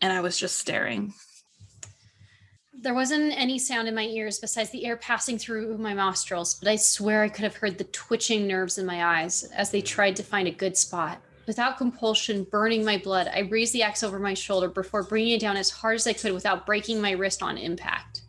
and 0.00 0.12
I 0.12 0.20
was 0.20 0.36
just 0.36 0.58
staring. 0.58 1.12
There 2.74 2.94
wasn't 2.94 3.32
any 3.38 3.60
sound 3.60 3.86
in 3.86 3.94
my 3.94 4.06
ears 4.06 4.40
besides 4.40 4.70
the 4.70 4.86
air 4.86 4.96
passing 4.96 5.38
through 5.38 5.78
my 5.78 5.92
nostrils, 5.92 6.54
but 6.54 6.68
I 6.68 6.76
swear 6.76 7.22
I 7.22 7.28
could 7.28 7.44
have 7.44 7.56
heard 7.56 7.78
the 7.78 7.84
twitching 7.84 8.48
nerves 8.48 8.76
in 8.76 8.86
my 8.86 9.20
eyes 9.20 9.44
as 9.54 9.70
they 9.70 9.80
tried 9.80 10.16
to 10.16 10.24
find 10.24 10.48
a 10.48 10.52
good 10.52 10.76
spot. 10.76 11.20
Without 11.46 11.76
compulsion 11.76 12.44
burning 12.50 12.84
my 12.84 12.98
blood, 12.98 13.30
I 13.32 13.40
raised 13.40 13.72
the 13.72 13.84
axe 13.84 14.02
over 14.02 14.18
my 14.18 14.34
shoulder 14.34 14.68
before 14.68 15.04
bringing 15.04 15.34
it 15.34 15.40
down 15.40 15.56
as 15.56 15.70
hard 15.70 15.96
as 15.96 16.06
I 16.06 16.12
could 16.12 16.32
without 16.32 16.66
breaking 16.66 17.00
my 17.00 17.12
wrist 17.12 17.42
on 17.42 17.56
impact. 17.56 18.22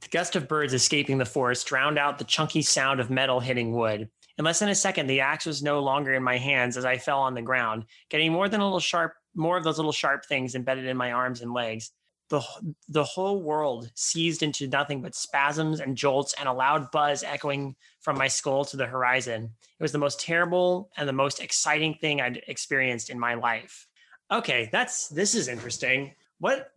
The 0.00 0.08
gust 0.08 0.36
of 0.36 0.46
birds 0.46 0.74
escaping 0.74 1.16
the 1.16 1.24
forest 1.24 1.66
drowned 1.66 1.98
out 1.98 2.18
the 2.18 2.24
chunky 2.24 2.62
sound 2.62 3.00
of 3.00 3.08
metal 3.08 3.40
hitting 3.40 3.72
wood. 3.72 4.10
In 4.36 4.44
less 4.44 4.58
than 4.58 4.68
a 4.68 4.74
second, 4.74 5.06
the 5.06 5.20
axe 5.20 5.46
was 5.46 5.62
no 5.62 5.80
longer 5.80 6.12
in 6.12 6.22
my 6.22 6.36
hands 6.36 6.76
as 6.76 6.84
I 6.84 6.98
fell 6.98 7.20
on 7.20 7.34
the 7.34 7.40
ground, 7.40 7.84
getting 8.10 8.32
more 8.32 8.48
than 8.48 8.60
a 8.60 8.64
little 8.64 8.80
sharp, 8.80 9.14
more 9.34 9.56
of 9.56 9.64
those 9.64 9.78
little 9.78 9.92
sharp 9.92 10.26
things 10.26 10.54
embedded 10.54 10.84
in 10.84 10.96
my 10.96 11.12
arms 11.12 11.40
and 11.40 11.54
legs. 11.54 11.92
The, 12.28 12.42
the 12.88 13.04
whole 13.04 13.40
world 13.40 13.90
seized 13.94 14.42
into 14.42 14.66
nothing 14.66 15.00
but 15.00 15.14
spasms 15.14 15.80
and 15.80 15.96
jolts 15.96 16.34
and 16.38 16.48
a 16.48 16.52
loud 16.52 16.90
buzz 16.90 17.22
echoing 17.22 17.76
from 18.00 18.18
my 18.18 18.26
skull 18.28 18.64
to 18.66 18.76
the 18.76 18.86
horizon. 18.86 19.52
It 19.78 19.82
was 19.82 19.92
the 19.92 19.98
most 19.98 20.20
terrible 20.20 20.90
and 20.96 21.08
the 21.08 21.12
most 21.12 21.40
exciting 21.40 21.94
thing 21.94 22.20
I'd 22.20 22.42
experienced 22.48 23.10
in 23.10 23.18
my 23.18 23.34
life. 23.34 23.86
Okay, 24.32 24.68
that's 24.72 25.08
this 25.08 25.34
is 25.36 25.46
interesting. 25.46 26.14
What 26.40 26.72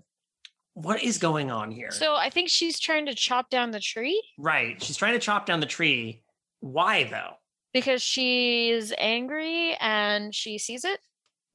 what 0.75 1.03
is 1.03 1.17
going 1.17 1.49
on 1.49 1.71
here? 1.71 1.91
So 1.91 2.15
I 2.15 2.29
think 2.29 2.49
she's 2.49 2.79
trying 2.79 3.07
to 3.07 3.15
chop 3.15 3.49
down 3.49 3.71
the 3.71 3.79
tree 3.79 4.21
Right. 4.37 4.81
She's 4.81 4.97
trying 4.97 5.13
to 5.13 5.19
chop 5.19 5.45
down 5.47 5.59
the 5.59 5.65
tree. 5.65 6.21
Why 6.59 7.05
though? 7.05 7.33
because 7.73 8.01
she's 8.01 8.93
angry 8.97 9.75
and 9.79 10.33
she 10.33 10.57
sees 10.57 10.83
it. 10.85 10.99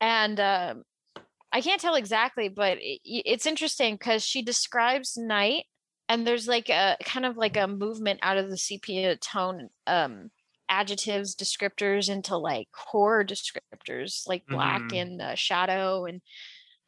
And 0.00 0.38
um, 0.40 0.84
I 1.54 1.60
can't 1.60 1.80
tell 1.80 1.94
exactly, 1.94 2.48
but 2.48 2.78
it, 2.80 3.00
it's 3.04 3.46
interesting 3.46 3.94
because 3.94 4.24
she 4.24 4.42
describes 4.42 5.16
night 5.16 5.66
and 6.08 6.26
there's 6.26 6.48
like 6.48 6.68
a 6.68 6.96
kind 7.04 7.24
of 7.24 7.36
like 7.36 7.56
a 7.56 7.68
movement 7.68 8.20
out 8.22 8.36
of 8.38 8.50
the 8.50 8.58
sepia 8.58 9.16
tone 9.16 9.70
um, 9.86 10.30
adjectives, 10.68 11.36
descriptors 11.36 12.10
into 12.10 12.36
like 12.36 12.68
horror 12.74 13.24
descriptors 13.24 14.28
like 14.28 14.44
black 14.50 14.82
Mhm. 14.90 15.02
and 15.02 15.22
uh, 15.22 15.34
shadow 15.36 16.06
and 16.06 16.22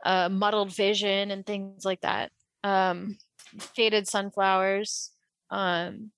uh, 0.05 0.29
muddled 0.29 0.73
vision 0.75 1.31
and 1.31 1.47
things 1.47 1.85
like 1.85 2.03
that. 2.03 2.33
Um, 2.65 3.19
faded 3.59 4.09
sunflowers. 4.09 5.13
Um, 5.51 6.13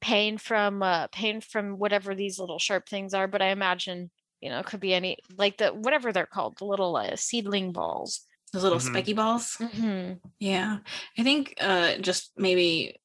pain 0.00 0.38
from 0.38 0.82
uh, 0.82 1.08
pain 1.08 1.40
from 1.40 1.78
whatever 1.78 2.14
these 2.14 2.38
little 2.38 2.58
sharp 2.58 2.88
things 2.88 3.14
are, 3.14 3.26
but 3.26 3.42
I 3.42 3.48
imagine 3.48 4.10
you 4.40 4.48
know 4.50 4.58
it 4.60 4.66
could 4.66 4.80
be 4.80 4.94
any 4.94 5.18
like 5.36 5.58
the 5.58 5.68
whatever 5.70 6.12
they're 6.12 6.26
called, 6.26 6.58
the 6.58 6.64
little 6.64 6.96
uh, 6.96 7.16
seedling 7.16 7.72
balls. 7.72 8.20
Those 8.52 8.62
little 8.62 8.78
Mhm. 8.78 8.82
spiky 8.82 9.12
balls. 9.12 9.56
hmm 9.56 10.12
Yeah. 10.38 10.78
I 11.18 11.22
think 11.22 11.54
uh 11.60 11.98
just 11.98 12.32
maybe 12.36 12.96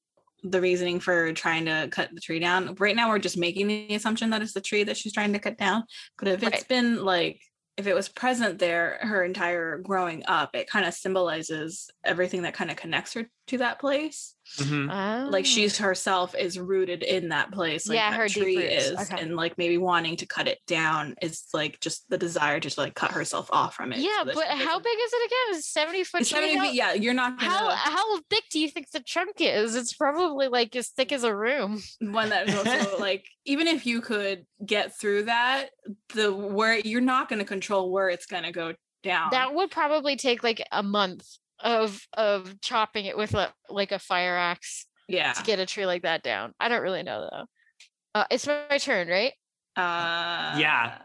the 0.44 0.62
reasoning 0.62 1.00
for 1.00 1.32
trying 1.34 1.66
to 1.66 1.88
cut 1.92 2.10
the 2.14 2.20
tree 2.22 2.40
down. 2.40 2.76
Right 2.76 2.96
now 2.96 3.10
we're 3.10 3.20
just 3.20 3.38
making 3.38 3.68
the 3.68 3.96
assumption 3.96 4.30
that 4.32 4.42
it's 4.42 4.54
the 4.54 4.62
tree 4.62 4.84
that 4.84 4.98
she's 4.98 5.14
trying 5.14 5.34
to 5.34 5.40
cut 5.40 5.58
down. 5.58 5.84
But 6.18 6.28
if 6.30 6.44
it's 6.44 6.52
Right. 6.58 6.68
been 6.68 7.04
like 7.04 7.42
if 7.76 7.88
it 7.88 7.96
was 7.96 8.08
present 8.08 8.60
there 8.60 9.00
her 9.02 9.24
entire 9.24 9.80
growing 9.80 10.24
up, 10.28 10.52
it 10.56 10.70
kind 10.70 10.86
of 10.86 10.94
symbolizes 10.94 11.90
everything 12.04 12.44
that 12.44 12.54
kind 12.54 12.70
of 12.70 12.78
connects 12.78 13.14
her 13.16 13.26
to 13.48 13.58
that 13.58 13.80
place. 13.80 14.36
Mhm. 14.58 15.32
Like 15.32 15.44
Oh. 15.44 15.48
she's 15.48 15.78
herself 15.78 16.34
is 16.36 16.58
rooted 16.60 17.04
in 17.04 17.30
that 17.30 17.52
place. 17.52 17.88
Like 17.88 17.96
Yeah, 17.98 18.12
that 18.12 18.18
her 18.18 18.28
deep 18.28 18.44
tree 18.44 18.58
is, 18.58 18.92
Okay. 19.00 19.22
and 19.22 19.36
like 19.36 19.58
maybe 19.58 19.78
wanting 19.78 20.16
to 20.18 20.26
cut 20.26 20.48
it 20.48 20.60
down 20.68 21.16
is 21.22 21.44
like 21.54 21.80
just 21.82 22.10
the 22.10 22.18
desire 22.18 22.60
to 22.62 22.74
like 22.80 22.94
cut 22.96 23.12
herself 23.12 23.50
off 23.52 23.76
from 23.76 23.92
it. 23.92 24.00
Yeah, 24.00 24.24
so 24.26 24.32
but 24.34 24.48
how 24.48 24.80
big 24.80 24.98
is 24.98 25.12
it 25.14 25.26
again? 25.26 25.58
It's 25.58 25.68
70 25.68 26.04
foot 26.06 26.26
70 26.26 26.60
feet. 26.60 26.74
Yeah, 26.74 26.94
you're 26.94 27.14
not 27.14 27.42
How 27.42 27.60
gonna 27.68 27.76
how 27.76 28.20
thick 28.30 28.44
do 28.50 28.60
you 28.60 28.70
think 28.70 28.92
the 28.92 29.02
trunk 29.02 29.36
is? 29.40 29.76
It's 29.76 29.94
probably 29.94 30.48
like 30.48 30.76
as 30.76 30.90
thick 30.90 31.12
as 31.12 31.24
a 31.24 31.36
room. 31.36 31.82
one 32.00 32.30
that 32.30 32.48
is 32.50 32.56
also 32.56 32.98
like 33.00 33.26
even 33.46 33.68
if 33.68 33.86
you 33.86 34.00
could 34.02 34.46
get 34.66 34.98
through 34.98 35.24
that, 35.24 35.70
the 36.14 36.34
where 36.34 36.78
you're 36.80 37.02
not 37.02 37.28
gonna 37.30 37.46
control 37.46 37.92
where 37.92 38.10
it's 38.10 38.26
gonna 38.26 38.52
go 38.54 38.74
down. 39.04 39.30
That 39.32 39.54
would 39.54 39.70
probably 39.70 40.16
take 40.16 40.44
like 40.44 40.66
a 40.72 40.82
month 40.84 41.28
of 41.64 42.00
of 42.14 42.60
chopping 42.62 43.06
it 43.06 43.18
with 43.18 43.34
a, 43.34 43.52
like 43.70 43.92
a 43.92 44.00
fire 44.00 44.38
axe 44.38 44.86
yeah. 45.08 45.34
to 45.34 45.44
get 45.44 45.60
a 45.60 45.66
tree 45.66 45.86
like 45.86 46.04
that 46.04 46.22
down. 46.22 46.54
I 46.60 46.70
don't 46.70 46.82
really 46.84 47.04
know 47.04 47.28
though. 47.32 47.46
Uh, 48.14 48.26
it's 48.30 48.46
my 48.46 48.64
my 48.70 48.78
turn, 48.78 49.08
right? 49.08 49.34
Uh 49.76 50.58
Yeah. 50.60 50.98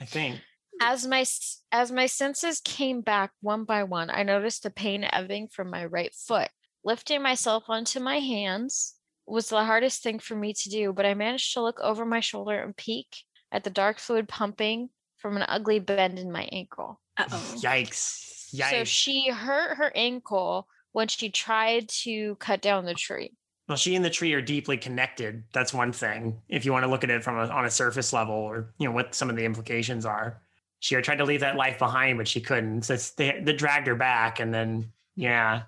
I 0.00 0.04
think. 0.04 0.40
As 0.80 1.06
my 1.06 1.24
as 1.72 1.92
my 1.92 2.06
senses 2.06 2.60
came 2.60 3.00
back 3.00 3.30
one 3.40 3.64
by 3.64 3.84
one, 3.84 4.10
I 4.10 4.22
noticed 4.22 4.62
the 4.62 4.70
pain 4.70 5.06
ebbing 5.12 5.48
from 5.48 5.70
my 5.70 5.84
right 5.84 6.14
foot. 6.14 6.48
Lifting 6.84 7.22
myself 7.22 7.64
onto 7.68 8.00
my 8.00 8.18
hands 8.18 8.94
was 9.26 9.48
the 9.48 9.64
hardest 9.64 10.02
thing 10.02 10.18
for 10.18 10.34
me 10.34 10.54
to 10.54 10.70
do, 10.70 10.92
but 10.92 11.04
I 11.04 11.14
managed 11.14 11.52
to 11.54 11.62
look 11.62 11.80
over 11.80 12.06
my 12.06 12.20
shoulder 12.20 12.62
and 12.62 12.76
peek 12.76 13.08
at 13.52 13.64
the 13.64 13.70
dark 13.70 13.98
fluid 13.98 14.28
pumping 14.28 14.88
from 15.18 15.36
an 15.36 15.44
ugly 15.48 15.80
bend 15.80 16.18
in 16.18 16.30
my 16.30 16.48
ankle. 16.52 17.00
Uh-oh. 17.18 17.54
Yikes. 17.56 18.27
Yikes. 18.54 18.70
So 18.70 18.84
she 18.84 19.30
hurt 19.30 19.76
her 19.76 19.92
ankle 19.94 20.68
when 20.92 21.08
she 21.08 21.30
tried 21.30 21.88
to 21.88 22.34
cut 22.36 22.60
down 22.62 22.84
the 22.84 22.94
tree. 22.94 23.32
well, 23.68 23.76
she 23.76 23.94
and 23.94 24.04
the 24.04 24.10
tree 24.10 24.32
are 24.34 24.40
deeply 24.42 24.76
connected. 24.78 25.44
That's 25.52 25.74
one 25.74 25.92
thing. 25.92 26.40
If 26.48 26.64
you 26.64 26.72
want 26.72 26.84
to 26.84 26.90
look 26.90 27.04
at 27.04 27.10
it 27.10 27.22
from 27.22 27.36
a, 27.38 27.46
on 27.48 27.66
a 27.66 27.70
surface 27.70 28.12
level, 28.12 28.34
or 28.34 28.72
you 28.78 28.86
know 28.88 28.94
what 28.94 29.14
some 29.14 29.28
of 29.30 29.36
the 29.36 29.44
implications 29.44 30.06
are. 30.06 30.40
She 30.80 30.94
tried 31.02 31.18
to 31.18 31.24
leave 31.24 31.40
that 31.40 31.56
life 31.56 31.78
behind, 31.78 32.18
but 32.18 32.28
she 32.28 32.40
couldn't. 32.40 32.82
So 32.82 32.94
it's, 32.94 33.10
they, 33.10 33.40
they 33.42 33.52
dragged 33.52 33.86
her 33.88 33.96
back, 33.96 34.40
and 34.40 34.54
then 34.54 34.92
yeah, 35.16 35.62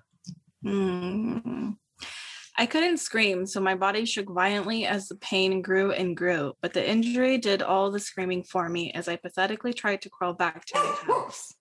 Hmm. 0.63 1.71
I 2.57 2.65
couldn't 2.65 2.97
scream, 2.99 3.45
so 3.45 3.59
my 3.59 3.75
body 3.75 4.05
shook 4.05 4.29
violently 4.29 4.85
as 4.85 5.07
the 5.07 5.15
pain 5.15 5.61
grew 5.61 5.91
and 5.91 6.15
grew, 6.15 6.53
but 6.61 6.73
the 6.73 6.87
injury 6.87 7.37
did 7.37 7.61
all 7.63 7.89
the 7.89 7.99
screaming 7.99 8.43
for 8.43 8.69
me 8.69 8.91
as 8.91 9.07
I 9.07 9.15
pathetically 9.15 9.73
tried 9.73 10.01
to 10.03 10.09
crawl 10.09 10.33
back 10.33 10.65
to 10.65 10.77
my 10.77 10.95
house. 11.13 11.53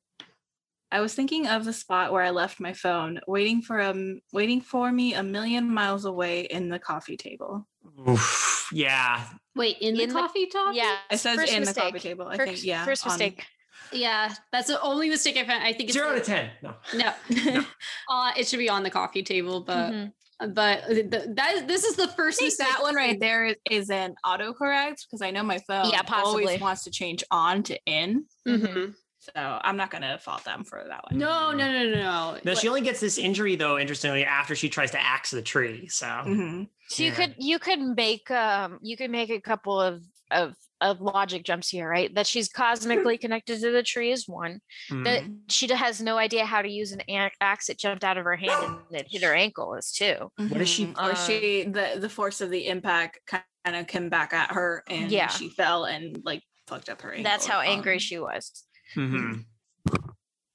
I 0.93 1.01
was 1.01 1.15
thinking 1.15 1.47
of 1.47 1.65
the 1.65 1.73
spot 1.73 2.13
where 2.13 2.23
I 2.23 2.31
left 2.31 2.59
my 2.61 2.73
phone, 2.73 3.21
waiting 3.27 3.63
for 3.63 3.81
um 3.81 4.21
waiting 4.33 4.61
for 4.61 4.91
me 4.91 5.15
a 5.15 5.23
million 5.23 5.73
miles 5.73 6.05
away 6.05 6.43
in 6.43 6.69
the 6.69 6.79
coffee 6.79 7.17
table. 7.17 7.67
Oof, 8.09 8.69
yeah. 8.73 9.25
Wait, 9.55 9.79
in 9.81 9.95
the 9.95 10.03
In 10.03 10.09
the- 10.09 10.15
coffee 10.15 10.47
table? 10.47 10.73
Yeah, 10.73 10.97
It 11.11 11.19
says 11.19 11.37
first 11.37 11.53
in 11.53 11.65
the 11.65 11.75
coffee 11.75 11.99
table. 11.99 12.27
I 12.29 12.37
first, 12.37 12.53
think 12.53 12.65
yeah. 12.65 12.85
first 12.85 13.07
on- 13.07 13.13
mistake. 13.13 13.45
Yeah, 13.93 14.33
that's 14.53 14.69
the 14.69 14.81
only 14.83 15.09
mistake 15.09 15.37
I 15.37 15.45
found. 15.45 15.65
I 15.65 15.73
think 15.73 15.89
it's 15.89 15.95
Zero 15.95 16.15
to 16.15 16.21
ten. 16.21 16.51
No. 16.63 16.75
No, 16.95 17.65
uh, 18.09 18.33
it 18.37 18.47
should 18.47 18.59
be 18.61 18.69
on 18.69 18.83
the 18.85 18.91
coffee 18.91 19.23
table, 19.23 19.63
but 19.63 19.93
Mhm. 19.93 20.13
but 20.55 20.87
the, 20.89 21.33
that 21.37 21.67
this 21.67 21.83
is 21.85 21.97
the 21.97 22.07
first 22.09 22.41
mistake. 22.41 22.67
that 22.69 22.83
one 22.83 22.95
right 22.95 23.19
there 23.19 23.47
is, 23.47 23.57
is 23.69 23.91
an 23.91 24.15
autocorrect 24.25 24.99
because 25.07 25.23
I 25.23 25.31
know 25.33 25.43
my 25.43 25.59
phone 25.67 25.91
Yeah, 25.91 26.03
possibly. 26.03 26.45
always 26.45 26.61
wants 26.61 26.85
to 26.85 26.91
change 26.91 27.25
on 27.33 27.63
to 27.65 27.79
in. 27.85 28.27
Mhm. 28.47 28.95
So 29.21 29.33
I'm 29.37 29.77
not 29.77 29.91
gonna 29.91 30.19
fault 30.19 30.45
them 30.45 30.65
for 30.65 30.83
that 30.89 31.05
one. 31.11 31.19
No, 31.19 31.53
no, 31.53 31.71
no, 31.71 31.85
no, 31.91 31.95
no. 32.35 32.39
No, 32.43 32.55
she 32.55 32.69
only 32.69 32.81
gets 32.81 33.01
this 33.01 33.19
injury 33.19 33.55
though. 33.55 33.79
Interestingly, 33.79 34.25
after 34.25 34.57
she 34.57 34.71
tries 34.71 34.91
to 34.93 35.01
axe 35.01 35.31
the 35.31 35.43
tree. 35.43 35.89
So 35.89 36.07
Mhm. 36.07 36.69
So 36.89 37.03
you 37.03 37.13
could 37.13 37.35
you 37.39 37.59
could 37.59 37.81
make 37.81 38.31
um 38.31 38.79
you 38.83 38.97
could 38.97 39.11
make 39.11 39.29
a 39.31 39.41
couple 39.41 39.79
of 39.79 40.03
of 40.31 40.55
of 40.81 41.03
logic 41.03 41.45
jumps 41.45 41.69
here, 41.69 41.87
right? 41.87 42.15
That 42.15 42.27
she's 42.27 42.49
cosmically 42.49 43.19
connected 43.25 43.61
to 43.61 43.71
the 43.71 43.83
tree 43.83 44.11
is 44.11 44.27
one. 44.27 44.61
That 44.89 45.25
mhm. 45.25 45.41
she 45.49 45.69
has 45.71 46.01
no 46.01 46.17
idea 46.17 46.47
how 46.47 46.63
to 46.63 46.71
use 46.71 46.93
an 46.93 47.03
axe. 47.43 47.69
It 47.69 47.79
jumped 47.79 48.05
out 48.05 48.17
of 48.17 48.25
her 48.25 48.37
hand 48.37 48.65
and 48.65 48.79
it 49.01 49.07
hit 49.11 49.23
her 49.23 49.35
ankle 49.35 49.75
is 49.75 49.93
two. 49.93 50.31
What 50.39 50.63
is 50.63 50.69
she- 50.71 50.87
Mhm. 50.87 51.13
Or 51.13 51.15
she 51.15 51.65
the 51.65 52.01
the 52.01 52.09
force 52.09 52.41
of 52.41 52.49
the 52.49 52.69
impact 52.69 53.19
kind 53.27 53.45
of 53.77 53.87
came 53.87 54.09
back 54.09 54.33
at 54.33 54.53
her 54.53 54.83
and 54.89 55.13
Yeah. 55.13 55.27
she 55.27 55.51
fell 55.51 55.85
and 55.85 56.23
like 56.25 56.43
fucked 56.67 56.89
up 56.89 57.03
her 57.03 57.11
ankle. 57.11 57.25
That's 57.25 57.45
how 57.47 57.61
angry 57.61 57.95
Um, 57.95 57.99
she 57.99 58.19
was. 58.19 58.65
Mhm. 58.95 59.45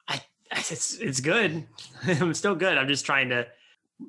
I 0.07 0.21
it's 0.51 0.95
it's 0.99 1.19
good. 1.19 1.65
I'm 2.07 2.33
still 2.33 2.55
good. 2.55 2.77
I'm 2.77 2.87
just 2.87 3.05
trying 3.05 3.29
to. 3.29 3.47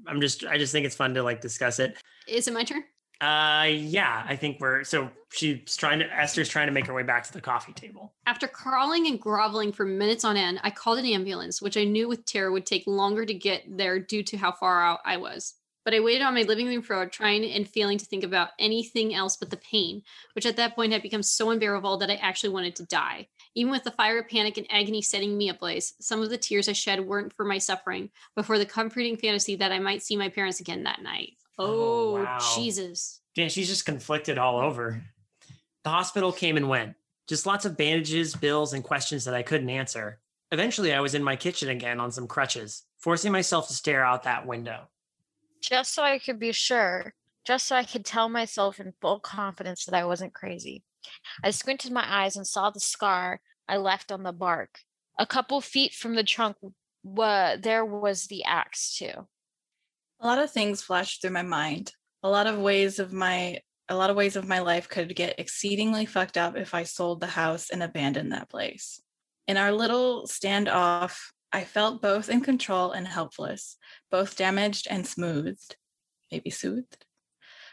I'm 0.07 0.21
just. 0.21 0.45
I 0.45 0.59
just 0.59 0.73
think 0.73 0.87
it's 0.87 0.97
fun 0.97 1.15
to 1.15 1.23
like 1.23 1.41
discuss 1.41 1.79
it. 1.79 1.97
Is 2.29 2.49
it 2.49 2.55
my 2.55 2.65
turn? 2.65 2.85
Uh, 3.21 3.67
yeah. 3.71 4.27
I 4.29 4.37
think 4.37 4.61
we're 4.61 4.85
so 4.85 5.11
she's 5.33 5.77
trying 5.77 6.01
to. 6.01 6.13
Esther's 6.13 6.49
trying 6.49 6.67
to 6.67 6.73
make 6.73 6.87
her 6.87 6.95
way 6.95 7.03
back 7.03 7.25
to 7.25 7.33
the 7.33 7.41
coffee 7.41 7.73
table. 7.73 8.15
After 8.27 8.47
crawling 8.47 9.07
and 9.07 9.21
groveling 9.21 9.73
for 9.73 9.85
minutes 9.85 10.25
on 10.25 10.37
end, 10.37 10.61
I 10.63 10.71
called 10.71 10.99
an 10.99 11.07
ambulance, 11.07 11.63
which 11.63 11.77
I 11.77 11.85
knew 11.85 12.09
with 12.09 12.27
terror 12.27 12.53
would 12.53 12.67
take 12.67 12.87
longer 12.87 13.25
to 13.25 13.35
get 13.35 13.65
there 13.69 13.99
due 13.99 14.23
to 14.25 14.37
how 14.37 14.53
far 14.53 14.83
out 14.83 15.01
I 15.05 15.17
was. 15.17 15.55
But 15.85 15.95
I 15.95 16.01
waited 16.01 16.23
on 16.23 16.35
my 16.35 16.43
living 16.43 16.67
room 16.67 16.83
floor, 16.83 17.07
trying 17.07 17.45
and 17.45 17.69
failing 17.69 17.97
to 17.99 18.05
think 18.05 18.25
about 18.25 18.49
anything 18.59 19.15
else 19.15 19.37
but 19.37 19.51
the 19.51 19.57
pain, 19.59 20.03
which 20.33 20.45
at 20.45 20.57
that 20.57 20.75
point 20.75 20.93
had 20.93 21.01
become 21.01 21.23
so 21.23 21.51
unbearable 21.51 21.99
that 21.99 22.11
I 22.11 22.17
actually 22.17 22.51
wanted 22.51 22.75
to 22.77 22.87
die. 22.87 23.29
Even 23.57 23.73
with 23.73 23.85
the 23.85 23.91
fire 23.91 24.19
of 24.19 24.29
panic 24.29 24.59
and 24.59 24.67
agony 24.71 25.01
setting 25.01 25.37
me 25.37 25.49
ablaze, 25.49 25.95
some 25.99 26.23
of 26.23 26.29
the 26.29 26.37
tears 26.37 26.69
I 26.69 26.73
shed 26.73 27.01
weren't 27.01 27.33
for 27.33 27.45
my 27.45 27.57
suffering, 27.57 28.11
but 28.35 28.45
for 28.45 28.59
the 28.59 28.67
comforting 28.67 29.17
fantasy 29.17 29.57
that 29.57 29.73
I 29.73 29.79
might 29.79 30.03
see 30.03 30.15
my 30.15 30.29
parents 30.29 30.61
again 30.61 30.83
that 30.83 31.03
night. 31.03 31.33
Oh, 31.59 32.17
Oh, 32.19 32.23
wow. 32.23 32.39
Jesus. 32.55 33.23
Yeah, 33.35 33.49
she's 33.49 33.69
just 33.69 33.87
conflicted 33.87 34.37
all 34.37 34.59
over. 34.59 35.03
The 35.85 35.91
hospital 35.91 36.33
came 36.33 36.59
and 36.59 36.69
went. 36.69 36.97
Just 37.27 37.47
lots 37.47 37.65
of 37.65 37.79
bandages, 37.79 38.37
bills, 38.37 38.75
and 38.75 38.85
questions 38.85 39.25
that 39.25 39.35
I 39.35 39.43
couldn't 39.43 39.71
answer. 39.71 40.21
Eventually, 40.53 40.93
I 40.93 41.01
was 41.01 41.15
in 41.15 41.25
my 41.25 41.35
kitchen 41.35 41.71
again 41.71 41.99
on 41.99 42.13
some 42.13 42.29
crutches, 42.29 42.83
forcing 42.99 43.33
myself 43.33 43.69
to 43.69 43.75
stare 43.75 44.05
out 44.05 44.25
that 44.25 44.47
window. 44.47 44.89
Just 45.63 45.95
so 45.95 46.03
I 46.03 46.19
could 46.19 46.39
be 46.39 46.53
sure, 46.53 47.15
just 47.45 47.67
so 47.67 47.75
I 47.75 47.85
could 47.85 48.05
tell 48.05 48.29
myself 48.29 48.79
in 48.79 48.93
full 49.01 49.19
confidence 49.19 49.87
that 49.87 49.95
I 49.95 50.05
wasn't 50.05 50.35
crazy. 50.35 50.85
I 51.45 51.51
squinted 51.51 51.93
my 51.93 52.05
eyes 52.07 52.37
and 52.37 52.47
saw 52.47 52.71
the 52.71 52.81
scar 52.81 53.41
I 53.69 53.77
left 53.77 54.13
on 54.13 54.23
the 54.23 54.33
bark. 54.33 54.79
A 55.19 55.27
couple 55.27 55.61
feet 55.61 55.93
from 55.95 56.15
the 56.15 56.23
trunk, 56.25 56.57
wa- 57.03 57.57
there 57.57 57.85
was 57.85 58.27
the 58.27 58.45
axe 58.45 58.97
too. 58.97 59.27
a 60.21 60.27
lot 60.27 60.39
of 60.39 60.51
things 60.51 60.83
flashed 60.83 61.21
through 61.21 61.31
my 61.31 61.43
mind. 61.43 61.93
A 62.23 62.29
lot 62.31 62.47
of 62.47 62.59
ways 62.59 62.99
of 62.99 63.13
my 63.13 63.61
a 63.89 63.95
lot 63.95 64.11
of 64.11 64.17
ways 64.17 64.35
of 64.35 64.49
my 64.49 64.59
life 64.59 64.89
could 64.89 65.15
get 65.15 65.39
exceedingly 65.39 66.07
fucked 66.07 66.37
up 66.37 66.57
if 66.57 66.75
I 66.75 66.83
sold 66.83 67.21
the 67.21 67.29
house 67.29 67.71
and 67.71 67.83
abandoned 67.83 68.33
that 68.33 68.49
place. 68.51 69.01
In 69.47 69.57
our 69.57 69.71
little 69.71 70.27
standoff, 70.27 71.19
I 71.53 71.63
felt 71.63 72.03
both 72.03 72.29
in 72.29 72.41
control 72.41 72.91
and 72.91 73.07
helpless, 73.07 73.77
both 74.11 74.37
damaged 74.37 74.89
and 74.91 75.07
smoothed. 75.07 75.77
Maybe 76.33 76.51
soothed. 76.51 77.07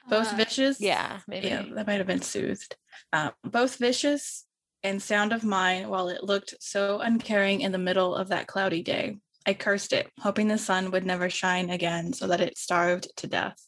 Both 0.08 0.34
Uh, 0.34 0.36
vicious. 0.36 0.80
Yeah, 0.80 1.22
maybe. 1.28 1.48
Yeah, 1.48 1.64
that 1.74 1.88
might 1.88 1.98
have 1.98 2.06
been 2.08 2.22
soothed. 2.22 2.76
Uh, 3.12 3.32
both 3.44 3.78
vicious 3.78 4.46
and 4.84 5.02
sound 5.02 5.32
of 5.34 5.44
mine 5.44 5.88
while 5.90 6.10
it 6.10 6.24
looked 6.24 6.54
so 6.60 7.00
uncaring 7.00 7.62
in 7.62 7.72
the 7.72 7.78
middle 7.78 8.16
of 8.16 8.30
that 8.30 8.48
cloudy 8.48 8.82
day. 8.84 9.18
I 9.46 9.54
cursed 9.54 9.94
it, 9.94 10.10
hoping 10.20 10.48
the 10.48 10.58
sun 10.58 10.92
would 10.92 11.06
never 11.06 11.30
shine 11.30 11.70
again 11.70 12.14
so 12.14 12.28
that 12.28 12.42
it 12.42 12.58
starved 12.58 13.08
to 13.18 13.28
death. 13.28 13.68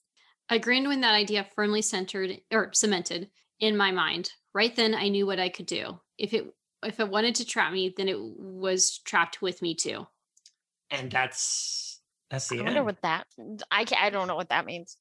I 0.50 0.58
grinned 0.58 0.88
when 0.88 1.02
that 1.02 1.16
idea 1.16 1.48
firmly 1.56 1.82
centered 1.82 2.40
or 2.52 2.72
cemented 2.74 3.30
in 3.60 3.76
my 3.76 3.92
mind. 3.92 4.32
Right 4.54 4.76
then, 4.76 4.96
I 4.96 5.10
knew 5.10 5.26
what 5.26 5.40
I 5.40 5.50
could 5.50 5.66
do. 5.66 6.00
If 6.18 6.34
it 6.34 6.46
if 6.84 7.00
it 7.00 7.10
wanted 7.10 7.36
to 7.36 7.46
trap 7.46 7.74
me, 7.74 7.94
then 7.96 8.08
it 8.08 8.18
was 8.20 9.00
trapped 9.00 9.42
with 9.42 9.62
me 9.62 9.76
too. 9.76 10.06
And 10.92 11.12
that's 11.12 12.00
that's 12.30 12.48
the 12.48 12.58
I 12.58 12.60
end. 12.60 12.68
wonder 12.68 12.84
what 12.84 13.02
that. 13.02 13.28
I 13.72 13.86
ca 13.86 13.98
I 14.00 14.10
don't 14.10 14.28
know 14.28 14.36
what 14.36 14.50
that 14.50 14.66
means. 14.66 14.98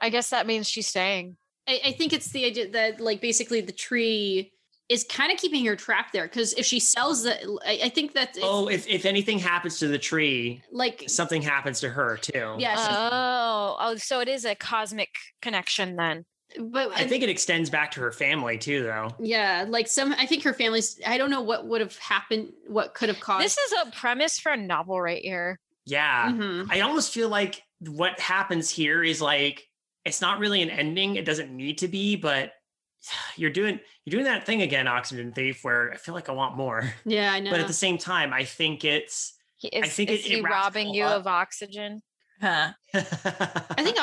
I 0.00 0.08
guess 0.08 0.30
that 0.30 0.46
means 0.46 0.68
she's 0.68 0.88
staying. 0.88 1.36
I, 1.68 1.80
I 1.86 1.92
think 1.92 2.12
it's 2.12 2.30
the 2.30 2.44
idea 2.44 2.70
that 2.70 3.00
like 3.00 3.20
basically 3.20 3.60
the 3.60 3.72
tree 3.72 4.52
is 4.88 5.04
kind 5.04 5.32
of 5.32 5.38
keeping 5.38 5.64
her 5.64 5.76
trapped 5.76 6.12
there 6.12 6.24
because 6.26 6.52
if 6.54 6.66
she 6.66 6.78
sells 6.80 7.22
the, 7.22 7.34
I, 7.64 7.80
I 7.84 7.88
think 7.88 8.12
that 8.14 8.30
it's 8.30 8.40
oh, 8.42 8.68
if 8.68 8.86
if 8.88 9.04
anything 9.06 9.38
happens 9.38 9.78
to 9.78 9.88
the 9.88 9.98
tree, 9.98 10.60
like 10.72 11.04
something 11.06 11.40
happens 11.40 11.80
to 11.80 11.88
her 11.88 12.16
too. 12.18 12.56
yeah, 12.58 12.74
Oh, 12.78 13.76
oh, 13.80 13.96
so 13.96 14.20
it 14.20 14.28
is 14.28 14.44
a 14.44 14.54
cosmic 14.54 15.10
connection 15.40 15.96
then. 15.96 16.24
but 16.58 16.90
I 16.94 17.06
think 17.06 17.22
it 17.22 17.30
extends 17.30 17.70
back 17.70 17.92
to 17.92 18.00
her 18.00 18.12
family 18.12 18.58
too, 18.58 18.82
though. 18.82 19.08
yeah, 19.20 19.64
like 19.66 19.86
some. 19.88 20.12
I 20.18 20.26
think 20.26 20.42
her 20.42 20.52
family's. 20.52 21.00
I 21.06 21.16
don't 21.16 21.30
know 21.30 21.40
what 21.42 21.66
would 21.68 21.80
have 21.80 21.96
happened. 21.98 22.48
What 22.66 22.92
could 22.92 23.08
have 23.08 23.20
caused 23.20 23.44
This 23.44 23.56
is 23.56 23.72
a 23.86 23.90
premise 23.92 24.38
for 24.38 24.52
a 24.52 24.56
novel 24.58 25.00
right 25.00 25.22
here. 25.22 25.58
Yeah. 25.86 26.30
Mhm. 26.32 26.66
I 26.70 26.80
almost 26.80 27.14
feel 27.14 27.28
like 27.30 27.62
what 27.80 28.20
happens 28.20 28.68
here 28.68 29.02
is 29.02 29.22
like 29.22 29.64
it's 30.04 30.20
not 30.20 30.38
really 30.38 30.62
an 30.62 30.70
ending. 30.70 31.16
It 31.16 31.24
doesn't 31.24 31.50
need 31.54 31.78
to 31.78 31.88
be, 31.88 32.16
but 32.16 32.52
you're 33.36 33.50
doing 33.50 33.80
you're 34.04 34.10
doing 34.12 34.24
that 34.24 34.44
thing 34.46 34.62
again, 34.62 34.86
Oxygen 34.88 35.32
Thief, 35.32 35.62
where 35.64 35.92
I 35.92 35.96
feel 35.96 36.14
like 36.14 36.28
I 36.28 36.32
want 36.32 36.56
more. 36.56 36.92
Yeah, 37.04 37.32
I 37.32 37.40
know. 37.40 37.50
But 37.50 37.60
at 37.60 37.66
the 37.68 37.72
same 37.72 37.98
time, 37.98 38.32
I 38.32 38.44
think 38.44 38.84
it's 38.84 39.34
He- 39.58 39.68
Is, 39.68 39.92
think 39.94 40.10
is 40.10 40.20
it- 40.20 40.26
it 40.26 40.28
he 40.32 40.38
it 40.40 40.44
robbing 40.44 40.92
you 40.94 41.04
up. 41.04 41.20
of 41.20 41.26
oxygen? 41.26 42.02
Huh. 42.40 42.72
I 42.94 43.82
think 43.84 43.96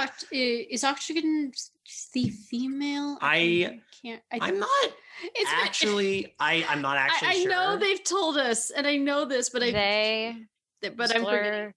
is 0.71 0.83
oxygen 0.85 1.51
the 2.13 2.29
female. 2.29 3.17
I- 3.21 3.79
can't. 4.01 4.21
I 4.31 4.37
I'm 4.41 4.59
not 4.59 4.69
It's 5.35 5.51
actually. 5.51 6.33
I 6.39 6.65
I'm 6.69 6.81
not 6.81 6.95
actually. 7.03 7.27
I, 7.27 7.41
I 7.41 7.43
know 7.43 7.77
they've 7.77 8.03
told 8.03 8.37
us, 8.37 8.69
and 8.69 8.87
I 8.87 8.95
know 8.95 9.25
this, 9.25 9.49
but 9.49 9.61
I 9.61 9.71
they 9.71 10.37
but 10.95 11.13
I'm 11.13 11.25
forgetting. 11.25 11.73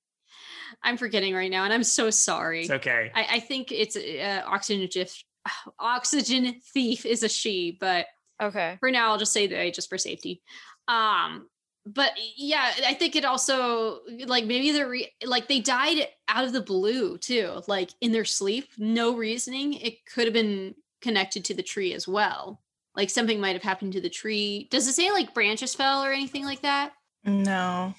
Slur- 0.82 0.90
I'm 0.90 0.96
forgetting 0.96 1.34
right 1.34 1.50
now, 1.50 1.64
and 1.64 1.72
I'm 1.72 1.84
so 1.84 2.10
sorry. 2.10 2.62
It's 2.62 2.70
okay. 2.70 3.10
I, 3.14 3.26
I 3.32 3.40
think 3.40 3.72
it's 3.72 3.96
uh, 3.96 4.42
oxygen 4.46 4.88
thief. 4.88 5.24
Oxygen 5.78 6.60
thief 6.72 7.04
is 7.04 7.22
a 7.22 7.28
she, 7.28 7.76
but 7.80 8.06
okay. 8.40 8.76
for 8.80 8.90
now 8.90 9.10
I'll 9.10 9.18
just 9.18 9.32
say 9.32 9.46
they 9.46 9.70
just 9.70 9.88
for 9.88 9.98
safety. 9.98 10.42
Um, 10.88 11.48
but 11.84 12.12
yeah, 12.36 12.70
I 12.86 12.94
think 12.94 13.16
it 13.16 13.24
also 13.24 14.00
like 14.26 14.44
maybe 14.44 14.70
they're 14.70 14.88
re- 14.88 15.12
like 15.24 15.48
they 15.48 15.60
died 15.60 16.06
out 16.28 16.44
of 16.44 16.52
the 16.52 16.60
blue 16.60 17.18
too, 17.18 17.62
like 17.66 17.90
in 18.00 18.12
their 18.12 18.24
sleep, 18.24 18.68
no 18.78 19.16
reasoning. 19.16 19.74
It 19.74 20.06
could 20.06 20.24
have 20.24 20.32
been 20.32 20.74
connected 21.00 21.44
to 21.46 21.54
the 21.54 21.62
tree 21.62 21.92
as 21.92 22.06
well. 22.06 22.60
Like 22.94 23.10
something 23.10 23.40
might 23.40 23.54
have 23.54 23.62
happened 23.62 23.94
to 23.94 24.00
the 24.00 24.10
tree. 24.10 24.68
Does 24.70 24.86
it 24.86 24.92
say 24.92 25.10
like 25.10 25.34
branches 25.34 25.74
fell 25.74 26.04
or 26.04 26.12
anything 26.12 26.44
like 26.44 26.62
that? 26.62 26.92
No. 27.24 27.94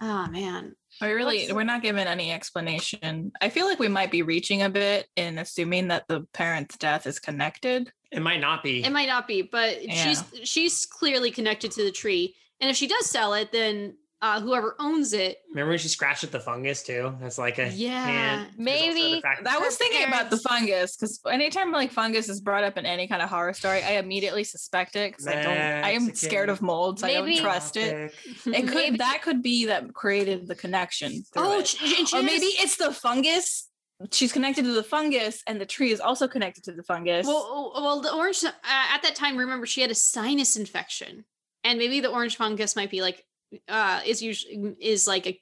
Oh 0.00 0.26
man. 0.28 0.74
We 1.00 1.08
really 1.12 1.38
What's- 1.40 1.52
we're 1.52 1.64
not 1.64 1.82
given 1.82 2.06
any 2.08 2.32
explanation. 2.32 3.32
I 3.40 3.48
feel 3.50 3.66
like 3.66 3.78
we 3.78 3.88
might 3.88 4.10
be 4.10 4.22
reaching 4.22 4.62
a 4.62 4.68
bit 4.70 5.06
in 5.16 5.38
assuming 5.38 5.88
that 5.88 6.08
the 6.08 6.22
parent's 6.32 6.76
death 6.76 7.06
is 7.06 7.18
connected. 7.18 7.92
It 8.10 8.20
might 8.20 8.40
not 8.40 8.62
be. 8.62 8.82
It 8.84 8.90
might 8.90 9.08
not 9.08 9.28
be, 9.28 9.42
but 9.42 9.80
she's 9.90 10.24
she's 10.42 10.86
clearly 10.86 11.30
connected 11.30 11.70
to 11.72 11.84
the 11.84 11.92
tree. 11.92 12.34
And 12.60 12.70
if 12.70 12.76
she 12.76 12.88
does 12.88 13.08
sell 13.08 13.34
it, 13.34 13.52
then 13.52 13.96
uh, 14.20 14.40
whoever 14.40 14.74
owns 14.80 15.12
it, 15.12 15.38
Remember 15.50 15.70
when 15.70 15.78
she 15.78 15.86
scratched 15.88 16.24
at 16.24 16.32
the 16.32 16.40
fungus 16.40 16.82
too? 16.82 17.14
That's 17.20 17.38
like 17.38 17.58
a 17.58 17.68
Yeah. 17.68 18.44
hint. 18.46 18.50
There's 18.58 18.80
also 18.80 18.92
the 18.94 18.94
Maybe 19.04 19.20
fact 19.20 19.46
I 19.46 19.58
was 19.58 19.76
thinking 19.76 20.08
about 20.08 20.30
the 20.30 20.38
fungus 20.38 20.96
because 20.96 21.20
anytime 21.30 21.70
like 21.70 21.92
fungus 21.92 22.28
is 22.28 22.40
brought 22.40 22.64
up 22.64 22.76
in 22.76 22.84
any 22.84 23.06
kind 23.06 23.22
of 23.22 23.28
horror 23.28 23.52
story, 23.52 23.82
I 23.82 23.92
immediately 23.92 24.42
suspect 24.44 24.96
it 24.96 25.12
because 25.12 25.26
I 25.28 25.34
don't. 25.42 25.56
I 25.56 25.90
am 25.92 26.14
scared 26.14 26.48
of 26.48 26.60
mold, 26.60 26.98
so 26.98 27.06
I 27.06 27.14
don't 27.14 27.36
trust 27.36 27.76
it. 27.76 28.12
Topic. 28.12 28.58
It 28.58 28.66
could 28.66 28.74
Maybe- 28.74 28.96
that 28.98 29.22
could 29.22 29.42
be 29.42 29.66
that 29.66 29.94
created 29.94 30.48
the 30.48 30.54
connection. 30.56 31.22
oh, 31.36 31.60
it. 31.60 31.68
sh- 31.68 31.76
she 31.76 32.16
or 32.16 32.22
maybe 32.22 32.46
it's 32.46 32.76
the 32.76 32.92
fungus. 32.92 33.68
She's 34.12 34.32
connected 34.32 34.64
to 34.64 34.72
the 34.72 34.84
fungus, 34.84 35.42
and 35.46 35.60
the 35.60 35.66
tree 35.66 35.90
is 35.90 36.00
also 36.00 36.28
connected 36.28 36.62
to 36.64 36.72
the 36.72 36.82
fungus. 36.84 37.26
Well, 37.26 37.72
oh, 37.74 37.82
well, 37.82 38.00
the 38.00 38.12
orange 38.14 38.44
uh, 38.44 38.50
at 38.64 39.02
that 39.02 39.14
time. 39.16 39.36
Remember, 39.36 39.66
she 39.66 39.80
had 39.80 39.90
a 39.90 39.94
sinus 39.94 40.56
infection, 40.56 41.24
and 41.64 41.78
maybe 41.80 41.98
the 42.00 42.08
orange 42.08 42.36
fungus 42.36 42.76
might 42.76 42.90
be 42.92 43.00
like 43.02 43.24
uh 43.68 44.00
is 44.04 44.22
usually 44.22 44.74
is 44.80 45.06
like 45.06 45.26
a 45.26 45.40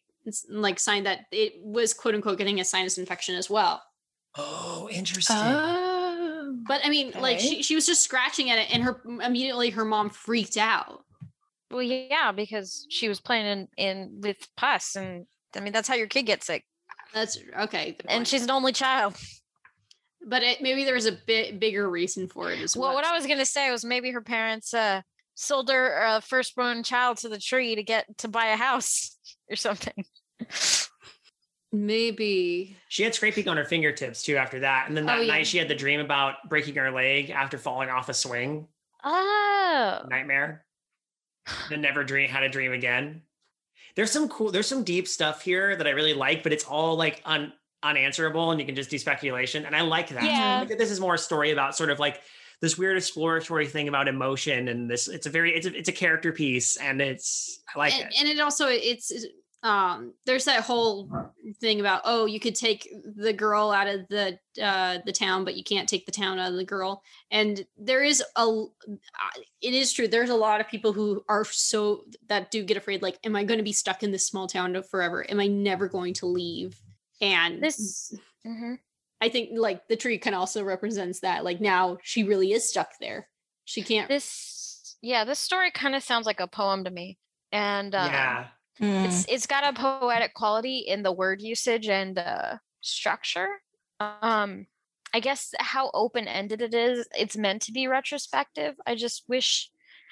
like 0.48 0.78
sign 0.80 1.04
that 1.04 1.20
it 1.30 1.54
was 1.62 1.94
quote 1.94 2.14
unquote 2.14 2.38
getting 2.38 2.60
a 2.60 2.64
sinus 2.64 2.98
infection 2.98 3.34
as 3.36 3.48
well. 3.48 3.82
Oh, 4.38 4.88
interesting. 4.92 5.36
oh, 5.38 6.56
But 6.66 6.82
I 6.84 6.90
mean, 6.90 7.12
like 7.18 7.40
she 7.40 7.62
she 7.62 7.74
was 7.74 7.86
just 7.86 8.02
scratching 8.02 8.50
at 8.50 8.58
it, 8.58 8.74
and 8.74 8.82
her 8.82 9.00
immediately 9.22 9.70
her 9.70 9.84
mom 9.84 10.10
freaked 10.10 10.56
out. 10.56 11.04
Well, 11.70 11.82
yeah, 11.82 12.32
because 12.32 12.86
she 12.90 13.08
was 13.08 13.18
playing 13.20 13.46
in, 13.46 13.68
in 13.76 14.20
with 14.20 14.36
pus, 14.56 14.94
and 14.96 15.26
I 15.56 15.60
mean 15.60 15.72
that's 15.72 15.88
how 15.88 15.94
your 15.94 16.06
kid 16.06 16.24
gets 16.24 16.46
sick. 16.46 16.64
That's 17.14 17.38
okay. 17.60 17.96
And 18.08 18.26
she's 18.28 18.42
an 18.42 18.50
only 18.50 18.72
child. 18.72 19.16
but 20.26 20.42
it, 20.42 20.60
maybe 20.60 20.84
there 20.84 20.94
was 20.94 21.06
a 21.06 21.12
bit 21.26 21.58
bigger 21.58 21.88
reason 21.88 22.28
for 22.28 22.50
it 22.52 22.60
as 22.60 22.76
well. 22.76 22.88
Well, 22.88 22.96
what 22.96 23.04
I 23.04 23.16
was 23.16 23.26
gonna 23.26 23.46
say 23.46 23.70
was 23.70 23.84
maybe 23.84 24.10
her 24.10 24.20
parents 24.20 24.74
uh 24.74 25.02
sold 25.36 25.68
her 25.70 26.02
uh, 26.02 26.20
firstborn 26.20 26.82
child 26.82 27.18
to 27.18 27.28
the 27.28 27.38
tree 27.38 27.74
to 27.76 27.82
get 27.82 28.06
to 28.18 28.26
buy 28.28 28.46
a 28.46 28.56
house 28.56 29.16
or 29.50 29.54
something. 29.56 30.04
maybe 31.72 32.76
She 32.88 33.02
had 33.02 33.14
scraping 33.14 33.48
on 33.48 33.56
her 33.56 33.64
fingertips 33.64 34.22
too 34.22 34.36
after 34.36 34.60
that. 34.60 34.88
And 34.88 34.96
then 34.96 35.04
Oh, 35.04 35.16
that 35.18 35.26
yeah. 35.26 35.32
night 35.32 35.46
she 35.46 35.58
had 35.58 35.68
the 35.68 35.74
dream 35.74 36.00
about 36.00 36.48
breaking 36.48 36.74
her 36.76 36.90
leg 36.90 37.30
after 37.30 37.58
falling 37.58 37.90
off 37.90 38.08
a 38.08 38.14
swing. 38.14 38.66
Oh, 39.04 40.00
Nightmare. 40.08 40.64
Then 41.70 41.80
never 41.80 42.02
dream 42.02 42.28
had 42.28 42.42
a 42.42 42.48
dream 42.48 42.72
again. 42.72 43.22
There's 43.94 44.10
some 44.10 44.28
cool, 44.28 44.50
there's 44.50 44.66
some 44.66 44.84
deep 44.84 45.06
stuff 45.06 45.42
here 45.42 45.76
that 45.76 45.86
I 45.86 45.90
really 45.90 46.14
like, 46.14 46.42
but 46.42 46.52
it's 46.52 46.64
all 46.64 46.96
like 46.96 47.22
un, 47.24 47.52
unanswerable 47.82 48.50
and 48.50 48.60
you 48.60 48.66
can 48.66 48.74
just 48.74 48.90
do 48.90 48.98
speculation. 48.98 49.64
And 49.64 49.76
I 49.76 49.82
like 49.82 50.08
that. 50.08 50.24
Yeah. 50.24 50.64
Like, 50.68 50.76
this 50.78 50.90
is 50.90 50.98
more 51.00 51.14
a 51.14 51.18
story 51.18 51.50
about 51.52 51.76
sort 51.76 51.90
of 51.90 51.98
like 51.98 52.20
this 52.60 52.78
weird 52.78 52.96
exploratory 52.96 53.66
thing 53.66 53.88
about 53.88 54.08
emotion 54.08 54.68
and 54.68 54.90
this 54.90 55.08
it's 55.08 55.26
a 55.26 55.30
very 55.30 55.54
it's 55.54 55.66
a 55.66 55.76
it's 55.76 55.88
a 55.88 55.92
character 55.92 56.32
piece 56.32 56.76
and 56.76 57.00
it's 57.00 57.60
I 57.74 57.78
like 57.78 57.92
and, 57.94 58.08
it. 58.08 58.14
and 58.18 58.28
it 58.28 58.40
also 58.40 58.66
it's 58.68 59.10
it's, 59.10 59.26
um 59.62 60.12
there's 60.26 60.44
that 60.44 60.62
whole 60.62 61.10
thing 61.60 61.80
about 61.80 62.02
oh 62.04 62.26
you 62.26 62.38
could 62.38 62.54
take 62.54 62.88
the 63.16 63.32
girl 63.32 63.70
out 63.70 63.86
of 63.86 64.06
the 64.08 64.38
uh 64.62 64.98
the 65.06 65.12
town 65.12 65.44
but 65.44 65.56
you 65.56 65.64
can't 65.64 65.88
take 65.88 66.06
the 66.06 66.12
town 66.12 66.38
out 66.38 66.50
of 66.50 66.56
the 66.56 66.64
girl 66.64 67.02
and 67.30 67.66
there 67.76 68.02
is 68.02 68.20
a 68.36 68.40
l- 68.40 68.74
uh, 68.88 69.40
it 69.62 69.74
is 69.74 69.92
true 69.92 70.08
there's 70.08 70.30
a 70.30 70.34
lot 70.34 70.60
of 70.60 70.68
people 70.68 70.92
who 70.92 71.24
are 71.28 71.44
so 71.44 72.04
that 72.28 72.50
do 72.50 72.62
get 72.62 72.76
afraid 72.76 73.02
like 73.02 73.18
am 73.24 73.34
i 73.34 73.44
going 73.44 73.58
to 73.58 73.64
be 73.64 73.72
stuck 73.72 74.02
in 74.02 74.12
this 74.12 74.26
small 74.26 74.46
town 74.46 74.80
forever 74.90 75.24
am 75.30 75.40
i 75.40 75.46
never 75.46 75.88
going 75.88 76.14
to 76.14 76.26
leave 76.26 76.80
and 77.20 77.62
this. 77.62 78.14
Mhm. 78.46 78.78
I 79.20 79.28
think 79.28 79.50
like 79.54 79.86
the 79.88 79.96
tree 79.96 80.18
can 80.18 80.34
also 80.34 80.62
represents 80.62 81.20
that 81.20 81.44
like 81.44 81.60
now 81.60 81.98
she 82.02 82.22
really 82.22 82.52
is 82.52 82.68
stuck 82.68 82.90
there 83.00 83.28
she 83.66 83.82
can't 83.82 84.08
This, 84.08 84.96
yeah, 85.02 85.24
this 85.24 85.40
story 85.40 85.70
kind 85.72 85.94
of 85.94 86.02
sounds 86.02 86.24
like 86.24 86.40
a 86.40 86.46
poem 86.46 86.84
to 86.84 86.90
me, 86.90 87.18
and 87.52 87.94
uh, 87.94 88.08
yeah. 88.10 88.46
Hmm. 88.78 89.04
it's 89.06 89.26
it's 89.28 89.46
got 89.46 89.66
a 89.66 89.78
poetic 89.78 90.34
quality 90.34 90.78
in 90.78 91.02
the 91.02 91.12
word 91.12 91.42
usage 91.42 91.88
and 91.88 92.16
uh, 92.16 92.58
structure. 92.80 93.48
Um, 94.00 94.66
I 95.12 95.20
guess 95.20 95.52
how 95.58 95.90
open 95.94 96.28
ended 96.28 96.62
it 96.62 96.74
is. 96.74 97.08
It's 97.18 97.36
meant 97.36 97.62
to 97.62 97.72
be 97.72 97.88
retrospective. 97.88 98.76
I 98.86 98.94
just 98.94 99.24
wish, 99.28 99.68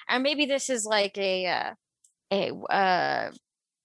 and 0.09 0.21
maybe 0.21 0.45
this 0.45 0.69
is 0.69 0.85
like 0.85 1.17
a 1.17 1.45
uh, 1.47 1.73
a 2.31 2.51
uh, 2.51 3.31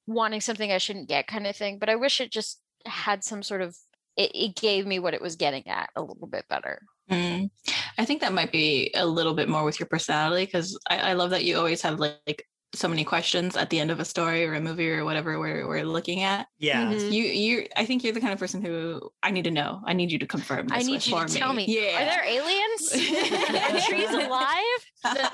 wanting 0.08 0.40
something 0.40 0.72
I 0.72 0.78
shouldn't 0.78 1.08
get 1.08 1.28
kind 1.28 1.46
of 1.46 1.54
thing. 1.54 1.78
But 1.78 1.90
I 1.90 1.94
wish 1.94 2.20
it 2.20 2.32
just 2.32 2.60
had 2.86 3.22
some 3.22 3.44
sort 3.44 3.62
of. 3.62 3.76
It, 4.20 4.30
it 4.34 4.56
gave 4.56 4.86
me 4.86 4.98
what 4.98 5.14
it 5.14 5.22
was 5.22 5.36
getting 5.36 5.66
at 5.68 5.90
a 5.96 6.02
little 6.02 6.26
bit 6.26 6.44
better. 6.48 6.82
Mm. 7.10 7.50
I 7.98 8.04
think 8.04 8.20
that 8.20 8.32
might 8.32 8.52
be 8.52 8.92
a 8.94 9.06
little 9.06 9.34
bit 9.34 9.48
more 9.48 9.64
with 9.64 9.80
your 9.80 9.86
personality 9.88 10.44
because 10.44 10.78
I, 10.88 10.98
I 10.98 11.12
love 11.14 11.30
that 11.30 11.44
you 11.44 11.56
always 11.56 11.82
have 11.82 11.98
like, 11.98 12.18
like 12.26 12.46
so 12.72 12.86
many 12.86 13.02
questions 13.02 13.56
at 13.56 13.68
the 13.70 13.80
end 13.80 13.90
of 13.90 13.98
a 13.98 14.04
story 14.04 14.46
or 14.46 14.54
a 14.54 14.60
movie 14.60 14.88
or 14.92 15.04
whatever 15.04 15.40
we're, 15.40 15.66
we're 15.66 15.84
looking 15.84 16.22
at. 16.22 16.46
Yeah. 16.60 16.84
Mhm. 16.92 17.10
You 17.10 17.24
you 17.24 17.66
I 17.76 17.84
think 17.84 18.04
you're 18.04 18.12
the 18.12 18.20
kind 18.20 18.32
of 18.32 18.38
person 18.38 18.62
who 18.62 19.10
I 19.24 19.32
need 19.32 19.42
to 19.44 19.50
know. 19.50 19.80
I 19.86 19.92
need 19.92 20.12
you 20.12 20.20
to 20.20 20.26
confirm 20.26 20.68
this 20.68 20.78
I 20.78 20.82
need 20.86 21.04
you 21.04 21.18
for 21.18 21.24
to 21.26 21.34
tell 21.34 21.52
me. 21.52 21.64
Yeah. 21.66 22.00
Are 22.00 22.04
there 22.04 22.24
aliens? 22.24 22.92
Are 22.92 23.80
trees 23.88 24.10
alive? 24.24 24.80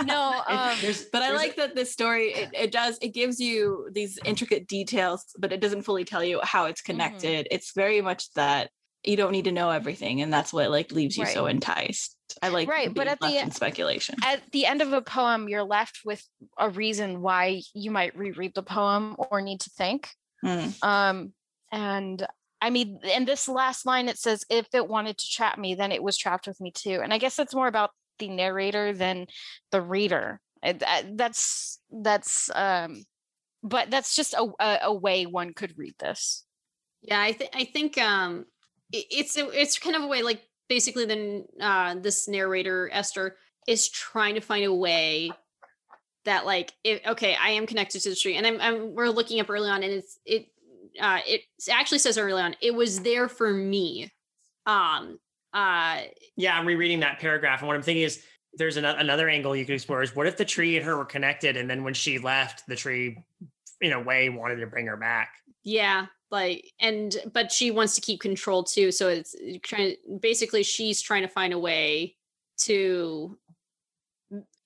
no. 0.06 0.42
Um, 0.48 0.76
There's, 0.80 1.04
but 1.12 1.20
I 1.22 1.28
there's 1.28 1.40
a- 1.42 1.44
like 1.44 1.56
that 1.56 1.74
this 1.74 1.92
story 1.92 2.28
it, 2.32 2.50
it 2.54 2.72
does 2.72 2.96
it 3.02 3.08
gives 3.12 3.38
you 3.38 3.90
these 3.92 4.18
intricate 4.24 4.66
details, 4.66 5.26
but 5.38 5.52
it 5.52 5.60
doesn't 5.60 5.82
fully 5.82 6.04
tell 6.06 6.24
you 6.24 6.40
how 6.42 6.64
it's 6.64 6.80
connected. 6.80 7.48
It's 7.50 7.72
very 7.74 8.00
much 8.00 8.32
that 8.32 8.70
you 9.06 9.16
don't 9.16 9.32
need 9.32 9.44
to 9.44 9.52
know 9.52 9.70
everything, 9.70 10.20
and 10.22 10.32
that's 10.32 10.52
what 10.52 10.70
like 10.70 10.92
leaves 10.92 11.16
you 11.16 11.26
so 11.26 11.46
enticed. 11.46 12.16
I 12.42 12.48
like 12.48 12.68
Right, 12.68 12.92
but 12.92 13.06
at 13.06 13.20
the 13.20 13.26
left 13.26 13.36
e- 13.36 13.40
in 13.40 13.50
speculation. 13.50 14.16
at 14.24 14.42
the 14.52 14.66
end 14.66 14.82
of 14.82 14.92
a 14.92 15.00
poem, 15.00 15.48
you're 15.48 15.62
left 15.64 16.00
with 16.04 16.22
a 16.58 16.68
reason 16.68 17.22
why 17.22 17.62
you 17.74 17.90
might 17.90 18.16
reread 18.16 18.52
the 18.54 18.62
poem 18.62 19.14
or 19.18 19.40
need 19.40 19.60
to 19.60 19.70
think. 19.70 20.10
Mm. 20.44 20.82
Um, 20.84 21.32
and 21.72 22.26
I 22.60 22.70
mean, 22.70 22.98
in 23.04 23.24
this 23.26 23.48
last 23.48 23.86
line, 23.86 24.08
it 24.08 24.18
says, 24.18 24.44
"If 24.50 24.66
it 24.74 24.88
wanted 24.88 25.18
to 25.18 25.28
trap 25.30 25.56
me, 25.58 25.74
then 25.74 25.92
it 25.92 26.02
was 26.02 26.16
trapped 26.16 26.46
with 26.46 26.60
me 26.60 26.72
too." 26.72 27.00
And 27.02 27.12
I 27.12 27.18
guess 27.18 27.36
that's 27.36 27.54
more 27.54 27.68
about 27.68 27.90
the 28.18 28.28
narrator 28.28 28.92
than 28.92 29.26
the 29.70 29.80
reader. 29.82 30.40
I- 30.62 30.78
I- 30.86 31.10
That's 31.14 31.78
that's 31.90 32.50
um, 32.54 33.04
but 33.62 33.90
that's 33.90 34.16
just 34.16 34.34
a, 34.34 34.46
a 34.60 34.78
a 34.84 34.94
way 34.94 35.26
one 35.26 35.52
could 35.54 35.74
read 35.78 35.94
this. 36.00 36.44
Yeah, 37.02 37.20
I 37.20 37.32
think 37.32 37.50
I 37.54 37.64
think 37.64 37.98
um 37.98 38.44
i- 38.48 38.55
it's 38.92 39.36
it's 39.36 39.78
kind 39.78 39.96
of 39.96 40.02
a 40.02 40.06
way 40.06 40.22
like 40.22 40.42
basically 40.68 41.04
then 41.06 41.44
uh 41.60 41.94
this 41.94 42.28
narrator 42.28 42.90
Esther 42.92 43.36
is 43.66 43.88
trying 43.88 44.34
to 44.34 44.40
find 44.40 44.64
a 44.64 44.72
way 44.74 45.30
that 46.24 46.46
like 46.46 46.72
if 46.84 47.00
okay, 47.06 47.36
I 47.40 47.50
am 47.50 47.66
connected 47.66 48.00
to 48.02 48.10
the 48.10 48.16
tree 48.16 48.36
and 48.36 48.46
I'm, 48.46 48.60
I'm 48.60 48.94
we're 48.94 49.08
looking 49.08 49.40
up 49.40 49.50
early 49.50 49.68
on 49.68 49.82
and 49.82 49.92
it's 49.92 50.18
it 50.24 50.46
uh 51.00 51.20
it 51.26 51.42
actually 51.70 51.98
says 51.98 52.18
early 52.18 52.42
on 52.42 52.56
it 52.60 52.74
was 52.74 53.00
there 53.00 53.28
for 53.28 53.52
me. 53.52 54.12
Um 54.66 55.18
uh 55.54 56.00
yeah, 56.36 56.58
I'm 56.58 56.66
rereading 56.66 57.00
that 57.00 57.18
paragraph, 57.18 57.60
and 57.60 57.68
what 57.68 57.76
I'm 57.76 57.82
thinking 57.82 58.04
is 58.04 58.22
there's 58.54 58.76
another 58.76 58.98
another 58.98 59.28
angle 59.28 59.54
you 59.54 59.64
could 59.64 59.74
explore 59.74 60.02
is 60.02 60.14
what 60.14 60.26
if 60.26 60.36
the 60.36 60.44
tree 60.44 60.76
and 60.76 60.84
her 60.84 60.96
were 60.96 61.04
connected, 61.04 61.56
and 61.56 61.68
then 61.68 61.84
when 61.84 61.94
she 61.94 62.18
left, 62.18 62.66
the 62.66 62.76
tree, 62.76 63.18
in 63.80 63.92
a 63.92 64.00
way, 64.00 64.28
wanted 64.28 64.56
to 64.56 64.66
bring 64.66 64.86
her 64.86 64.96
back. 64.96 65.30
yeah, 65.62 66.06
like 66.40 66.60
and 66.88 67.16
but 67.36 67.50
she 67.50 67.70
wants 67.70 67.94
to 67.96 68.00
keep 68.00 68.20
control 68.20 68.60
too, 68.64 68.88
so 68.98 69.08
it's 69.08 69.34
trying 69.62 69.96
basically 70.20 70.62
she's 70.62 71.00
trying 71.00 71.22
to 71.22 71.32
find 71.38 71.52
a 71.52 71.58
way 71.58 72.14
to 72.66 73.36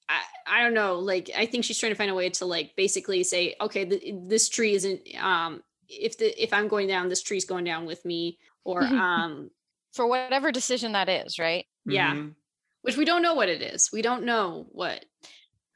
I, 0.09 0.21
I 0.47 0.63
don't 0.63 0.75
know 0.75 0.99
like 0.99 1.31
i 1.37 1.47
think 1.47 1.65
she's 1.65 1.79
trying 1.79 1.93
to 1.93 1.97
find 2.03 2.11
a 2.11 2.15
way 2.15 2.29
to 2.39 2.45
like 2.45 2.75
basically 2.77 3.23
say 3.23 3.55
okay 3.61 3.85
th- 3.85 4.15
this 4.33 4.49
tree 4.49 4.75
isn't 4.75 5.01
um 5.21 5.63
if 5.89 6.19
the 6.19 6.29
if 6.43 6.53
i'm 6.53 6.69
going 6.69 6.89
down 6.89 7.09
this 7.09 7.23
tree's 7.23 7.45
going 7.45 7.65
down 7.65 7.87
with 7.87 8.05
me 8.05 8.39
or 8.65 8.83
um 8.83 9.51
For 9.93 10.07
whatever 10.07 10.53
decision 10.53 10.93
that 10.93 11.09
is, 11.09 11.39
right? 11.39 11.65
Yeah. 11.87 12.15
Mhm. 12.15 12.35
which 12.83 12.97
we 12.97 13.05
don't 13.05 13.23
know 13.23 13.35
what 13.35 13.49
it 13.49 13.63
is. 13.63 13.91
We 13.93 14.03
don't 14.03 14.25
know 14.25 14.67
what. 14.81 15.05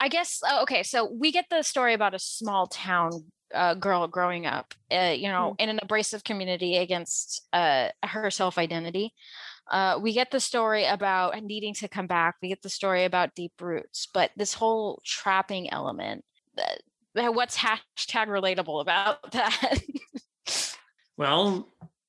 I 0.00 0.08
guess 0.08 0.40
oh, 0.48 0.62
okay. 0.62 0.82
So 0.82 0.98
we 1.22 1.32
get 1.32 1.46
the 1.50 1.62
story 1.62 1.94
about 1.94 2.14
a 2.14 2.18
small 2.18 2.66
town 2.66 3.10
uh, 3.54 3.74
girl 3.74 4.06
growing 4.06 4.46
up, 4.46 4.74
uh, 4.92 5.14
you 5.16 5.28
know, 5.28 5.54
in 5.58 5.68
an 5.68 5.78
abrasive 5.82 6.24
community 6.24 6.76
against 6.76 7.46
uh, 7.52 7.88
her 8.02 8.30
self 8.30 8.58
identity. 8.58 9.12
Uh, 9.70 9.98
we 10.00 10.12
get 10.12 10.30
the 10.30 10.40
story 10.40 10.84
about 10.84 11.40
needing 11.42 11.72
to 11.74 11.88
come 11.88 12.06
back. 12.06 12.36
We 12.42 12.48
get 12.48 12.62
the 12.62 12.68
story 12.68 13.04
about 13.04 13.34
deep 13.34 13.52
roots, 13.60 14.06
but 14.12 14.30
this 14.36 14.52
whole 14.54 15.00
trapping 15.04 15.72
element. 15.72 16.24
what's 17.14 17.56
hashtag 17.56 18.26
relatable 18.28 18.82
about 18.82 19.32
that? 19.32 19.78
Well, 21.16 21.68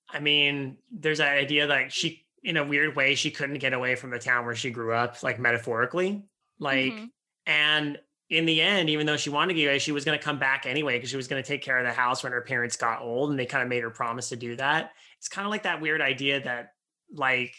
I 0.09 0.19
mean, 0.19 0.77
there's 0.91 1.19
that 1.19 1.37
idea 1.37 1.67
that 1.67 1.91
she, 1.93 2.25
in 2.43 2.57
a 2.57 2.63
weird 2.65 2.95
way, 2.95 3.15
she 3.15 3.31
couldn't 3.31 3.59
get 3.59 3.73
away 3.73 3.95
from 3.95 4.09
the 4.11 4.19
town 4.19 4.45
where 4.45 4.55
she 4.55 4.69
grew 4.71 4.93
up, 4.93 5.23
like 5.23 5.39
metaphorically. 5.39 6.23
Like, 6.59 6.93
Mhm. 6.93 7.09
and 7.45 7.99
in 8.29 8.45
the 8.45 8.61
end, 8.61 8.89
even 8.89 9.05
though 9.05 9.17
she 9.17 9.29
wanted 9.29 9.53
to 9.53 9.59
get 9.59 9.67
away, 9.67 9.79
she 9.79 9.91
was 9.91 10.03
going 10.03 10.17
to 10.17 10.23
come 10.23 10.39
back 10.39 10.65
anyway 10.65 10.97
because 10.97 11.09
she 11.11 11.17
was 11.17 11.27
going 11.27 11.41
to 11.41 11.47
take 11.47 11.61
care 11.61 11.77
of 11.77 11.85
the 11.85 11.93
house 11.93 12.23
when 12.23 12.31
her 12.31 12.41
parents 12.41 12.75
got 12.75 13.01
old, 13.01 13.29
and 13.29 13.37
they 13.39 13.45
kind 13.45 13.61
of 13.63 13.69
made 13.69 13.83
her 13.83 13.89
promise 13.91 14.29
to 14.29 14.35
do 14.35 14.55
that. 14.55 14.91
It's 15.19 15.27
kind 15.27 15.45
of 15.45 15.51
like 15.51 15.63
that 15.63 15.79
weird 15.81 16.01
idea 16.01 16.43
that, 16.43 16.73
like, 17.13 17.53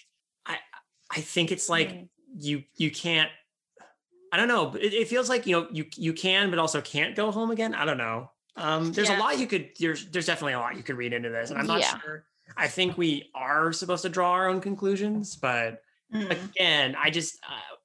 I, 0.45 0.57
I 1.11 1.21
think 1.21 1.53
it's 1.53 1.69
like 1.69 1.91
Mm. 1.91 2.09
you, 2.39 2.65
you 2.77 2.91
can't. 2.91 3.31
I 4.33 4.37
don't 4.39 4.49
know. 4.49 4.67
but 4.67 4.83
It, 4.83 4.93
it 4.93 5.09
feels 5.09 5.29
like 5.29 5.47
you 5.47 5.53
know 5.61 5.69
you 5.71 5.87
you 5.97 6.13
can, 6.13 6.51
but 6.51 6.59
also 6.59 6.81
can't 6.81 7.15
go 7.15 7.31
home 7.31 7.51
again. 7.53 7.75
I 7.75 7.85
don't 7.85 7.99
know. 7.99 8.31
Um, 8.57 8.93
there's 8.93 9.09
Yeah. 9.09 9.19
a 9.19 9.21
lot 9.21 9.39
you 9.39 9.47
could. 9.47 9.71
There's 9.79 10.07
there's 10.11 10.27
definitely 10.27 10.55
a 10.55 10.59
lot 10.59 10.77
you 10.77 10.83
could 10.83 10.97
read 10.97 11.13
into 11.13 11.29
this, 11.31 11.51
and 11.51 11.59
I'm 11.59 11.67
not 11.67 11.81
Yeah. 11.81 11.99
sure. 12.01 12.25
I 12.57 12.67
think 12.69 12.99
we 12.99 13.31
are 13.35 13.73
supposed 13.73 14.03
to 14.03 14.09
draw 14.09 14.33
our 14.33 14.49
own 14.49 14.61
conclusions, 14.61 15.37
but 15.37 15.81
Mm. 16.13 16.31
again, 16.51 16.97
I 16.99 17.11
just 17.11 17.39
uh, 17.49 17.77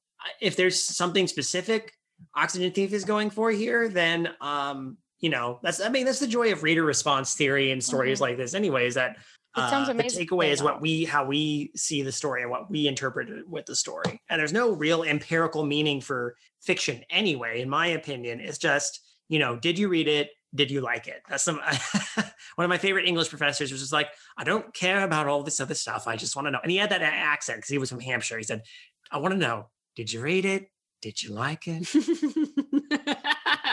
if 0.42 0.56
there's 0.56 0.82
something 0.84 1.28
specific 1.28 1.94
Oxygen 2.36 2.72
Thief 2.72 2.94
is 2.94 3.06
going 3.06 3.30
for 3.30 3.52
here, 3.52 3.90
then 3.90 4.30
um, 4.42 4.98
you 5.20 5.30
know 5.30 5.60
that's 5.64 5.82
I 5.82 5.90
mean 5.90 6.06
that's 6.06 6.20
the 6.20 6.28
joy 6.28 6.52
of 6.52 6.64
reader 6.64 6.84
response 6.84 7.36
theory 7.36 7.72
and 7.72 7.84
stories 7.84 8.18
Mhm. 8.20 8.22
like 8.22 8.38
this, 8.38 8.54
anyway, 8.54 8.88
is 8.88 8.96
That 8.96 9.18
It 9.58 9.70
sounds 9.70 9.90
uh, 9.90 9.92
amazing, 9.92 10.26
The 10.26 10.28
takeaway 10.28 10.50
is 10.52 10.64
what 10.64 10.82
we 10.82 11.04
how 11.06 11.26
we 11.26 11.72
see 11.76 12.02
the 12.02 12.12
story 12.12 12.42
and 12.42 12.50
what 12.52 12.70
we 12.72 12.88
interpret 12.88 13.30
it 13.30 13.48
with 13.48 13.66
the 13.66 13.76
story, 13.76 14.22
and 14.30 14.40
there's 14.40 14.54
no 14.54 14.72
real 14.72 15.04
empirical 15.04 15.66
meaning 15.66 16.02
for 16.02 16.36
fiction 16.62 17.04
anyway. 17.10 17.62
In 17.62 17.70
my 17.70 17.88
opinion, 17.88 18.40
it's 18.40 18.58
just 18.58 19.00
you 19.30 19.40
know, 19.40 19.56
did 19.56 19.80
you 19.80 19.88
read 19.88 20.08
it? 20.10 20.30
Did 20.54 20.70
you 20.72 20.82
like 20.82 21.08
it? 21.08 21.22
That's 21.30 21.44
some 21.44 21.62
one 22.56 22.66
of 22.66 22.70
my 22.70 22.78
favorite 22.78 23.06
English 23.08 23.30
professors 23.30 23.72
was 23.72 23.80
just 23.80 23.94
like, 23.94 24.10
I 24.38 24.44
don't 24.44 24.74
care 24.74 25.04
about 25.04 25.28
all 25.28 25.44
this 25.44 25.62
other 25.62 25.74
stuff. 25.74 26.06
I 26.06 26.18
just 26.18 26.36
want 26.36 26.48
to 26.48 26.52
know. 26.52 26.60
And 26.62 26.70
he 26.70 26.76
had 26.78 26.90
that 26.90 27.02
accent 27.02 27.60
because 27.60 27.70
he 27.70 27.78
was 27.78 27.90
from 27.90 28.02
Hampshire. 28.02 28.38
He 28.38 28.44
said, 28.44 28.64
I 29.10 29.20
want 29.20 29.34
to 29.34 29.38
know, 29.40 29.70
did 29.96 30.12
you 30.12 30.20
read 30.20 30.44
it? 30.44 30.68
Did 31.02 31.22
you 31.24 31.34
like 31.34 31.68
it? 31.68 31.88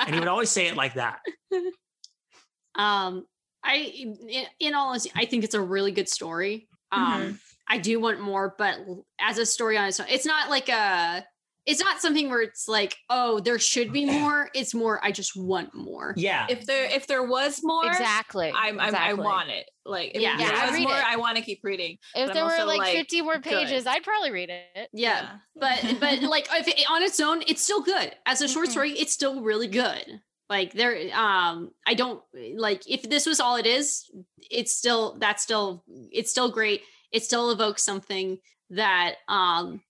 And 0.06 0.14
he 0.14 0.20
would 0.20 0.28
always 0.28 0.50
say 0.50 0.68
it 0.68 0.76
like 0.76 0.94
that. 0.94 1.20
um, 2.74 3.26
I 3.62 3.76
in, 3.76 4.46
in 4.58 4.74
all 4.74 4.88
honesty, 4.88 5.12
I 5.14 5.26
think 5.26 5.44
it's 5.44 5.54
a 5.54 5.60
really 5.60 5.92
good 5.92 6.08
story. 6.08 6.68
Um, 6.90 7.38
I 7.68 7.76
do 7.78 8.00
want 8.00 8.20
more, 8.20 8.54
but 8.56 8.78
as 9.20 9.36
a 9.36 9.44
story 9.44 9.76
on 9.76 9.88
its 9.88 10.00
own, 10.00 10.06
it's 10.08 10.26
not 10.26 10.48
like 10.48 10.68
a. 10.68 11.24
It's 11.68 11.80
not 11.80 12.00
something 12.00 12.30
where 12.30 12.40
it's 12.40 12.66
like, 12.66 12.96
oh, 13.10 13.40
there 13.40 13.58
should 13.58 13.92
be 13.92 14.06
more. 14.06 14.48
It's 14.54 14.72
more, 14.74 15.04
I 15.04 15.12
just 15.12 15.36
want 15.36 15.74
more. 15.74 16.14
Yeah. 16.16 16.46
if 16.48 16.64
there 16.64 16.86
if 16.86 17.06
there 17.06 17.22
was 17.22 17.60
more, 17.62 17.86
exactly. 17.86 18.48
I'm, 18.56 18.80
I'm 18.80 18.88
exactly. 18.88 19.10
I 19.10 19.12
want 19.22 19.50
it. 19.50 19.68
Like 19.84 20.12
if 20.14 20.22
Yeah. 20.22 20.38
there 20.38 20.46
Yeah, 20.46 20.62
I'd 20.62 20.66
was 20.70 20.74
read 20.76 20.88
more, 20.88 20.96
it. 20.96 21.04
I 21.06 21.16
want 21.16 21.36
to 21.36 21.42
keep 21.42 21.60
reading. 21.62 21.98
If 22.14 22.32
there 22.32 22.44
were 22.44 22.64
like, 22.64 22.78
like, 22.78 22.96
50 22.96 23.20
more 23.20 23.34
good. 23.34 23.42
pages, 23.52 23.86
I'd 23.86 24.02
probably 24.02 24.30
read 24.30 24.48
it. 24.48 24.88
Yeah. 24.94 25.28
But 25.54 25.96
but 26.00 26.22
like 26.22 26.48
if 26.52 26.68
it, 26.68 26.86
on 26.90 27.02
its 27.02 27.20
own, 27.20 27.42
it's 27.46 27.60
still 27.62 27.82
good. 27.82 28.14
As 28.24 28.40
a 28.40 28.48
short 28.48 28.68
Mhm. 28.68 28.72
story, 28.72 28.92
it's 28.92 29.12
still 29.12 29.42
really 29.42 29.68
good. 29.68 30.22
Like 30.48 30.72
there, 30.72 30.96
um, 31.14 31.72
I 31.86 31.92
don't 31.92 32.22
like 32.56 32.80
if 32.88 33.02
this 33.02 33.26
was 33.26 33.40
all 33.40 33.56
it 33.56 33.66
is, 33.66 34.10
it's 34.50 34.74
still 34.74 35.18
that's 35.18 35.42
still 35.42 35.84
it's 36.10 36.30
still 36.30 36.50
great. 36.50 36.80
It 37.12 37.24
still 37.24 37.50
evokes 37.50 37.84
something 37.84 38.38
that 38.70 39.16
um 39.28 39.82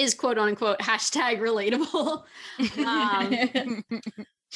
is 0.00 0.14
quote 0.14 0.38
unquote 0.38 0.78
hashtag 0.80 1.40
relatable. 1.40 2.24
Um, 2.86 3.82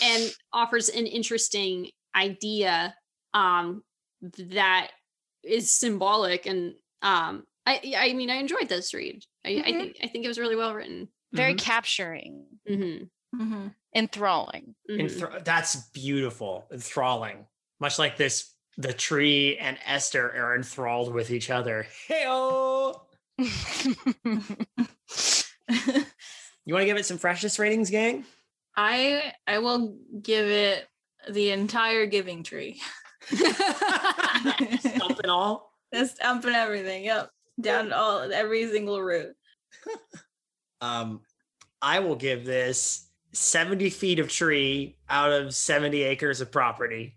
and 0.03 0.35
offers 0.53 0.89
an 0.89 1.07
interesting 1.07 1.89
idea 2.17 2.95
um 3.35 3.83
that 4.39 4.91
is 5.43 5.73
symbolic 5.73 6.47
and 6.47 6.75
um 7.03 7.45
i 7.67 7.81
i 7.97 8.13
mean 8.13 8.31
i 8.31 8.37
enjoyed 8.37 8.69
this 8.69 8.93
read 8.95 9.23
i, 9.47 9.51
I 9.51 9.53
Mhm. 9.55 9.65
think 9.79 9.97
i 10.03 10.07
think 10.09 10.25
it 10.25 10.29
was 10.29 10.39
really 10.39 10.57
well 10.57 10.75
written 10.75 11.09
Very 11.33 11.55
Mhm. 11.55 11.59
capturing, 11.59 12.47
hmm 12.67 12.97
hmm 13.35 13.69
enthralling. 13.95 14.75
Enthra- 14.89 15.45
that's 15.45 15.77
beautiful, 15.91 16.67
enthralling. 16.73 17.47
Much 17.81 17.99
like 17.99 18.17
this, 18.17 18.55
the 18.79 18.93
tree 18.93 19.57
and 19.59 19.79
Esther 19.87 20.31
are 20.35 20.55
enthralled 20.57 21.13
with 21.15 21.31
each 21.31 21.51
other. 21.51 21.87
Hey, 22.09 22.25
you 26.65 26.75
want 26.75 26.83
to 26.83 26.87
give 26.87 26.97
it 26.97 27.07
some 27.07 27.19
freshness 27.19 27.59
ratings, 27.59 27.91
gang? 27.91 28.25
I 28.77 29.33
I 29.47 29.59
will 29.59 29.97
give 30.21 30.47
it 30.47 30.87
the 31.31 31.51
entire 31.51 32.07
giving 32.07 32.43
tree. 32.43 32.81
Stump 33.25 35.19
and 35.23 35.31
all. 35.31 35.73
Just 35.95 36.19
dumping 36.19 36.55
everything. 36.55 37.05
Yep. 37.05 37.31
Down 37.61 37.89
to 37.89 37.97
all 37.97 38.33
every 38.33 38.67
single 38.71 39.01
root. 39.01 39.35
Um, 40.81 41.21
I 41.83 42.01
will 42.01 42.17
give 42.17 42.45
this 42.45 43.09
70 43.33 43.91
feet 43.91 44.19
of 44.19 44.29
tree 44.29 44.97
out 45.09 45.33
of 45.33 45.55
70 45.55 46.03
acres 46.03 46.41
of 46.41 46.51
property. 46.53 47.17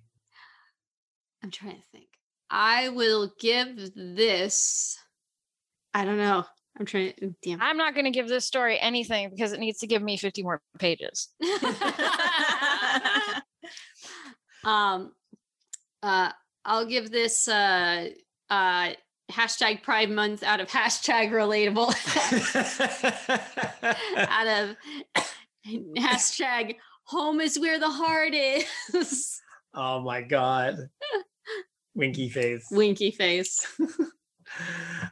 i'm 1.43 1.51
trying 1.51 1.75
to 1.75 1.83
think 1.91 2.07
i 2.49 2.89
will 2.89 3.31
give 3.39 3.91
this 3.95 4.97
i 5.95 6.03
don't 6.05 6.17
know 6.17 6.43
i'm 6.77 6.85
trying 6.85 7.13
to 7.13 7.33
damn 7.41 7.61
I'm 7.61 7.77
not 7.77 7.93
going 7.95 8.03
to 8.05 8.11
give 8.11 8.27
this 8.27 8.45
story 8.45 8.77
anything 8.79 9.29
because 9.29 9.53
it 9.53 9.59
needs 9.61 9.79
to 9.79 9.87
give 9.87 10.01
me 10.01 10.17
50 10.17 10.43
more 10.43 10.61
pages. 10.77 11.29
um 14.65 15.13
uh 16.03 16.31
i'll 16.65 16.85
give 16.85 17.11
this 17.11 17.47
uh 17.47 18.09
uh 18.49 18.89
hashtag 19.31 19.83
pride 19.83 20.09
month 20.11 20.43
out 20.43 20.59
of 20.59 20.67
hashtag 20.71 21.31
relatable 21.31 21.93
out 24.29 24.47
of 24.47 24.75
hashtag 25.97 26.75
home 27.05 27.39
is 27.39 27.57
where 27.57 27.79
the 27.79 27.89
heart 27.89 28.33
is 28.33 29.39
oh 29.73 30.01
my 30.01 30.21
God. 30.21 30.75
Winky 31.95 32.27
face. 32.27 32.67
winky 32.71 33.11
face 33.11 33.65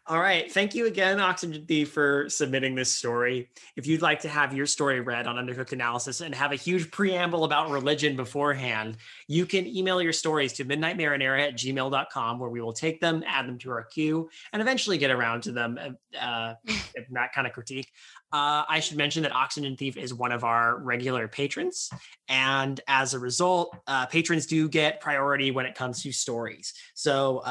All 0.07 0.19
right. 0.19 0.51
Thank 0.51 0.75
you 0.75 0.85
again, 0.87 1.19
Oxygen 1.19 1.63
D, 1.65 1.85
for 1.85 2.29
submitting 2.29 2.75
this 2.75 2.91
story. 2.91 3.49
If 3.77 3.87
you'd 3.87 4.01
like 4.01 4.19
to 4.21 4.29
have 4.29 4.53
your 4.53 4.65
story 4.65 4.99
read 4.99 5.27
on 5.27 5.35
Undercooked 5.35 5.71
Analysis 5.71 6.19
and 6.19 6.35
have 6.35 6.51
a 6.51 6.55
huge 6.55 6.91
preamble 6.91 7.45
about 7.45 7.69
religion 7.69 8.15
beforehand, 8.15 8.97
you 9.27 9.45
can 9.45 9.65
email 9.65 10.01
your 10.01 10.11
stories 10.11 10.51
to 10.53 10.65
midnightmarinara 10.65 11.47
at 11.47 11.53
gmail.com, 11.55 12.39
where 12.39 12.49
we 12.49 12.59
will 12.59 12.73
take 12.73 12.99
them, 12.99 13.23
add 13.25 13.47
them 13.47 13.57
to 13.59 13.71
our 13.71 13.83
queue, 13.83 14.29
and 14.51 14.61
eventually 14.61 14.97
get 14.97 15.09
around 15.09 15.43
to 15.43 15.53
them, 15.53 15.79
uh, 16.19 16.53
if 16.65 17.07
that 17.11 17.31
kind 17.33 17.47
of 17.47 17.53
critique. 17.53 17.89
Uh, 18.33 18.65
I 18.67 18.79
should 18.81 18.97
mention 18.97 19.23
that 19.23 19.31
Oxygen 19.31 19.77
Thief 19.77 19.95
is 19.95 20.13
one 20.13 20.31
of 20.31 20.43
our 20.43 20.79
regular 20.79 21.27
patrons. 21.27 21.89
And 22.27 22.81
as 22.87 23.13
a 23.13 23.19
result, 23.19 23.77
uh, 23.87 24.07
patrons 24.07 24.47
do 24.47 24.67
get 24.67 24.99
priority 24.99 25.51
when 25.51 25.65
it 25.65 25.75
comes 25.75 26.01
to 26.03 26.11
stories. 26.11 26.73
So, 26.93 27.41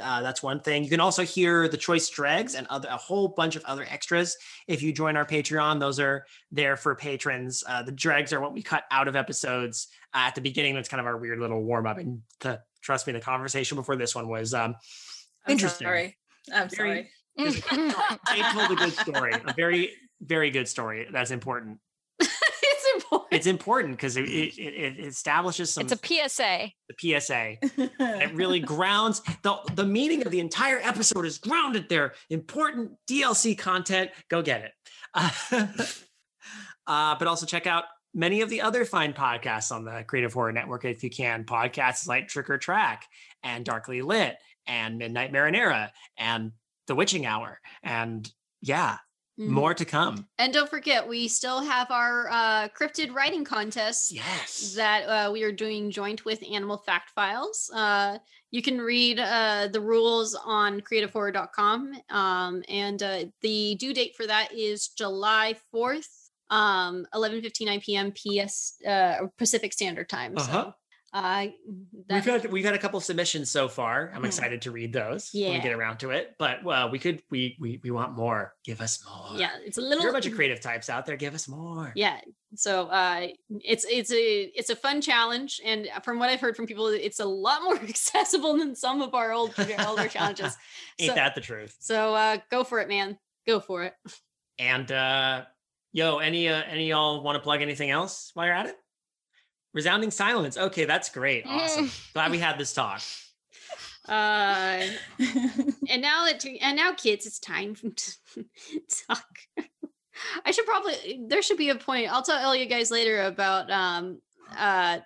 uh, 0.00 0.20
that's 0.22 0.42
one 0.42 0.60
thing. 0.60 0.84
You 0.84 0.90
can 0.90 1.00
also 1.00 1.22
hear 1.22 1.68
the 1.68 1.76
choice 1.76 2.08
dregs 2.10 2.54
and 2.54 2.66
other 2.68 2.88
a 2.90 2.96
whole 2.96 3.28
bunch 3.28 3.56
of 3.56 3.64
other 3.64 3.86
extras 3.88 4.36
if 4.66 4.82
you 4.82 4.92
join 4.92 5.16
our 5.16 5.24
Patreon. 5.24 5.80
Those 5.80 5.98
are 5.98 6.24
there 6.52 6.76
for 6.76 6.94
patrons. 6.94 7.64
Uh, 7.66 7.82
the 7.82 7.92
dregs 7.92 8.32
are 8.32 8.40
what 8.40 8.52
we 8.52 8.62
cut 8.62 8.84
out 8.90 9.08
of 9.08 9.16
episodes 9.16 9.88
uh, 10.14 10.18
at 10.26 10.34
the 10.34 10.40
beginning. 10.40 10.74
That's 10.74 10.88
kind 10.88 11.00
of 11.00 11.06
our 11.06 11.16
weird 11.16 11.38
little 11.38 11.62
warm 11.62 11.86
up. 11.86 11.98
And 11.98 12.20
to, 12.40 12.60
trust 12.82 13.06
me, 13.06 13.14
the 13.14 13.20
conversation 13.20 13.76
before 13.76 13.96
this 13.96 14.14
one 14.14 14.28
was 14.28 14.52
um, 14.52 14.74
I'm 15.46 15.52
Interesting. 15.52 15.86
Sorry. 15.86 16.16
I'm 16.52 16.68
Very- 16.68 16.76
sorry. 16.78 17.10
they 17.38 18.42
told 18.52 18.72
a 18.72 18.74
good 18.74 18.92
story, 18.92 19.32
a 19.32 19.52
very 19.52 19.92
very 20.20 20.50
good 20.50 20.66
story. 20.68 21.06
That's 21.12 21.30
important. 21.30 21.78
It's 23.30 23.46
important 23.46 23.96
because 23.96 24.16
it, 24.16 24.28
it, 24.28 24.58
it 24.58 25.06
establishes 25.06 25.72
some 25.72 25.82
it's 25.82 25.92
a 25.92 25.96
PSA. 25.96 26.70
the 26.88 27.20
PSA. 27.20 27.56
it 27.60 28.32
really 28.34 28.60
grounds 28.60 29.22
the 29.42 29.56
the 29.74 29.84
meaning 29.84 30.24
of 30.24 30.30
the 30.30 30.40
entire 30.40 30.78
episode 30.78 31.24
is 31.26 31.38
grounded 31.38 31.88
there 31.88 32.14
important 32.30 32.92
dlc 33.10 33.58
content 33.58 34.10
go 34.28 34.42
get 34.42 34.62
it 34.62 34.72
uh, 35.14 35.30
uh, 36.86 37.16
but 37.18 37.28
also 37.28 37.46
check 37.46 37.66
out 37.66 37.84
many 38.14 38.40
of 38.40 38.50
the 38.50 38.60
other 38.60 38.84
fine 38.84 39.12
podcasts 39.12 39.70
on 39.70 39.84
the 39.84 40.04
creative 40.06 40.32
horror 40.32 40.52
network 40.52 40.84
if 40.84 41.04
you 41.04 41.10
can 41.10 41.44
podcasts 41.44 42.06
like 42.06 42.28
trick 42.28 42.48
or 42.50 42.58
track 42.58 43.04
and 43.42 43.64
darkly 43.64 44.02
lit 44.02 44.36
and 44.66 44.98
Midnight 44.98 45.32
Marinara 45.32 45.90
and 46.16 46.52
The 46.86 46.94
Witching 46.94 47.26
Hour. 47.26 47.60
And 47.82 48.30
yeah, 48.60 48.98
Mhm. 49.38 49.46
more 49.48 49.72
to 49.74 49.84
come. 49.84 50.26
And 50.38 50.52
don't 50.52 50.68
forget, 50.68 51.06
we 51.06 51.28
still 51.28 51.60
have 51.60 51.90
our 51.90 52.28
uh, 52.30 52.68
cryptid 52.78 53.14
writing 53.14 53.44
contest 53.44 54.10
Yes. 54.12 54.74
that 54.76 55.02
uh, 55.04 55.30
we 55.32 55.42
are 55.44 55.52
doing 55.52 55.90
joint 55.92 56.24
with 56.24 56.42
Animal 56.50 56.78
Fact 56.78 57.10
Files. 57.10 57.70
Uh, 57.72 58.18
you 58.50 58.62
can 58.62 58.80
read 58.80 59.18
uh, 59.20 59.68
the 59.72 59.80
rules 59.80 60.34
on 60.44 60.80
creativehorror.com. 60.80 61.92
Um, 62.10 62.62
and 62.68 63.02
uh, 63.02 63.24
the 63.42 63.76
due 63.76 63.94
date 63.94 64.16
for 64.16 64.26
that 64.26 64.52
is 64.52 64.88
July 64.88 65.54
4th, 65.74 66.30
um, 66.50 67.06
11 67.14 67.42
p.m. 67.82 68.12
PS 68.12 68.74
uh, 68.86 69.26
Pacific 69.36 69.72
Standard 69.72 70.08
Time. 70.08 70.34
uh-huh. 70.36 70.52
So, 70.64 70.74
uh, 71.12 71.46
We've 72.10 72.24
had 72.24 72.52
we've 72.52 72.64
had 72.64 72.74
a 72.74 72.78
couple 72.78 73.00
submissions 73.00 73.50
so 73.50 73.68
far. 73.68 74.12
I'm 74.14 74.22
Mhm. 74.22 74.26
excited 74.26 74.62
to 74.62 74.70
read 74.70 74.92
those 74.92 75.30
when 75.32 75.52
we 75.54 75.58
get 75.60 75.72
around 75.72 75.98
to 76.00 76.10
it. 76.10 76.34
But 76.38 76.62
well, 76.64 76.90
we 76.90 76.98
could 76.98 77.22
we 77.30 77.56
we 77.60 77.80
we 77.82 77.90
want 77.90 78.12
more. 78.16 78.54
Give 78.64 78.80
us 78.80 79.02
more. 79.08 79.38
yeah, 79.38 79.50
it's 79.64 79.78
a 79.78 79.80
little. 79.80 80.02
You're 80.02 80.10
a 80.10 80.12
bunch 80.12 80.26
of 80.26 80.34
creative 80.34 80.60
types 80.60 80.90
out 80.90 81.06
there. 81.06 81.16
Give 81.16 81.34
us 81.34 81.48
more. 81.48 81.92
yeah 81.94 82.20
so 82.54 82.86
uh 82.88 83.26
it's 83.60 83.84
it's 83.90 84.10
a 84.10 84.42
it's 84.58 84.70
a 84.70 84.76
fun 84.76 85.02
challenge 85.02 85.60
and 85.66 85.86
from 86.02 86.18
what 86.18 86.30
i've 86.30 86.40
heard 86.40 86.56
from 86.56 86.64
people 86.64 86.86
it's 86.86 87.20
a 87.20 87.24
lot 87.26 87.62
more 87.62 87.76
accessible 87.82 88.56
than 88.56 88.74
some 88.74 89.02
of 89.02 89.12
our 89.14 89.32
old 89.32 89.52
older 89.86 90.08
challenges 90.08 90.56
Ain't 90.98 91.10
so, 91.10 91.14
that 91.14 91.34
the 91.34 91.42
truth? 91.42 91.76
so 91.78 92.14
uh 92.14 92.38
go 92.50 92.64
for 92.64 92.80
it 92.80 92.88
man 92.88 93.18
go 93.46 93.60
for 93.60 93.82
it 93.84 93.92
And 94.58 94.90
uh 94.90 95.44
yo, 95.92 96.18
any 96.20 96.48
uh 96.48 96.62
any 96.70 96.88
y'all 96.88 97.22
want 97.22 97.36
to 97.36 97.42
plug 97.42 97.60
anything 97.60 97.90
else 97.90 98.30
while 98.32 98.46
you're 98.46 98.54
at 98.54 98.64
it? 98.64 98.76
Resounding 99.74 100.10
silence. 100.10 100.56
Okay, 100.56 100.84
that's 100.84 101.08
great. 101.10 101.44
Awesome. 101.46 101.90
Glad 102.14 102.30
we 102.30 102.38
had 102.38 102.58
this 102.58 102.72
talk. 102.72 103.00
uh 104.08 104.82
and 105.90 106.00
now 106.00 106.24
that 106.24 106.42
and 106.62 106.76
now 106.76 106.94
kids 106.94 107.26
it's 107.26 107.38
time 107.38 107.74
to 107.96 108.44
talk 109.06 109.26
i 110.46 110.50
should 110.50 110.64
probably 110.64 111.20
there 111.28 111.42
should 111.42 111.58
be 111.58 111.68
a 111.68 111.74
point 111.74 112.10
i'll 112.10 112.22
tell 112.22 112.56
you 112.56 112.64
guys 112.64 112.90
later 112.90 113.24
about 113.24 113.70
um 113.70 114.18
uh 114.56 114.98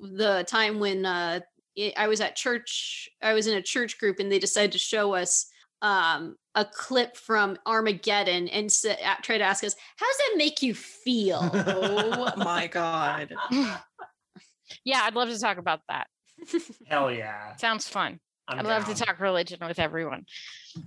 the 0.00 0.44
time 0.48 0.80
when 0.80 1.06
uh 1.06 1.38
I 1.96 2.08
was 2.08 2.20
at 2.20 2.34
church 2.34 3.08
i 3.22 3.32
was 3.32 3.46
in 3.46 3.56
a 3.56 3.62
church 3.62 3.98
group 3.98 4.18
and 4.18 4.30
they 4.30 4.40
decided 4.40 4.72
to 4.72 4.78
show 4.78 5.14
us 5.14 5.46
um 5.82 6.36
a 6.54 6.64
clip 6.64 7.16
from 7.16 7.58
armageddon 7.66 8.48
and 8.48 8.66
s- 8.66 8.84
a- 8.84 8.96
try 9.22 9.36
to 9.38 9.44
ask 9.44 9.62
us 9.64 9.74
how 9.96 10.06
does 10.06 10.16
that 10.18 10.34
make 10.36 10.62
you 10.62 10.74
feel 10.74 11.40
oh 11.52 12.32
my 12.36 12.66
god. 12.68 13.34
Yeah, 14.84 15.02
I'd 15.04 15.14
love 15.14 15.28
to 15.28 15.38
talk 15.38 15.58
about 15.58 15.80
that. 15.90 16.06
Hell 16.86 17.12
yeah. 17.12 17.54
Sounds 17.56 17.86
fun. 17.88 18.18
I'm 18.48 18.60
I'd 18.60 18.64
love 18.66 18.86
to 18.86 18.94
talk 18.94 19.20
religion 19.20 19.58
with 19.66 19.78
everyone. 19.78 20.24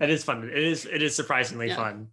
It 0.01 0.09
is 0.09 0.23
fun. 0.23 0.43
It 0.49 0.57
is 0.57 0.85
it 0.85 1.01
is 1.03 1.15
surprisingly 1.15 1.67
Yeah. 1.67 1.75
fun. 1.75 2.07